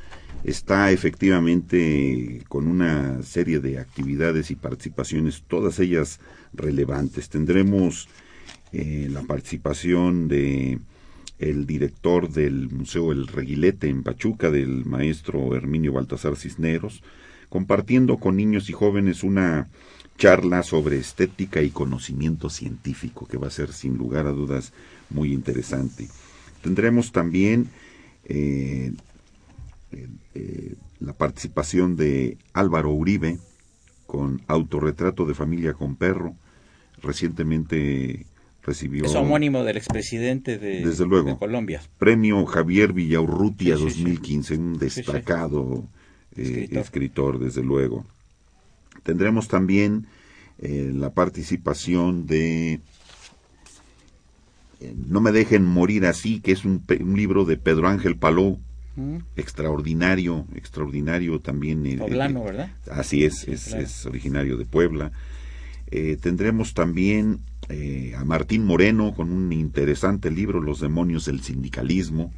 está 0.45 0.90
efectivamente 0.90 2.43
con 2.49 2.66
una 2.66 3.22
serie 3.22 3.61
de 3.61 3.78
actividades 3.78 4.51
y 4.51 4.57
participaciones, 4.57 5.43
todas 5.47 5.78
ellas 5.78 6.20
relevantes. 6.53 7.28
Tendremos 7.28 8.09
eh, 8.72 9.09
la 9.11 9.22
participación 9.22 10.28
de 10.28 10.80
el 11.38 11.66
director 11.66 12.30
del 12.30 12.70
Museo 12.70 13.11
El 13.11 13.26
Reguilete 13.26 13.88
en 13.88 14.03
Pachuca, 14.03 14.51
del 14.51 14.84
maestro 14.84 15.57
Herminio 15.57 15.93
Baltasar 15.93 16.36
Cisneros, 16.36 17.03
compartiendo 17.49 18.18
con 18.18 18.36
niños 18.36 18.70
y 18.70 18.72
jóvenes 18.72 19.24
una 19.24 19.68
charla 20.18 20.62
sobre 20.62 20.99
estética 20.99 21.61
y 21.62 21.70
conocimiento 21.70 22.49
científico, 22.49 23.26
que 23.26 23.38
va 23.38 23.49
a 23.49 23.51
ser 23.51 23.72
sin 23.72 23.97
lugar 23.97 24.26
a 24.26 24.32
dudas 24.32 24.72
muy 25.11 25.32
interesante. 25.32 26.09
Tendremos 26.62 27.11
también 27.11 27.68
eh, 28.24 28.93
eh, 29.93 30.74
la 31.01 31.12
participación 31.12 31.97
de 31.97 32.38
Álvaro 32.53 32.90
Uribe 32.90 33.38
con 34.07 34.43
Autorretrato 34.47 35.24
de 35.26 35.34
Familia 35.34 35.74
con 35.74 35.97
Perro. 35.97 36.34
Recientemente 37.03 38.26
recibió... 38.62 39.05
Es 39.05 39.14
homónimo 39.14 39.64
del 39.64 39.76
expresidente 39.76 40.59
de, 40.59 40.84
desde 40.84 41.07
luego, 41.07 41.30
de 41.30 41.36
Colombia. 41.36 41.82
Premio 41.99 42.45
Javier 42.47 42.93
Villaurrutia 42.93 43.76
2015, 43.76 44.57
un 44.57 44.78
destacado 44.78 45.84
eh, 46.36 46.68
escritor. 46.72 47.38
desde 47.38 47.62
luego. 47.62 48.07
Tendremos 49.03 49.49
también 49.49 50.07
eh, 50.59 50.93
la 50.95 51.11
participación 51.11 52.26
de 52.26 52.80
No 55.07 55.20
me 55.20 55.32
dejen 55.32 55.64
morir 55.64 56.07
así, 56.07 56.40
que 56.40 56.53
es 56.53 56.64
un, 56.64 56.82
libro 57.16 57.45
de 57.45 57.57
Pedro 57.57 57.88
Ángel 57.88 58.16
Paló, 58.16 58.59
mm. 58.97 59.16
extraordinario, 59.36 60.47
extraordinario 60.55 61.40
también. 61.40 61.99
Poblano, 61.99 62.45
¿verdad? 62.45 62.70
Así 62.90 63.24
es, 63.24 63.47
es, 63.49 64.07
originario 64.07 64.57
de 64.57 64.64
Puebla. 64.64 65.12
tendremos 66.20 66.74
también 66.74 67.40
a 68.16 68.24
Martín 68.24 68.64
Moreno 68.64 69.14
con 69.14 69.32
un 69.32 69.53
interesante 69.53 70.30
libro, 70.30 70.61
Los 70.61 70.80
demonios 70.80 71.26
del 71.26 71.43
sindicalismo 71.43 72.32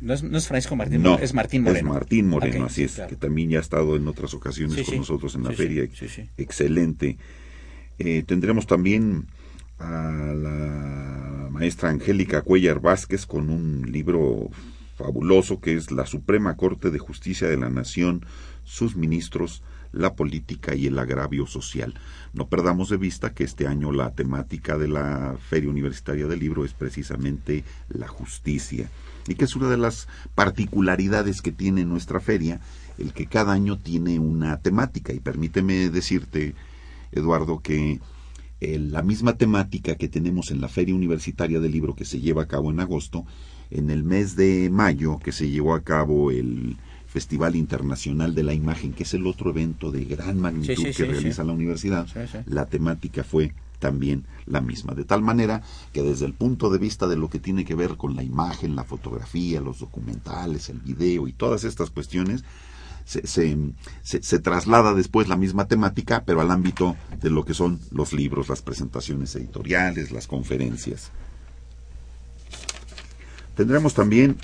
no, 0.00 0.14
es, 0.38 0.46
Francisco 0.46 0.76
Martín, 0.76 1.02
no, 1.02 1.18
es 1.18 1.34
Martín 1.34 1.62
Moreno. 1.62 1.88
Es 1.90 1.94
Martín 1.94 2.28
Moreno, 2.28 2.64
así 2.66 2.84
es, 2.84 3.00
que 3.08 3.16
también 3.16 3.50
ya 3.50 3.58
ha 3.58 3.60
estado 3.60 3.96
en 3.96 4.08
otras 4.08 4.32
ocasiones 4.32 4.86
con 4.86 4.96
nosotros 4.96 5.34
en 5.34 5.44
la 5.44 5.52
feria. 5.52 5.86
Excelente. 6.36 7.18
Eh, 7.98 8.22
tendremos 8.26 8.66
también 8.66 9.26
a 9.78 10.32
la 10.34 11.48
maestra 11.50 11.90
Angélica 11.90 12.42
Cuellar 12.42 12.80
Vázquez 12.80 13.26
con 13.26 13.50
un 13.50 13.90
libro 13.90 14.50
fabuloso 15.04 15.60
que 15.60 15.74
es 15.74 15.90
La 15.90 16.06
Suprema 16.06 16.56
Corte 16.56 16.90
de 16.90 16.98
Justicia 16.98 17.48
de 17.48 17.56
la 17.56 17.70
Nación, 17.70 18.24
sus 18.64 18.96
ministros, 18.96 19.62
la 19.92 20.14
política 20.14 20.74
y 20.74 20.86
el 20.86 20.98
agravio 20.98 21.46
social. 21.46 21.94
No 22.32 22.46
perdamos 22.48 22.90
de 22.90 22.96
vista 22.96 23.32
que 23.32 23.44
este 23.44 23.66
año 23.66 23.90
la 23.92 24.12
temática 24.12 24.78
de 24.78 24.88
la 24.88 25.36
Feria 25.48 25.70
Universitaria 25.70 26.26
del 26.26 26.38
Libro 26.38 26.64
es 26.64 26.74
precisamente 26.74 27.64
la 27.88 28.06
justicia 28.08 28.88
y 29.26 29.34
que 29.34 29.44
es 29.46 29.56
una 29.56 29.68
de 29.68 29.78
las 29.78 30.06
particularidades 30.34 31.42
que 31.42 31.52
tiene 31.52 31.84
nuestra 31.84 32.20
feria, 32.20 32.60
el 32.98 33.12
que 33.12 33.26
cada 33.26 33.52
año 33.52 33.78
tiene 33.78 34.18
una 34.18 34.58
temática. 34.58 35.12
Y 35.12 35.20
permíteme 35.20 35.88
decirte, 35.90 36.54
Eduardo, 37.12 37.60
que 37.60 38.00
el- 38.60 38.92
la 38.92 39.02
misma 39.02 39.32
temática 39.32 39.96
que 39.96 40.08
tenemos 40.08 40.50
en 40.50 40.60
la 40.60 40.68
Feria 40.68 40.94
Universitaria 40.94 41.58
del 41.60 41.72
Libro 41.72 41.94
que 41.96 42.04
se 42.04 42.20
lleva 42.20 42.42
a 42.42 42.46
cabo 42.48 42.70
en 42.70 42.80
agosto, 42.80 43.24
en 43.70 43.90
el 43.90 44.02
mes 44.04 44.36
de 44.36 44.68
mayo 44.70 45.18
que 45.18 45.32
se 45.32 45.48
llevó 45.48 45.74
a 45.74 45.82
cabo 45.82 46.30
el 46.30 46.76
Festival 47.06 47.56
Internacional 47.56 48.34
de 48.34 48.44
la 48.44 48.54
Imagen, 48.54 48.92
que 48.92 49.02
es 49.02 49.14
el 49.14 49.26
otro 49.26 49.50
evento 49.50 49.90
de 49.90 50.04
gran 50.04 50.38
magnitud 50.40 50.74
sí, 50.76 50.84
que 50.84 50.92
sí, 50.92 51.02
realiza 51.04 51.42
la 51.44 51.52
universidad, 51.52 52.06
la 52.46 52.66
temática 52.66 53.24
fue 53.24 53.52
también 53.80 54.24
la 54.46 54.60
misma. 54.60 54.94
De 54.94 55.04
tal 55.04 55.22
manera 55.22 55.62
que 55.92 56.02
desde 56.02 56.26
el 56.26 56.34
punto 56.34 56.70
de 56.70 56.78
vista 56.78 57.08
de 57.08 57.16
lo 57.16 57.28
que 57.30 57.38
tiene 57.40 57.64
que 57.64 57.74
ver 57.74 57.96
con 57.96 58.14
la 58.14 58.22
imagen, 58.22 58.76
la 58.76 58.84
fotografía, 58.84 59.60
los 59.60 59.80
documentales, 59.80 60.68
el 60.68 60.78
video 60.80 61.26
y 61.26 61.32
todas 61.32 61.64
estas 61.64 61.90
cuestiones, 61.90 62.44
se, 63.06 63.26
se, 63.26 63.56
se- 64.02 64.22
se 64.22 64.38
traslada 64.38 64.94
después 64.94 65.26
la 65.28 65.36
misma 65.36 65.66
temática, 65.66 66.22
pero 66.24 66.40
al 66.42 66.50
ámbito 66.52 66.94
de 67.20 67.30
lo 67.30 67.44
que 67.44 67.54
son 67.54 67.80
los 67.90 68.12
libros, 68.12 68.48
las 68.48 68.62
presentaciones 68.62 69.34
editoriales, 69.34 70.12
las 70.12 70.26
conferencias. 70.28 71.10
Tendremos 73.60 73.92
también 73.92 74.38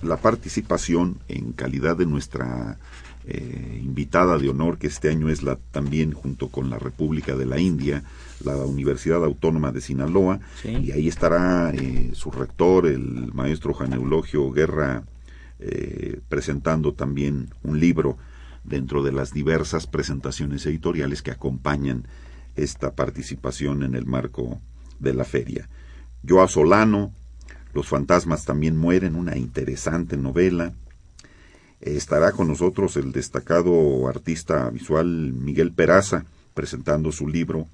la 0.00 0.18
participación 0.18 1.18
en 1.26 1.50
calidad 1.50 1.96
de 1.96 2.06
nuestra 2.06 2.78
eh, 3.26 3.80
invitada 3.82 4.38
de 4.38 4.48
honor, 4.48 4.78
que 4.78 4.86
este 4.86 5.08
año 5.08 5.28
es 5.28 5.42
la 5.42 5.56
también 5.72 6.12
junto 6.12 6.50
con 6.50 6.70
la 6.70 6.78
República 6.78 7.34
de 7.34 7.46
la 7.46 7.58
India, 7.58 8.04
la 8.44 8.54
Universidad 8.58 9.24
Autónoma 9.24 9.72
de 9.72 9.80
Sinaloa, 9.80 10.38
Sí. 10.62 10.68
y 10.68 10.92
ahí 10.92 11.08
estará 11.08 11.72
eh, 11.74 12.12
su 12.12 12.30
rector, 12.30 12.86
el 12.86 13.32
maestro 13.34 13.74
Juan 13.74 13.92
Eulogio 13.92 14.52
Guerra, 14.52 15.02
eh, 15.58 16.20
presentando 16.28 16.92
también 16.92 17.48
un 17.64 17.80
libro 17.80 18.18
dentro 18.62 19.02
de 19.02 19.10
las 19.10 19.32
diversas 19.32 19.88
presentaciones 19.88 20.64
editoriales 20.64 21.22
que 21.22 21.32
acompañan 21.32 22.06
esta 22.54 22.94
participación 22.94 23.82
en 23.82 23.96
el 23.96 24.06
marco 24.06 24.60
de 25.00 25.12
la 25.12 25.24
feria. 25.24 25.68
Joa 26.24 26.46
Solano, 26.46 27.12
Los 27.72 27.86
fantasmas 27.86 28.44
también 28.44 28.76
mueren, 28.76 29.14
una 29.14 29.36
interesante 29.36 30.16
novela. 30.16 30.72
Estará 31.80 32.32
con 32.32 32.48
nosotros 32.48 32.96
el 32.96 33.12
destacado 33.12 34.08
artista 34.08 34.68
visual 34.70 35.32
Miguel 35.32 35.72
Peraza, 35.72 36.24
presentando 36.54 37.12
su 37.12 37.28
libro 37.28 37.66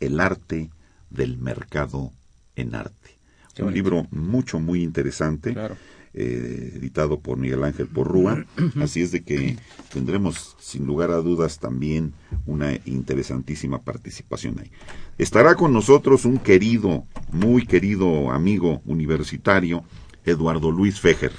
El 0.00 0.20
arte 0.20 0.70
del 1.10 1.38
mercado 1.38 2.12
en 2.56 2.74
arte. 2.74 3.16
Un 3.60 3.74
libro 3.74 4.06
mucho, 4.12 4.60
muy 4.60 4.82
interesante, 4.84 5.52
Claro. 5.52 5.76
Eh, 6.20 6.72
editado 6.74 7.20
por 7.20 7.38
Miguel 7.38 7.62
Ángel 7.62 7.86
Porrúa. 7.86 8.44
Así 8.80 9.02
es 9.02 9.12
de 9.12 9.22
que 9.22 9.56
tendremos, 9.92 10.56
sin 10.58 10.84
lugar 10.84 11.12
a 11.12 11.18
dudas, 11.18 11.60
también 11.60 12.12
una 12.44 12.72
interesantísima 12.86 13.82
participación 13.82 14.58
ahí. 14.58 14.72
Estará 15.16 15.54
con 15.54 15.72
nosotros 15.72 16.24
un 16.24 16.38
querido, 16.38 17.06
muy 17.30 17.64
querido 17.64 18.32
amigo 18.32 18.82
universitario, 18.84 19.84
Eduardo 20.24 20.72
Luis 20.72 20.98
Fejer. 20.98 21.30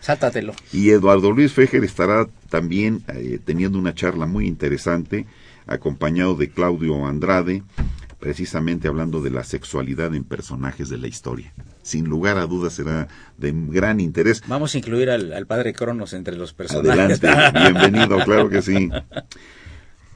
Sáltatelo. 0.00 0.54
Y 0.72 0.88
Eduardo 0.88 1.30
Luis 1.30 1.52
Fejer 1.52 1.84
estará 1.84 2.28
también 2.48 3.02
eh, 3.08 3.38
teniendo 3.44 3.78
una 3.78 3.94
charla 3.94 4.24
muy 4.24 4.46
interesante, 4.46 5.26
acompañado 5.66 6.34
de 6.34 6.48
Claudio 6.48 7.04
Andrade, 7.06 7.62
precisamente 8.18 8.88
hablando 8.88 9.20
de 9.22 9.30
la 9.30 9.44
sexualidad 9.44 10.14
en 10.14 10.24
personajes 10.24 10.88
de 10.88 10.98
la 10.98 11.06
historia. 11.06 11.52
Sin 11.82 12.06
lugar 12.06 12.38
a 12.38 12.46
dudas 12.46 12.74
será 12.74 13.08
de 13.36 13.52
gran 13.54 14.00
interés. 14.00 14.42
Vamos 14.46 14.74
a 14.74 14.78
incluir 14.78 15.10
al, 15.10 15.32
al 15.32 15.46
padre 15.46 15.72
Cronos 15.72 16.12
entre 16.12 16.36
los 16.36 16.52
personajes. 16.52 17.22
Adelante, 17.22 17.28
bienvenido, 17.58 18.18
claro 18.24 18.48
que 18.48 18.62
sí. 18.62 18.90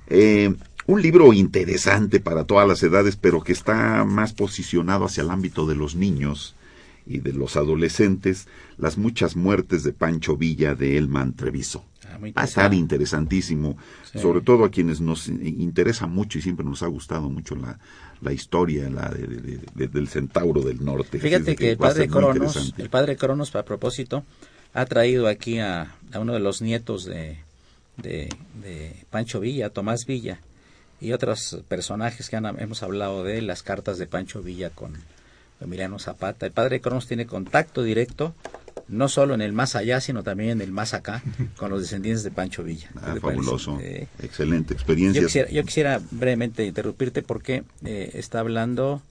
Eh, 0.08 0.54
un 0.86 1.00
libro 1.00 1.32
interesante 1.32 2.18
para 2.18 2.44
todas 2.44 2.66
las 2.66 2.82
edades, 2.82 3.16
pero 3.16 3.42
que 3.42 3.52
está 3.52 4.04
más 4.04 4.32
posicionado 4.32 5.04
hacia 5.04 5.22
el 5.22 5.30
ámbito 5.30 5.66
de 5.66 5.76
los 5.76 5.94
niños 5.94 6.56
y 7.06 7.18
de 7.18 7.32
los 7.32 7.56
adolescentes, 7.56 8.46
Las 8.78 8.96
muchas 8.98 9.36
muertes 9.36 9.84
de 9.84 9.92
Pancho 9.92 10.36
Villa 10.36 10.74
de 10.74 10.96
Elman 10.96 11.34
Treviso. 11.34 11.84
Ah, 12.08 12.18
Va 12.18 12.42
a 12.42 12.44
estar 12.44 12.72
interesante. 12.74 12.76
interesantísimo, 12.76 13.76
Sí. 14.10 14.18
sobre 14.18 14.40
todo 14.40 14.64
a 14.64 14.70
quienes 14.70 15.00
nos 15.00 15.28
interesa 15.28 16.06
mucho 16.06 16.38
y 16.38 16.42
siempre 16.42 16.64
nos 16.64 16.82
ha 16.82 16.86
gustado 16.88 17.30
mucho 17.30 17.54
la, 17.54 17.78
la 18.20 18.32
historia 18.32 18.90
la 18.90 19.08
de- 19.08 19.26
de- 19.28 19.60
de- 19.74 19.88
del 19.88 20.08
centauro 20.08 20.62
del 20.62 20.84
norte. 20.84 21.18
Fíjate 21.20 21.44
de 21.44 21.56
que 21.56 21.70
el 21.72 21.76
padre 21.78 22.08
Cronos, 22.08 22.74
el 22.76 22.90
padre 22.90 23.16
Cronos, 23.16 23.54
a 23.54 23.64
propósito, 23.64 24.24
ha 24.74 24.84
traído 24.86 25.28
aquí 25.28 25.58
a, 25.58 25.94
a 26.12 26.18
uno 26.18 26.32
de 26.32 26.40
los 26.40 26.60
nietos 26.62 27.04
de, 27.04 27.38
de, 27.98 28.28
Pancho 29.10 29.38
Villa, 29.40 29.70
Tomás 29.70 30.06
Villa, 30.06 30.40
y 31.00 31.12
otros 31.12 31.58
personajes 31.68 32.28
que 32.30 32.36
han- 32.36 32.60
hemos 32.60 32.82
hablado 32.82 33.22
de 33.24 33.42
las 33.42 33.62
cartas 33.62 33.98
de 33.98 34.06
Pancho 34.06 34.42
Villa 34.42 34.70
con 34.70 34.94
Emiliano 35.62 35.98
Zapata. 35.98 36.46
El 36.46 36.52
padre 36.52 36.80
Cronos 36.80 37.06
tiene 37.06 37.26
contacto 37.26 37.82
directo, 37.82 38.34
no 38.88 39.08
solo 39.08 39.34
en 39.34 39.40
el 39.42 39.52
más 39.52 39.74
allá, 39.76 40.00
sino 40.00 40.22
también 40.22 40.50
en 40.50 40.60
el 40.60 40.72
más 40.72 40.94
acá, 40.94 41.22
con 41.56 41.70
los 41.70 41.80
descendientes 41.82 42.22
de 42.24 42.30
Pancho 42.30 42.62
Villa. 42.64 42.88
¿Qué 42.92 42.98
Ah, 43.02 43.16
fabuloso, 43.20 43.78
Eh, 43.80 44.06
excelente 44.22 44.74
yo 44.74 44.76
experiencia. 44.76 45.22
quisiera, 45.22 45.50
yo 45.50 45.62
quisiera 45.64 46.00
brevemente 46.10 46.64
interrumpirte 46.66 47.22
porque 47.22 47.64
eh, 47.84 48.10
está 48.14 48.40
hablando 48.40 49.02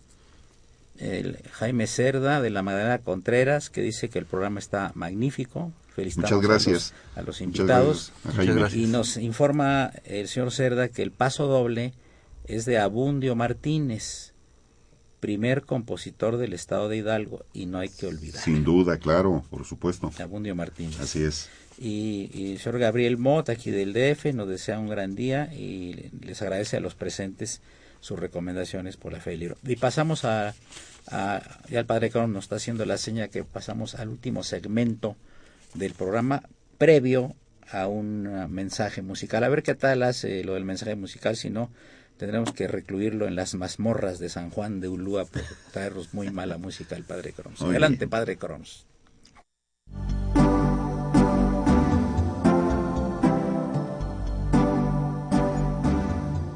el 0.97 1.37
Jaime 1.53 1.87
Cerda 1.87 2.41
de 2.41 2.49
la 2.51 2.61
Madera 2.61 2.99
Contreras 2.99 3.69
que 3.69 3.81
dice 3.81 4.09
que 4.09 4.19
el 4.19 4.25
programa 4.25 4.59
está 4.59 4.91
magnífico. 4.93 5.71
Felicitamos 5.95 6.31
Muchas 6.31 6.47
gracias. 6.47 6.93
a 7.15 7.17
los, 7.17 7.17
a 7.17 7.21
los 7.21 7.27
Muchas 7.27 7.41
invitados. 7.41 8.11
gracias. 8.55 8.75
Y 8.75 8.85
nos 8.87 9.17
informa 9.17 9.91
el 10.05 10.27
señor 10.27 10.51
Cerda 10.51 10.89
que 10.89 11.01
el 11.01 11.11
paso 11.11 11.47
doble 11.47 11.93
es 12.45 12.65
de 12.65 12.77
Abundio 12.77 13.35
Martínez, 13.35 14.30
primer 15.21 15.61
compositor 15.61 16.35
del 16.35 16.51
estado 16.51 16.89
de 16.89 16.97
Hidalgo, 16.97 17.45
y 17.53 17.67
no 17.67 17.79
hay 17.79 17.87
que 17.87 18.07
olvidar. 18.07 18.43
Sin 18.43 18.65
duda, 18.65 18.97
claro, 18.97 19.45
por 19.49 19.63
supuesto. 19.65 20.11
Abundio 20.19 20.53
Martínez. 20.55 20.99
Así 20.99 21.23
es. 21.23 21.47
Y, 21.79 22.29
y 22.33 22.51
el 22.51 22.59
señor 22.59 22.79
Gabriel 22.79 23.17
Mott, 23.17 23.47
aquí 23.49 23.71
del 23.71 23.93
DF, 23.93 24.33
nos 24.33 24.49
desea 24.49 24.77
un 24.79 24.89
gran 24.89 25.15
día 25.15 25.51
y 25.53 26.09
les 26.21 26.41
agradece 26.41 26.75
a 26.77 26.79
los 26.81 26.95
presentes 26.95 27.61
sus 28.01 28.19
recomendaciones 28.19 28.97
por 28.97 29.13
la 29.13 29.19
fe 29.21 29.29
del 29.31 29.39
libro. 29.39 29.57
Y 29.65 29.77
pasamos 29.77 30.25
a, 30.25 30.53
a- 31.07 31.41
ya 31.69 31.79
el 31.79 31.85
padre 31.85 32.09
Cronos 32.09 32.29
nos 32.31 32.45
está 32.45 32.55
haciendo 32.57 32.83
la 32.85 32.97
seña 32.97 33.29
que 33.29 33.43
pasamos 33.43 33.95
al 33.95 34.09
último 34.09 34.43
segmento 34.43 35.15
del 35.75 35.93
programa 35.93 36.43
previo 36.77 37.35
a 37.71 37.87
un 37.87 38.23
mensaje 38.51 39.01
musical. 39.01 39.43
A 39.43 39.49
ver 39.49 39.63
qué 39.63 39.75
tal 39.75 40.03
hace 40.03 40.43
lo 40.43 40.55
del 40.55 40.65
mensaje 40.65 40.95
musical, 40.95 41.35
si 41.37 41.49
no 41.49 41.69
tendremos 42.21 42.53
que 42.53 42.67
recluirlo 42.67 43.25
en 43.25 43.35
las 43.35 43.55
mazmorras 43.55 44.19
de 44.19 44.29
San 44.29 44.51
Juan 44.51 44.79
de 44.79 44.87
Ulúa 44.87 45.25
por 45.25 45.41
traernos 45.71 46.13
muy 46.13 46.29
mala 46.29 46.59
música 46.59 46.95
el 46.95 47.03
padre. 47.03 47.33
Muy 47.59 47.71
Adelante, 47.71 47.97
bien. 47.97 48.09
padre 48.11 48.37
Cronos. 48.37 48.85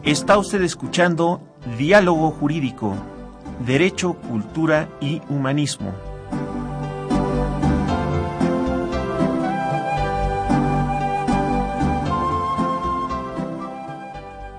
Está 0.04 0.38
usted 0.38 0.62
escuchando 0.62 1.42
Diálogo 1.80 2.30
Jurídico, 2.30 2.96
Derecho, 3.66 4.14
Cultura 4.14 4.88
y 5.02 5.24
Humanismo. 5.30 6.15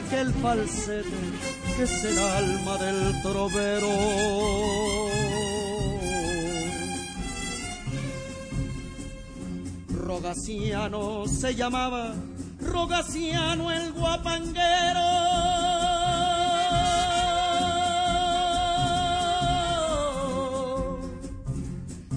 Aquel 0.00 0.32
falsete 0.34 1.08
que 1.76 1.82
es 1.82 2.04
el 2.04 2.18
alma 2.18 2.78
del 2.78 3.22
trovero. 3.22 3.88
Rogaciano 9.88 11.26
se 11.26 11.54
llamaba, 11.54 12.14
Rogaciano 12.60 13.70
el 13.70 13.92
guapanguero. 13.92 15.10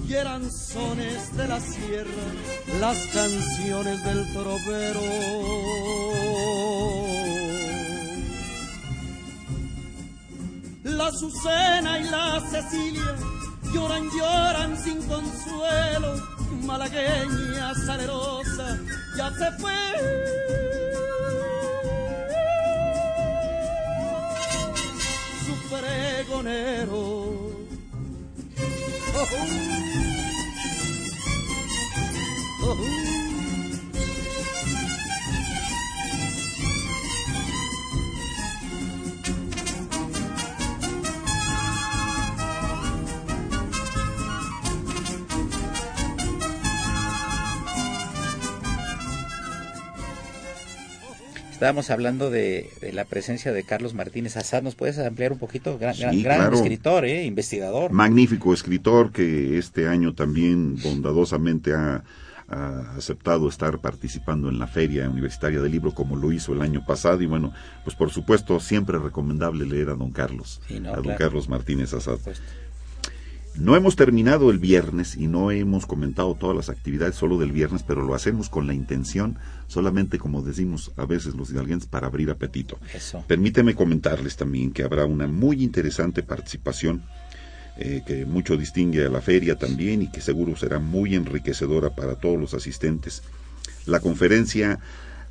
Y 0.08 0.14
eran 0.14 0.50
sones 0.50 1.36
de 1.36 1.48
la 1.48 1.60
sierra, 1.60 2.24
las 2.80 2.98
canciones 3.08 4.04
del 4.04 4.32
trovero. 4.32 5.00
La 10.96 11.08
Azucena 11.08 11.98
y 11.98 12.04
la 12.04 12.40
Cecilia 12.50 13.16
lloran, 13.72 14.08
lloran 14.10 14.76
sin 14.76 15.02
consuelo. 15.08 16.14
Malagueña 16.64 17.74
salerosa 17.74 18.78
ya 19.16 19.30
se 19.30 19.50
fue. 19.58 19.72
Su 25.44 25.54
pregonero. 25.68 27.02
Oh, 29.16 29.28
oh. 29.32 29.74
Oh, 32.66 33.03
Estábamos 51.64 51.88
hablando 51.88 52.28
de, 52.30 52.68
de 52.82 52.92
la 52.92 53.06
presencia 53.06 53.50
de 53.50 53.62
Carlos 53.64 53.94
Martínez 53.94 54.36
Azad. 54.36 54.62
¿Nos 54.62 54.74
puedes 54.74 54.98
ampliar 54.98 55.32
un 55.32 55.38
poquito? 55.38 55.78
Gran, 55.78 55.94
Sí, 55.94 56.02
gran- 56.02 56.20
gran 56.20 56.38
claro. 56.40 56.56
escritor, 56.56 57.06
¿eh? 57.06 57.24
investigador. 57.24 57.90
Magnífico 57.90 58.52
escritor 58.52 59.12
que 59.12 59.56
este 59.56 59.88
año 59.88 60.12
también 60.12 60.76
bondadosamente 60.82 61.72
ha, 61.72 62.04
ha 62.50 62.94
aceptado 62.98 63.48
estar 63.48 63.78
participando 63.78 64.50
en 64.50 64.58
la 64.58 64.66
Feria 64.66 65.08
Universitaria 65.08 65.58
del 65.62 65.72
Libro 65.72 65.92
como 65.94 66.16
lo 66.16 66.32
hizo 66.32 66.52
el 66.52 66.60
año 66.60 66.84
pasado 66.84 67.22
y 67.22 67.26
bueno, 67.26 67.54
pues 67.82 67.96
por 67.96 68.10
supuesto 68.10 68.60
siempre 68.60 68.98
recomendable 68.98 69.64
leer 69.64 69.88
a 69.88 69.94
don 69.94 70.10
Carlos, 70.10 70.60
Sí, 70.68 70.80
no, 70.80 70.90
a 70.92 70.96
don 70.96 71.04
claro. 71.04 71.18
Carlos 71.18 71.48
Martínez 71.48 71.94
Azad. 71.94 72.18
No 73.56 73.74
hemos 73.74 73.96
terminado 73.96 74.50
el 74.50 74.58
viernes 74.58 75.16
y 75.16 75.28
no 75.28 75.50
hemos 75.50 75.86
comentado 75.86 76.34
todas 76.34 76.56
las 76.56 76.68
actividades 76.68 77.14
solo 77.14 77.38
del 77.38 77.52
viernes, 77.52 77.84
pero 77.84 78.02
lo 78.02 78.14
hacemos 78.14 78.50
con 78.50 78.66
la 78.66 78.74
intención, 78.74 79.38
solamente 79.66 80.18
como 80.18 80.42
decimos 80.42 80.92
a 80.96 81.06
veces 81.06 81.34
los 81.34 81.50
hidalguenses, 81.50 81.88
para 81.88 82.06
abrir 82.06 82.30
apetito. 82.30 82.78
Eso. 82.94 83.24
Permíteme 83.26 83.74
comentarles 83.74 84.36
también 84.36 84.72
que 84.72 84.82
habrá 84.82 85.04
una 85.06 85.26
muy 85.26 85.62
interesante 85.62 86.22
participación 86.22 87.02
eh, 87.76 88.02
que 88.06 88.24
mucho 88.24 88.56
distingue 88.56 89.04
a 89.06 89.08
la 89.08 89.20
feria 89.20 89.56
también 89.56 90.02
y 90.02 90.10
que 90.10 90.20
seguro 90.20 90.54
será 90.56 90.78
muy 90.78 91.14
enriquecedora 91.14 91.90
para 91.94 92.14
todos 92.14 92.38
los 92.38 92.54
asistentes. 92.54 93.22
La 93.86 94.00
conferencia 94.00 94.78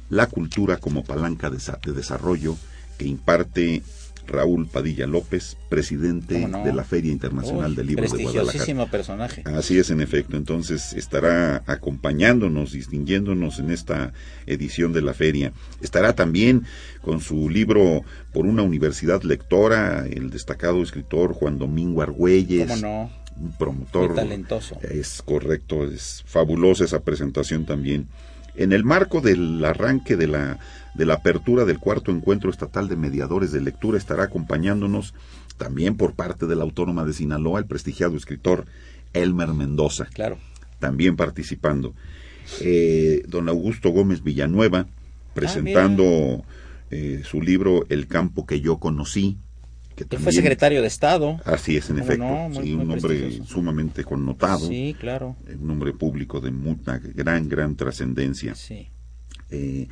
La 0.09 0.27
cultura 0.27 0.77
como 0.77 1.03
palanca 1.03 1.49
de, 1.49 1.59
sa- 1.59 1.79
de 1.83 1.93
desarrollo 1.93 2.57
que 2.97 3.05
imparte 3.05 3.81
Raúl 4.27 4.67
Padilla 4.67 5.07
López, 5.07 5.57
presidente 5.69 6.47
de 6.47 6.73
la 6.73 6.83
Feria 6.83 7.11
Internacional 7.11 7.71
Uy, 7.71 7.75
del 7.77 7.87
Libro 7.87 8.03
de 8.03 8.09
Guadalajara. 8.09 8.41
Prestigiosísimo 8.41 8.87
personaje. 8.87 9.43
Así 9.45 9.77
es, 9.77 9.89
en 9.89 10.01
efecto. 10.01 10.37
Entonces 10.37 10.93
estará 10.93 11.63
acompañándonos, 11.67 12.71
distinguiéndonos 12.71 13.59
en 13.59 13.71
esta 13.71 14.13
edición 14.45 14.93
de 14.93 15.01
la 15.01 15.13
feria. 15.13 15.53
Estará 15.81 16.13
también 16.13 16.63
con 17.01 17.21
su 17.21 17.49
libro 17.49 18.03
por 18.31 18.45
una 18.45 18.63
universidad 18.63 19.23
lectora, 19.23 20.05
el 20.07 20.29
destacado 20.29 20.81
escritor 20.81 21.33
Juan 21.33 21.59
Domingo 21.59 22.01
Argüelles. 22.01 22.67
¿Cómo 22.67 22.81
no? 22.81 23.11
Un 23.35 23.51
promotor. 23.57 24.09
Muy 24.09 24.15
talentoso. 24.15 24.77
Es 24.81 25.21
correcto, 25.23 25.85
es 25.85 26.23
fabulosa 26.25 26.85
esa 26.85 27.01
presentación 27.01 27.65
también. 27.65 28.07
En 28.55 28.71
el 28.71 28.83
marco 28.83 29.19
del 29.21 29.65
arranque 29.65 30.15
de 30.15 30.27
la, 30.27 30.59
de 30.95 31.05
la 31.05 31.15
apertura 31.15 31.65
del 31.65 31.79
cuarto 31.79 32.11
encuentro 32.11 32.49
estatal 32.49 32.87
de 32.87 32.95
mediadores 32.95 33.51
de 33.51 33.61
lectura 33.61 33.97
estará 33.97 34.23
acompañándonos 34.23 35.13
también 35.57 35.95
por 35.97 36.13
parte 36.13 36.45
de 36.45 36.55
la 36.55 36.63
Autónoma 36.63 37.03
de 37.05 37.13
Sinaloa 37.13 37.59
el 37.59 37.65
prestigiado 37.65 38.15
escritor 38.15 38.65
Elmer 39.13 39.49
Mendoza. 39.53 40.05
Claro. 40.13 40.37
También 40.79 41.15
participando. 41.15 41.93
Eh, 42.61 43.23
don 43.27 43.47
Augusto 43.49 43.89
Gómez 43.89 44.21
Villanueva 44.23 44.87
presentando 45.33 46.43
eh, 46.91 47.21
su 47.23 47.41
libro 47.41 47.85
El 47.89 48.07
campo 48.07 48.45
que 48.45 48.61
yo 48.61 48.77
conocí. 48.77 49.37
Que 49.95 50.17
fue 50.17 50.31
secretario 50.31 50.81
de 50.81 50.87
Estado. 50.87 51.39
Así 51.45 51.77
es, 51.77 51.89
en 51.91 51.97
¿Cómo 51.99 52.05
efecto. 52.05 52.25
no? 52.25 52.49
Muy- 52.49 52.65
sí, 52.65 52.73
un 52.73 52.91
hombre 52.91 53.41
sumamente 53.45 54.03
connotado. 54.03 54.67
Sí, 54.67 54.95
claro. 54.99 55.35
Un 55.61 55.69
hombre 55.69 55.93
público 55.93 56.41
de 56.41 56.49
una 56.49 56.97
gran, 56.97 57.47
gran 57.47 57.75
trascendencia. 57.75 58.55
Sí. 58.55 58.89
Eh, 59.51 59.87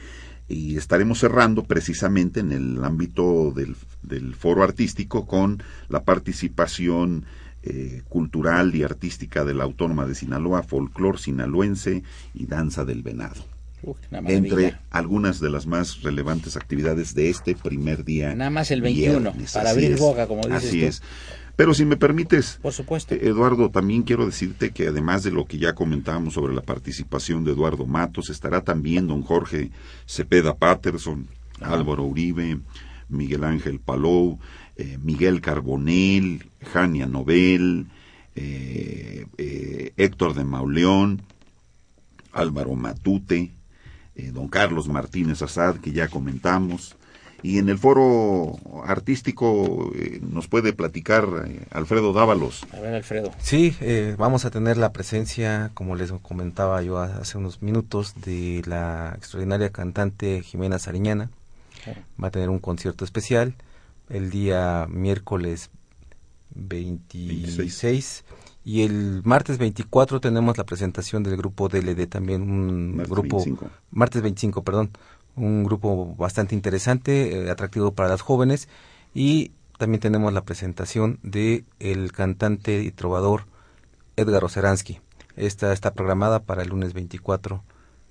y 0.51 0.77
estaremos 0.77 1.19
cerrando 1.19 1.63
precisamente 1.63 2.39
en 2.39 2.51
el 2.51 2.83
ámbito 2.83 3.51
del, 3.51 3.75
del 4.03 4.35
foro 4.35 4.63
artístico 4.63 5.25
con 5.25 5.63
la 5.89 6.03
participación 6.03 7.25
eh, 7.63 8.01
cultural 8.09 8.75
y 8.75 8.83
artística 8.83 9.45
de 9.45 9.53
la 9.53 9.63
Autónoma 9.63 10.05
de 10.05 10.15
Sinaloa, 10.15 10.63
folclor 10.63 11.19
sinaloense 11.19 12.03
y 12.33 12.47
danza 12.47 12.85
del 12.85 13.03
venado. 13.03 13.45
Uf. 13.83 13.97
Entre 14.11 14.75
algunas 14.91 15.39
de 15.39 15.49
las 15.49 15.65
más 15.65 16.01
relevantes 16.01 16.55
actividades 16.55 17.15
de 17.15 17.29
este 17.29 17.55
primer 17.55 18.03
día. 18.03 18.35
Nada 18.35 18.49
más 18.51 18.69
el 18.71 18.81
21, 18.81 19.19
viernes. 19.19 19.53
para 19.53 19.71
Así 19.71 19.79
abrir 19.79 19.91
es, 19.93 19.99
boca, 19.99 20.27
como 20.27 20.41
dices 20.41 20.63
Así 20.65 20.79
tú. 20.81 20.85
es. 20.85 21.01
Pero 21.61 21.75
si 21.75 21.85
me 21.85 21.95
permites, 21.95 22.57
Por 22.59 22.73
supuesto. 22.73 23.13
eh, 23.13 23.19
Eduardo, 23.21 23.69
también 23.69 24.01
quiero 24.01 24.25
decirte 24.25 24.71
que 24.71 24.87
además 24.87 25.21
de 25.21 25.29
lo 25.29 25.45
que 25.45 25.59
ya 25.59 25.75
comentábamos 25.75 26.33
sobre 26.33 26.55
la 26.55 26.63
participación 26.63 27.43
de 27.43 27.51
Eduardo 27.51 27.85
Matos, 27.85 28.31
estará 28.31 28.61
también 28.61 29.05
don 29.05 29.21
Jorge 29.21 29.69
Cepeda 30.07 30.55
Patterson, 30.55 31.27
Álvaro 31.59 32.03
Uribe, 32.05 32.57
Miguel 33.09 33.43
Ángel 33.43 33.79
Palou, 33.79 34.39
eh, 34.75 34.97
Miguel 35.03 35.39
Carbonell, 35.39 36.49
Jania 36.73 37.05
Nobel, 37.05 37.85
eh, 38.35 39.27
eh, 39.37 39.93
Héctor 39.97 40.33
de 40.33 40.43
Mauleón, 40.43 41.21
Álvaro 42.31 42.73
Matute, 42.73 43.51
don 44.33 44.47
Carlos 44.47 44.87
Martínez 44.87 45.43
Azad, 45.43 45.75
que 45.75 45.91
ya 45.91 46.07
comentamos. 46.07 46.95
Y 47.43 47.57
en 47.57 47.69
el 47.69 47.77
foro 47.77 48.57
artístico 48.85 49.91
eh, 49.95 50.19
nos 50.21 50.47
puede 50.47 50.73
platicar 50.73 51.27
eh, 51.47 51.65
Alfredo 51.71 52.13
Dávalos. 52.13 52.65
A 52.73 52.79
ver, 52.79 52.95
Alfredo. 52.95 53.31
Sí, 53.39 53.75
eh, 53.81 54.15
vamos 54.17 54.45
a 54.45 54.51
tener 54.51 54.77
la 54.77 54.91
presencia, 54.91 55.71
como 55.73 55.95
les 55.95 56.11
comentaba 56.11 56.81
yo 56.81 56.99
hace 56.99 57.37
unos 57.37 57.61
minutos, 57.61 58.13
de 58.23 58.61
la 58.65 59.13
extraordinaria 59.17 59.71
cantante 59.71 60.41
Jimena 60.43 60.79
Sariñana. 60.79 61.29
Va 62.21 62.27
a 62.27 62.31
tener 62.31 62.49
un 62.49 62.59
concierto 62.59 63.03
especial 63.03 63.55
el 64.09 64.29
día 64.29 64.85
miércoles 64.89 65.71
26 66.55 68.23
y 68.63 68.83
el 68.83 69.21
martes 69.23 69.57
24 69.57 70.19
tenemos 70.19 70.57
la 70.57 70.65
presentación 70.65 71.23
del 71.23 71.37
grupo 71.37 71.67
DLD 71.67 72.07
también 72.07 72.43
un 72.43 72.97
Martes 72.97 73.09
grupo 73.09 73.37
25. 73.37 73.69
martes 73.89 74.21
25 74.21 74.63
perdón 74.63 74.91
un 75.41 75.63
grupo 75.63 76.15
bastante 76.15 76.55
interesante 76.55 77.43
eh, 77.45 77.49
atractivo 77.49 77.91
para 77.93 78.09
las 78.09 78.21
jóvenes 78.21 78.67
y 79.13 79.51
también 79.77 79.99
tenemos 79.99 80.31
la 80.33 80.43
presentación 80.43 81.19
de 81.23 81.63
el 81.79 82.11
cantante 82.11 82.81
y 82.81 82.91
trovador 82.91 83.45
Edgar 84.15 84.43
Oceransky 84.43 84.99
esta 85.35 85.73
está 85.73 85.93
programada 85.93 86.39
para 86.39 86.61
el 86.61 86.69
lunes 86.69 86.93
24 86.93 87.63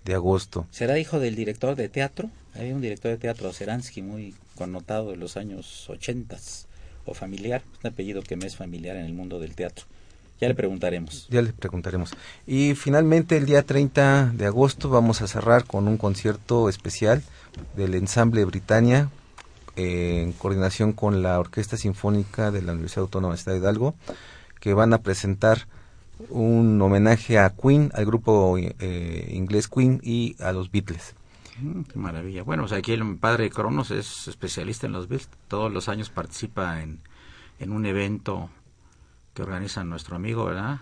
de 0.04 0.14
agosto 0.14 0.66
¿Será 0.70 0.98
hijo 0.98 1.20
del 1.20 1.36
director 1.36 1.76
de 1.76 1.88
teatro? 1.88 2.30
Había 2.54 2.74
un 2.74 2.80
director 2.80 3.10
de 3.10 3.18
teatro, 3.18 3.52
Seransky, 3.52 4.02
muy 4.02 4.34
connotado 4.56 5.10
de 5.10 5.16
los 5.16 5.36
años 5.36 5.88
ochentas, 5.88 6.66
o 7.06 7.14
familiar, 7.14 7.62
un 7.82 7.90
apellido 7.90 8.22
que 8.22 8.36
me 8.36 8.46
es 8.46 8.56
familiar 8.56 8.96
en 8.96 9.06
el 9.06 9.12
mundo 9.12 9.38
del 9.38 9.54
teatro. 9.54 9.86
Ya 10.40 10.48
le 10.48 10.54
preguntaremos. 10.54 11.28
Ya 11.28 11.42
le 11.42 11.52
preguntaremos. 11.52 12.12
Y 12.46 12.74
finalmente 12.74 13.36
el 13.36 13.44
día 13.44 13.62
30 13.62 14.32
de 14.34 14.46
agosto 14.46 14.88
vamos 14.88 15.20
a 15.20 15.26
cerrar 15.26 15.64
con 15.64 15.86
un 15.86 15.98
concierto 15.98 16.68
especial 16.68 17.22
del 17.76 17.94
ensamble 17.94 18.44
Britannia 18.46 19.10
eh, 19.76 20.22
en 20.22 20.32
coordinación 20.32 20.92
con 20.92 21.22
la 21.22 21.38
Orquesta 21.38 21.76
Sinfónica 21.76 22.50
de 22.50 22.62
la 22.62 22.72
Universidad 22.72 23.02
Autónoma 23.02 23.34
de 23.34 23.38
Ciudad 23.38 23.54
de 23.54 23.60
Hidalgo 23.60 23.94
que 24.60 24.72
van 24.72 24.94
a 24.94 24.98
presentar 24.98 25.66
un 26.28 26.80
homenaje 26.80 27.38
a 27.38 27.50
Queen, 27.50 27.90
al 27.94 28.06
grupo 28.06 28.56
eh, 28.58 29.30
inglés 29.32 29.68
Queen 29.68 30.00
y 30.02 30.36
a 30.40 30.52
los 30.52 30.70
Beatles. 30.70 31.14
Mm, 31.60 31.82
qué 31.82 31.98
maravilla. 31.98 32.42
Bueno, 32.42 32.62
pues 32.64 32.72
aquí 32.72 32.92
el 32.92 33.16
padre 33.16 33.50
Cronos 33.50 33.90
es 33.90 34.28
especialista 34.28 34.86
en 34.86 34.92
los 34.92 35.08
Beatles. 35.08 35.30
Todos 35.48 35.72
los 35.72 35.88
años 35.88 36.10
participa 36.10 36.82
en, 36.82 37.00
en 37.58 37.72
un 37.72 37.86
evento 37.86 38.50
que 39.34 39.42
organiza 39.42 39.84
nuestro 39.84 40.16
amigo, 40.16 40.44
¿verdad? 40.44 40.80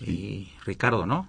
Y 0.00 0.52
Ricardo, 0.64 1.06
¿no? 1.06 1.28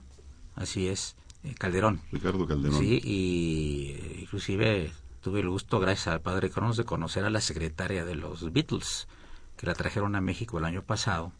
Así 0.56 0.88
es, 0.88 1.16
eh, 1.44 1.54
Calderón. 1.58 2.02
Ricardo 2.12 2.46
Calderón. 2.48 2.80
Sí, 2.80 3.00
y 3.04 3.92
eh, 3.96 4.20
inclusive 4.24 4.92
tuve 5.22 5.40
el 5.42 5.50
gusto, 5.50 5.80
gracias 5.80 6.08
al 6.08 6.22
padre 6.22 6.50
Cronos, 6.50 6.78
de 6.78 6.84
conocer 6.84 7.24
a 7.26 7.30
la 7.30 7.42
secretaria 7.42 8.04
de 8.06 8.16
los 8.16 8.52
Beatles, 8.52 9.08
que 9.56 9.68
la 9.68 9.74
trajeron 9.74 10.16
a 10.16 10.22
México 10.22 10.58
el 10.58 10.66
año 10.66 10.82
pasado, 10.82 11.32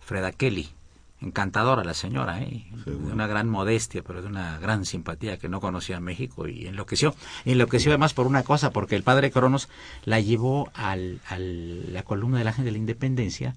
Freda 0.00 0.32
Kelly. 0.32 0.70
Encantadora 1.20 1.84
la 1.84 1.94
señora, 1.94 2.42
¿eh? 2.42 2.66
de 2.84 2.94
una 2.94 3.26
gran 3.26 3.48
modestia, 3.48 4.02
pero 4.02 4.20
de 4.20 4.28
una 4.28 4.58
gran 4.58 4.84
simpatía 4.84 5.38
que 5.38 5.48
no 5.48 5.60
conocía 5.60 5.98
México 6.00 6.48
y 6.48 6.66
enloqueció. 6.66 7.14
Enloqueció 7.46 7.92
además 7.92 8.12
por 8.12 8.26
una 8.26 8.42
cosa, 8.42 8.72
porque 8.72 8.94
el 8.96 9.04
padre 9.04 9.30
Cronos 9.30 9.68
la 10.04 10.20
llevó 10.20 10.70
al, 10.74 11.20
al- 11.28 11.92
la 11.94 12.02
columna 12.02 12.38
del 12.38 12.48
Ángel 12.48 12.64
de 12.66 12.72
la 12.72 12.78
Independencia 12.78 13.54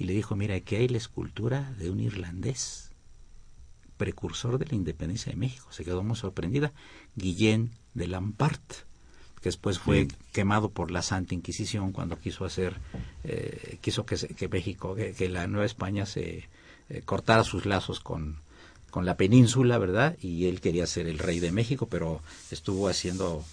y 0.00 0.04
le 0.04 0.14
dijo, 0.14 0.34
mira, 0.34 0.54
aquí 0.54 0.76
hay 0.76 0.88
la 0.88 0.96
escultura 0.96 1.74
de 1.78 1.90
un 1.90 2.00
irlandés, 2.00 2.90
precursor 3.98 4.58
de 4.58 4.64
la 4.64 4.74
independencia 4.74 5.30
de 5.30 5.36
México. 5.36 5.66
Se 5.72 5.84
quedó 5.84 6.02
muy 6.02 6.16
sorprendida. 6.16 6.72
Guillén 7.16 7.72
de 7.92 8.06
Lampart, 8.06 8.62
que 9.42 9.50
después 9.50 9.78
fue 9.78 10.08
quemado 10.32 10.70
por 10.70 10.90
la 10.90 11.02
Santa 11.02 11.34
Inquisición 11.34 11.92
cuando 11.92 12.18
quiso 12.18 12.46
hacer, 12.46 12.78
eh, 13.24 13.76
quiso 13.82 14.06
que, 14.06 14.16
que 14.16 14.48
México, 14.48 14.94
que, 14.94 15.12
que 15.12 15.28
la 15.28 15.46
Nueva 15.46 15.66
España 15.66 16.06
se 16.06 16.48
eh, 16.88 17.02
cortara 17.04 17.44
sus 17.44 17.66
lazos 17.66 18.00
con, 18.00 18.38
con 18.88 19.04
la 19.04 19.18
península, 19.18 19.76
¿verdad? 19.76 20.16
Y 20.22 20.46
él 20.46 20.62
quería 20.62 20.86
ser 20.86 21.08
el 21.08 21.18
rey 21.18 21.40
de 21.40 21.52
México, 21.52 21.88
pero 21.90 22.22
estuvo 22.50 22.88
haciendo 22.88 23.44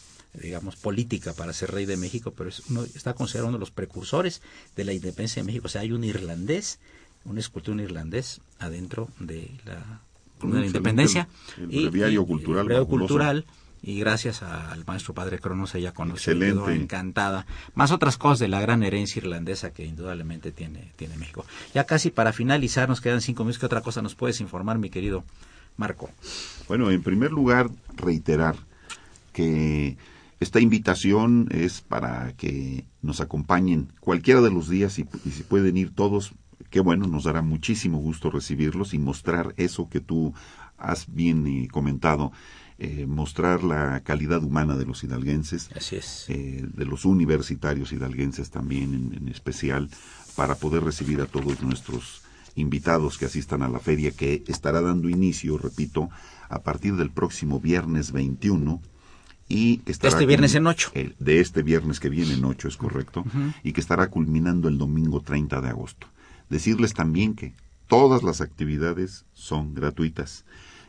digamos, 0.42 0.76
política 0.76 1.34
para 1.34 1.54
ser 1.54 1.72
rey 1.72 1.86
de 1.86 1.98
México, 1.98 2.34
pero 2.36 2.50
es 2.50 2.62
uno, 2.70 2.84
está 2.84 3.14
considerado 3.14 3.50
uno 3.50 3.58
de 3.58 3.62
los 3.62 3.72
precursores 3.72 4.42
de 4.76 4.84
la 4.84 4.94
independencia 4.94 5.42
de 5.42 5.48
México. 5.48 5.66
O 5.66 5.70
sea, 5.70 5.82
hay 5.82 5.92
un 5.92 6.04
irlandés, 6.04 6.80
un 7.26 7.38
escultor 7.38 7.74
un 7.74 7.82
irlandés 7.82 8.42
adentro 8.60 9.10
de 9.20 9.52
la, 9.66 10.02
de 10.42 10.66
independencia. 10.66 11.28
el 11.58 11.90
breviario 11.90 12.26
cultural, 12.26 12.62
el 12.62 12.66
breviario 12.66 12.86
fabuloso. 12.86 13.14
cultural, 13.14 13.46
y 13.84 14.00
gracias 14.00 14.42
al 14.42 14.84
maestro 14.86 15.14
padre 15.14 15.40
Cronos 15.40 15.76
ella 15.76 15.94
conoció, 15.94 16.34
Excelente. 16.34 16.64
quedó 16.64 16.70
encantada. 16.72 17.46
Más 17.76 17.92
otras 17.92 18.18
cosas 18.18 18.40
de 18.40 18.48
la 18.48 18.60
gran 18.60 18.84
herencia 18.84 19.20
irlandesa 19.20 19.72
que 19.72 19.86
indudablemente 19.86 20.52
tiene, 20.52 20.92
tiene 20.96 21.16
México. 21.18 21.46
Ya 21.74 21.86
casi 21.86 22.10
para 22.10 22.34
finalizar, 22.34 22.90
nos 22.90 23.02
quedan 23.02 23.22
cinco 23.22 23.44
minutos. 23.44 23.60
¿Qué 23.60 23.66
otra 23.66 23.82
cosa 23.82 24.02
nos 24.02 24.16
puedes 24.16 24.42
informar, 24.42 24.78
mi 24.80 24.90
querido 24.90 25.24
Marco? 25.78 26.10
Bueno, 26.68 26.90
en 26.92 27.04
primer 27.04 27.32
lugar, 27.32 27.70
reiterar 27.96 28.56
que 29.32 29.96
esta 30.40 30.60
invitación 30.60 31.48
es 31.52 31.82
para 31.82 32.34
que 32.34 32.86
nos 33.02 33.22
acompañen 33.22 33.92
cualquiera 34.00 34.42
de 34.42 34.52
los 34.52 34.70
días 34.70 35.00
y, 35.00 35.06
y 35.26 35.32
si 35.32 35.44
pueden 35.44 35.78
ir 35.78 35.92
todos, 35.96 36.34
qué 36.70 36.80
bueno, 36.80 37.08
nos 37.08 37.24
dará 37.24 37.42
muchísimo 37.42 37.98
gusto 37.98 38.30
recibirlos 38.30 38.94
y 38.94 39.00
mostrar 39.00 39.54
eso 39.58 39.90
que 39.90 40.00
tú 40.00 40.34
has 40.78 41.12
bien 41.12 41.48
eh, 41.48 41.68
comentado, 41.72 42.32
eh, 42.78 43.08
mostrar 43.08 43.64
la 43.64 44.02
calidad 44.02 44.44
humana 44.44 44.78
de 44.78 44.86
los 44.86 45.04
hidalguenses, 45.04 45.70
Así 45.76 45.96
es. 45.96 46.26
eh, 46.30 46.64
de 46.72 46.86
los 46.86 47.06
universitarios 47.06 47.92
hidalguenses 47.92 48.52
también 48.52 48.94
en, 48.94 49.14
en 49.16 49.28
especial, 49.30 49.90
para 50.36 50.54
poder 50.54 50.84
recibir 50.84 51.20
a 51.22 51.26
todos 51.26 51.64
nuestros 51.64 52.22
invitados 52.54 53.18
que 53.18 53.26
asistan 53.26 53.64
a 53.64 53.70
la 53.70 53.80
feria 53.80 54.12
que 54.12 54.44
estará 54.48 54.82
dando 54.82 55.10
inicio, 55.10 55.58
repito, 55.58 56.10
a 56.50 56.62
partir 56.62 56.96
del 56.96 57.10
próximo 57.10 57.60
viernes 57.60 58.12
21 58.12 58.80
y 59.50 59.78
que 59.78 59.92
estará 59.92 60.14
Este 60.14 60.26
viernes 60.26 60.56
en 60.56 60.68
ocho. 60.68 60.92
el- 60.94 61.16
de 61.20 61.40
este 61.40 61.64
viernes 61.64 62.00
que 62.00 62.10
viene 62.10 62.34
en 62.34 62.44
8 62.46 62.68
es 62.68 62.78
correcto 62.78 63.24
y 63.64 63.72
que 63.74 63.82
estará 63.82 64.08
culminando 64.10 64.68
el 64.68 64.78
domingo 64.78 65.22
30 65.22 65.62
de 65.62 65.70
agosto. 65.70 66.08
Decirles 66.50 66.94
también 66.94 67.34
que 67.36 67.54
todas 67.88 68.24
las 68.24 68.42
actividades 68.42 69.26
son 69.34 69.74
gratuitas, 69.74 70.44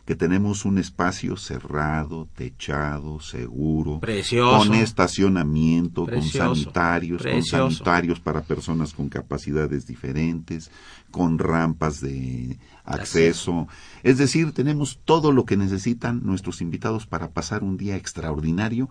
que 0.09 0.16
tenemos 0.16 0.64
un 0.64 0.78
espacio 0.78 1.36
cerrado, 1.36 2.30
techado, 2.34 3.20
seguro, 3.20 4.00
Precioso. 4.00 4.66
con 4.66 4.74
estacionamiento, 4.74 6.06
Precioso. 6.06 6.46
con 6.46 6.56
sanitarios, 6.56 7.20
Precioso. 7.20 7.64
con 7.64 7.72
sanitarios 7.72 8.18
para 8.18 8.40
personas 8.40 8.94
con 8.94 9.11
capacidades 9.11 9.86
diferentes, 9.86 10.70
con 11.11 11.38
rampas 11.38 12.00
de 12.00 12.59
acceso. 12.86 13.68
Es 14.02 14.16
decir, 14.16 14.52
tenemos 14.52 14.98
todo 15.04 15.30
lo 15.30 15.44
que 15.44 15.59
necesitan 15.59 16.22
nuestros 16.24 16.62
invitados 16.62 17.06
para 17.06 17.32
pasar 17.32 17.62
un 17.62 17.76
día 17.76 17.96
extraordinario, 17.96 18.88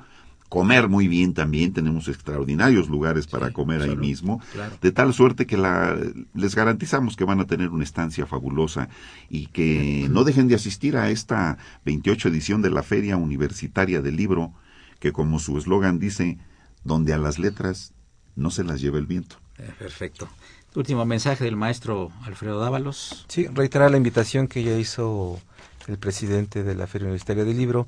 comer 0.49 0.87
muy 0.87 1.07
bien 1.07 1.33
también, 1.33 1.73
tenemos 1.73 2.07
extraordinarios 2.07 2.87
lugares 2.89 3.27
para 3.27 3.51
comer 3.51 3.81
ahí 3.81 3.95
mismo, 3.95 4.41
claro. 4.53 4.77
de 4.81 4.91
tal 4.91 5.13
suerte 5.13 5.45
que 5.45 5.57
la, 5.57 5.97
les 6.33 6.55
garantizamos 6.55 7.15
que 7.15 7.25
van 7.25 7.39
a 7.39 7.45
tener 7.45 7.69
una 7.69 7.83
estancia 7.83 8.25
fabulosa 8.25 8.89
y 9.29 9.47
que 9.47 10.07
no 10.09 10.23
dejen 10.23 10.47
de 10.47 10.55
asistir 10.55 10.95
a 10.95 11.09
esta 11.09 11.57
28 11.85 12.29
edición 12.29 12.61
de 12.61 12.69
la 12.69 12.83
Feria 12.83 13.17
Universitaria 13.17 14.01
del 14.01 14.15
Libro, 14.15 14.53
que 14.99 15.11
como 15.11 15.39
su 15.39 15.57
eslogan 15.57 15.99
dice, 15.99 16.37
donde 16.83 17.13
a 17.13 17.17
las 17.17 17.39
letras 17.39 17.93
no 18.35 18.49
se 18.49 18.63
las 18.63 18.79
lleva 18.79 18.99
el 18.99 19.05
viento. 19.05 19.37
Eh, 19.57 19.69
perfecto. 19.77 20.29
Último 20.75 21.05
mensaje 21.05 21.43
del 21.43 21.55
maestro 21.55 22.11
Alfredo 22.23 22.59
Dávalos. 22.59 23.25
Sí, 23.27 23.47
reiterar 23.47 23.91
la 23.91 23.97
invitación 23.97 24.47
que 24.47 24.63
ya 24.63 24.77
hizo 24.77 25.41
el 25.87 25.97
presidente 25.97 26.63
de 26.63 26.75
la 26.75 26.87
Feria 26.87 27.05
Universitaria 27.05 27.43
del 27.43 27.57
Libro 27.57 27.87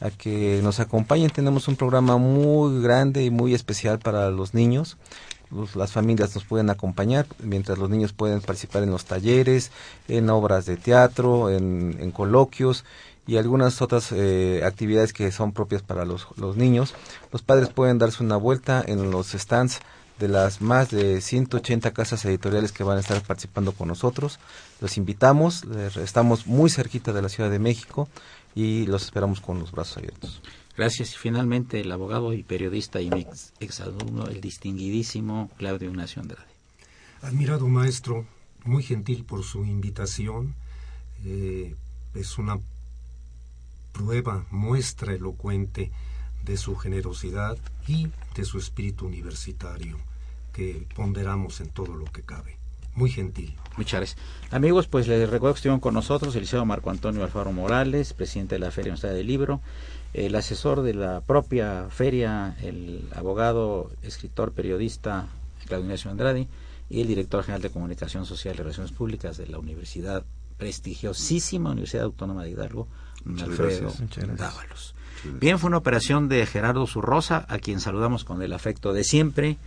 a 0.00 0.10
que 0.10 0.60
nos 0.62 0.80
acompañen. 0.80 1.30
Tenemos 1.30 1.68
un 1.68 1.76
programa 1.76 2.16
muy 2.16 2.82
grande 2.82 3.24
y 3.24 3.30
muy 3.30 3.54
especial 3.54 3.98
para 3.98 4.30
los 4.30 4.54
niños. 4.54 4.96
Las 5.74 5.92
familias 5.92 6.34
nos 6.34 6.44
pueden 6.44 6.70
acompañar, 6.70 7.26
mientras 7.42 7.76
los 7.76 7.90
niños 7.90 8.12
pueden 8.12 8.40
participar 8.40 8.84
en 8.84 8.90
los 8.90 9.04
talleres, 9.04 9.72
en 10.06 10.30
obras 10.30 10.64
de 10.64 10.76
teatro, 10.76 11.50
en, 11.50 12.12
coloquios 12.12 12.84
y 13.26 13.36
algunas 13.36 13.82
otras 13.82 14.12
eh, 14.12 14.62
actividades 14.64 15.12
que 15.12 15.32
son 15.32 15.52
propias 15.52 15.82
para 15.82 16.04
los, 16.04 16.28
los 16.36 16.56
niños. 16.56 16.94
Los 17.32 17.42
padres 17.42 17.68
pueden 17.68 17.98
darse 17.98 18.22
una 18.22 18.36
vuelta 18.36 18.82
en 18.86 19.10
los 19.10 19.32
stands 19.32 19.80
de 20.20 20.28
las 20.28 20.60
más 20.60 20.90
de 20.90 21.20
180 21.20 21.90
casas 21.92 22.24
editoriales 22.26 22.72
que 22.72 22.84
van 22.84 22.98
a 22.98 23.00
estar 23.00 23.20
participando 23.22 23.72
con 23.72 23.88
nosotros. 23.88 24.38
Los 24.80 24.98
invitamos, 24.98 25.64
estamos 25.96 26.46
muy 26.46 26.70
cerquita 26.70 27.12
de 27.12 27.22
la 27.22 27.28
Ciudad 27.28 27.50
de 27.50 27.58
México 27.58 28.08
y 28.54 28.86
los 28.86 29.04
esperamos 29.04 29.40
con 29.40 29.58
los 29.58 29.72
brazos 29.72 29.98
abiertos. 29.98 30.42
Gracias. 30.76 31.14
Y 31.14 31.18
finalmente 31.18 31.80
el 31.80 31.92
abogado 31.92 32.32
y 32.32 32.42
periodista 32.42 33.00
y 33.00 33.10
mi 33.10 33.20
ex, 33.20 33.52
exalumno, 33.60 34.26
el 34.26 34.40
distinguidísimo 34.40 35.50
Claudio 35.56 35.90
Ignacio 35.90 36.22
Andrade. 36.22 36.48
Admirado 37.22 37.68
maestro, 37.68 38.26
muy 38.64 38.82
gentil 38.82 39.24
por 39.24 39.42
su 39.44 39.64
invitación. 39.64 40.54
eh, 41.24 41.74
es 42.14 42.38
una 42.38 42.58
prueba, 43.92 44.46
muestra 44.50 45.14
elocuente 45.14 45.90
de 46.44 46.56
su 46.56 46.76
generosidad 46.76 47.58
y 47.86 48.08
de 48.34 48.44
su 48.44 48.58
espíritu 48.58 49.06
universitario, 49.06 49.98
que 50.52 50.86
ponderamos 50.94 51.60
en 51.60 51.68
todo 51.68 51.94
lo 51.94 52.06
que 52.06 52.22
cabe. 52.22 52.56
Muy 52.94 53.10
gentil. 53.10 53.54
Muchas 53.76 54.00
gracias. 54.00 54.18
Amigos, 54.50 54.88
pues 54.88 55.06
les 55.08 55.30
recuerdo 55.30 55.54
que 55.54 55.58
estuvieron 55.58 55.80
con 55.80 55.94
nosotros 55.94 56.34
el 56.34 56.42
liceo 56.42 56.64
Marco 56.64 56.90
Antonio 56.90 57.22
Alfaro 57.22 57.52
Morales, 57.52 58.12
presidente 58.12 58.56
de 58.56 58.58
la 58.58 58.70
Feria 58.70 58.90
Universitaria 58.90 59.16
del 59.16 59.26
Libro, 59.26 59.60
el 60.12 60.34
asesor 60.34 60.82
de 60.82 60.94
la 60.94 61.20
propia 61.20 61.86
feria, 61.88 62.56
el 62.62 63.08
abogado, 63.14 63.90
escritor, 64.02 64.52
periodista 64.52 65.28
Claudio 65.66 65.86
Ignacio 65.86 66.10
Andrade 66.10 66.48
y 66.88 67.00
el 67.00 67.06
director 67.06 67.44
general 67.44 67.62
de 67.62 67.70
Comunicación 67.70 68.26
Social 68.26 68.54
y 68.54 68.58
Relaciones 68.58 68.92
Públicas 68.92 69.36
de 69.36 69.46
la 69.46 69.58
Universidad, 69.58 70.24
prestigiosísima 70.58 71.70
Universidad 71.70 72.04
Autónoma 72.04 72.42
de 72.42 72.50
Hidalgo, 72.50 72.88
Muchas 73.24 73.48
Alfredo 73.48 73.80
gracias. 73.82 74.00
Muchas 74.00 74.24
gracias. 74.24 74.38
Dávalos. 74.38 74.94
Bien, 75.38 75.58
fue 75.58 75.68
una 75.68 75.76
operación 75.76 76.28
de 76.28 76.44
Gerardo 76.46 76.86
Zurrosa, 76.86 77.46
a 77.48 77.58
quien 77.58 77.80
saludamos 77.80 78.24
con 78.24 78.42
el 78.42 78.52
afecto 78.52 78.92
de 78.92 79.04
siempre. 79.04 79.58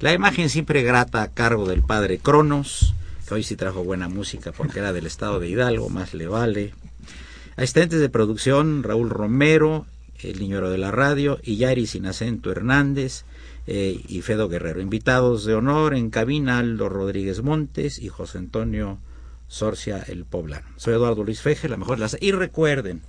La 0.00 0.14
imagen 0.14 0.48
siempre 0.48 0.82
grata 0.82 1.20
a 1.22 1.28
cargo 1.28 1.68
del 1.68 1.82
padre 1.82 2.16
Cronos, 2.16 2.94
que 3.28 3.34
hoy 3.34 3.42
sí 3.42 3.54
trajo 3.54 3.84
buena 3.84 4.08
música 4.08 4.50
porque 4.50 4.78
era 4.78 4.94
del 4.94 5.04
estado 5.04 5.38
de 5.38 5.50
Hidalgo, 5.50 5.90
más 5.90 6.14
le 6.14 6.26
vale. 6.26 6.72
Asistentes 7.56 8.00
de 8.00 8.08
producción, 8.08 8.82
Raúl 8.82 9.10
Romero, 9.10 9.84
el 10.22 10.40
niñero 10.40 10.70
de 10.70 10.78
la 10.78 10.90
radio, 10.90 11.38
y 11.42 11.58
Yari 11.58 11.86
Sinacento 11.86 12.50
Hernández 12.50 13.24
eh, 13.66 14.00
y 14.08 14.22
Fedo 14.22 14.48
Guerrero. 14.48 14.80
Invitados 14.80 15.44
de 15.44 15.52
honor 15.52 15.94
en 15.94 16.08
cabina, 16.08 16.60
Aldo 16.60 16.88
Rodríguez 16.88 17.42
Montes 17.42 17.98
y 17.98 18.08
José 18.08 18.38
Antonio 18.38 18.98
Sorcia 19.48 20.02
el 20.08 20.24
Poblano. 20.24 20.66
Soy 20.76 20.94
Eduardo 20.94 21.24
Luis 21.24 21.42
Feje, 21.42 21.68
la 21.68 21.76
mejor 21.76 21.98
las... 21.98 22.16
Y 22.22 22.32
recuerden 22.32 23.02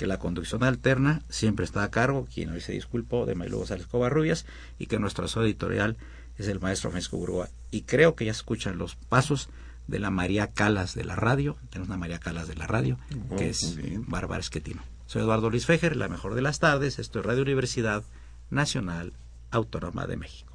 que 0.00 0.06
la 0.06 0.18
conducción 0.18 0.64
alterna 0.64 1.20
siempre 1.28 1.66
está 1.66 1.82
a 1.82 1.90
cargo, 1.90 2.26
quien 2.32 2.48
hoy 2.48 2.62
se 2.62 2.72
disculpó, 2.72 3.26
de 3.26 3.34
Mailo 3.34 3.58
González 3.58 3.86
Covarrubias, 3.86 4.46
y 4.78 4.86
que 4.86 4.98
nuestro 4.98 5.26
asesor 5.26 5.44
editorial 5.44 5.98
es 6.38 6.48
el 6.48 6.58
maestro 6.58 6.88
Francisco 6.90 7.18
Burgoa. 7.18 7.50
Y 7.70 7.82
creo 7.82 8.14
que 8.14 8.24
ya 8.24 8.30
escuchan 8.30 8.78
los 8.78 8.94
pasos 8.94 9.50
de 9.88 9.98
la 9.98 10.08
María 10.08 10.46
Calas 10.46 10.94
de 10.94 11.04
la 11.04 11.16
radio. 11.16 11.58
Tenemos 11.68 11.88
una 11.88 11.98
María 11.98 12.18
Calas 12.18 12.48
de 12.48 12.54
la 12.54 12.66
radio, 12.66 12.96
Oh, 13.28 13.36
que 13.36 13.50
es. 13.50 13.76
Bárbara 14.08 14.40
Esquetino. 14.40 14.80
Soy 15.04 15.20
Eduardo 15.20 15.50
Luis 15.50 15.66
Fejer, 15.66 15.96
la 15.96 16.08
mejor 16.08 16.34
de 16.34 16.40
las 16.40 16.60
tardes. 16.60 16.98
Esto 16.98 17.20
es 17.20 17.26
Radio 17.26 17.42
Universidad 17.42 18.02
Nacional 18.48 19.12
Autónoma 19.50 20.06
de 20.06 20.16
México. 20.16 20.54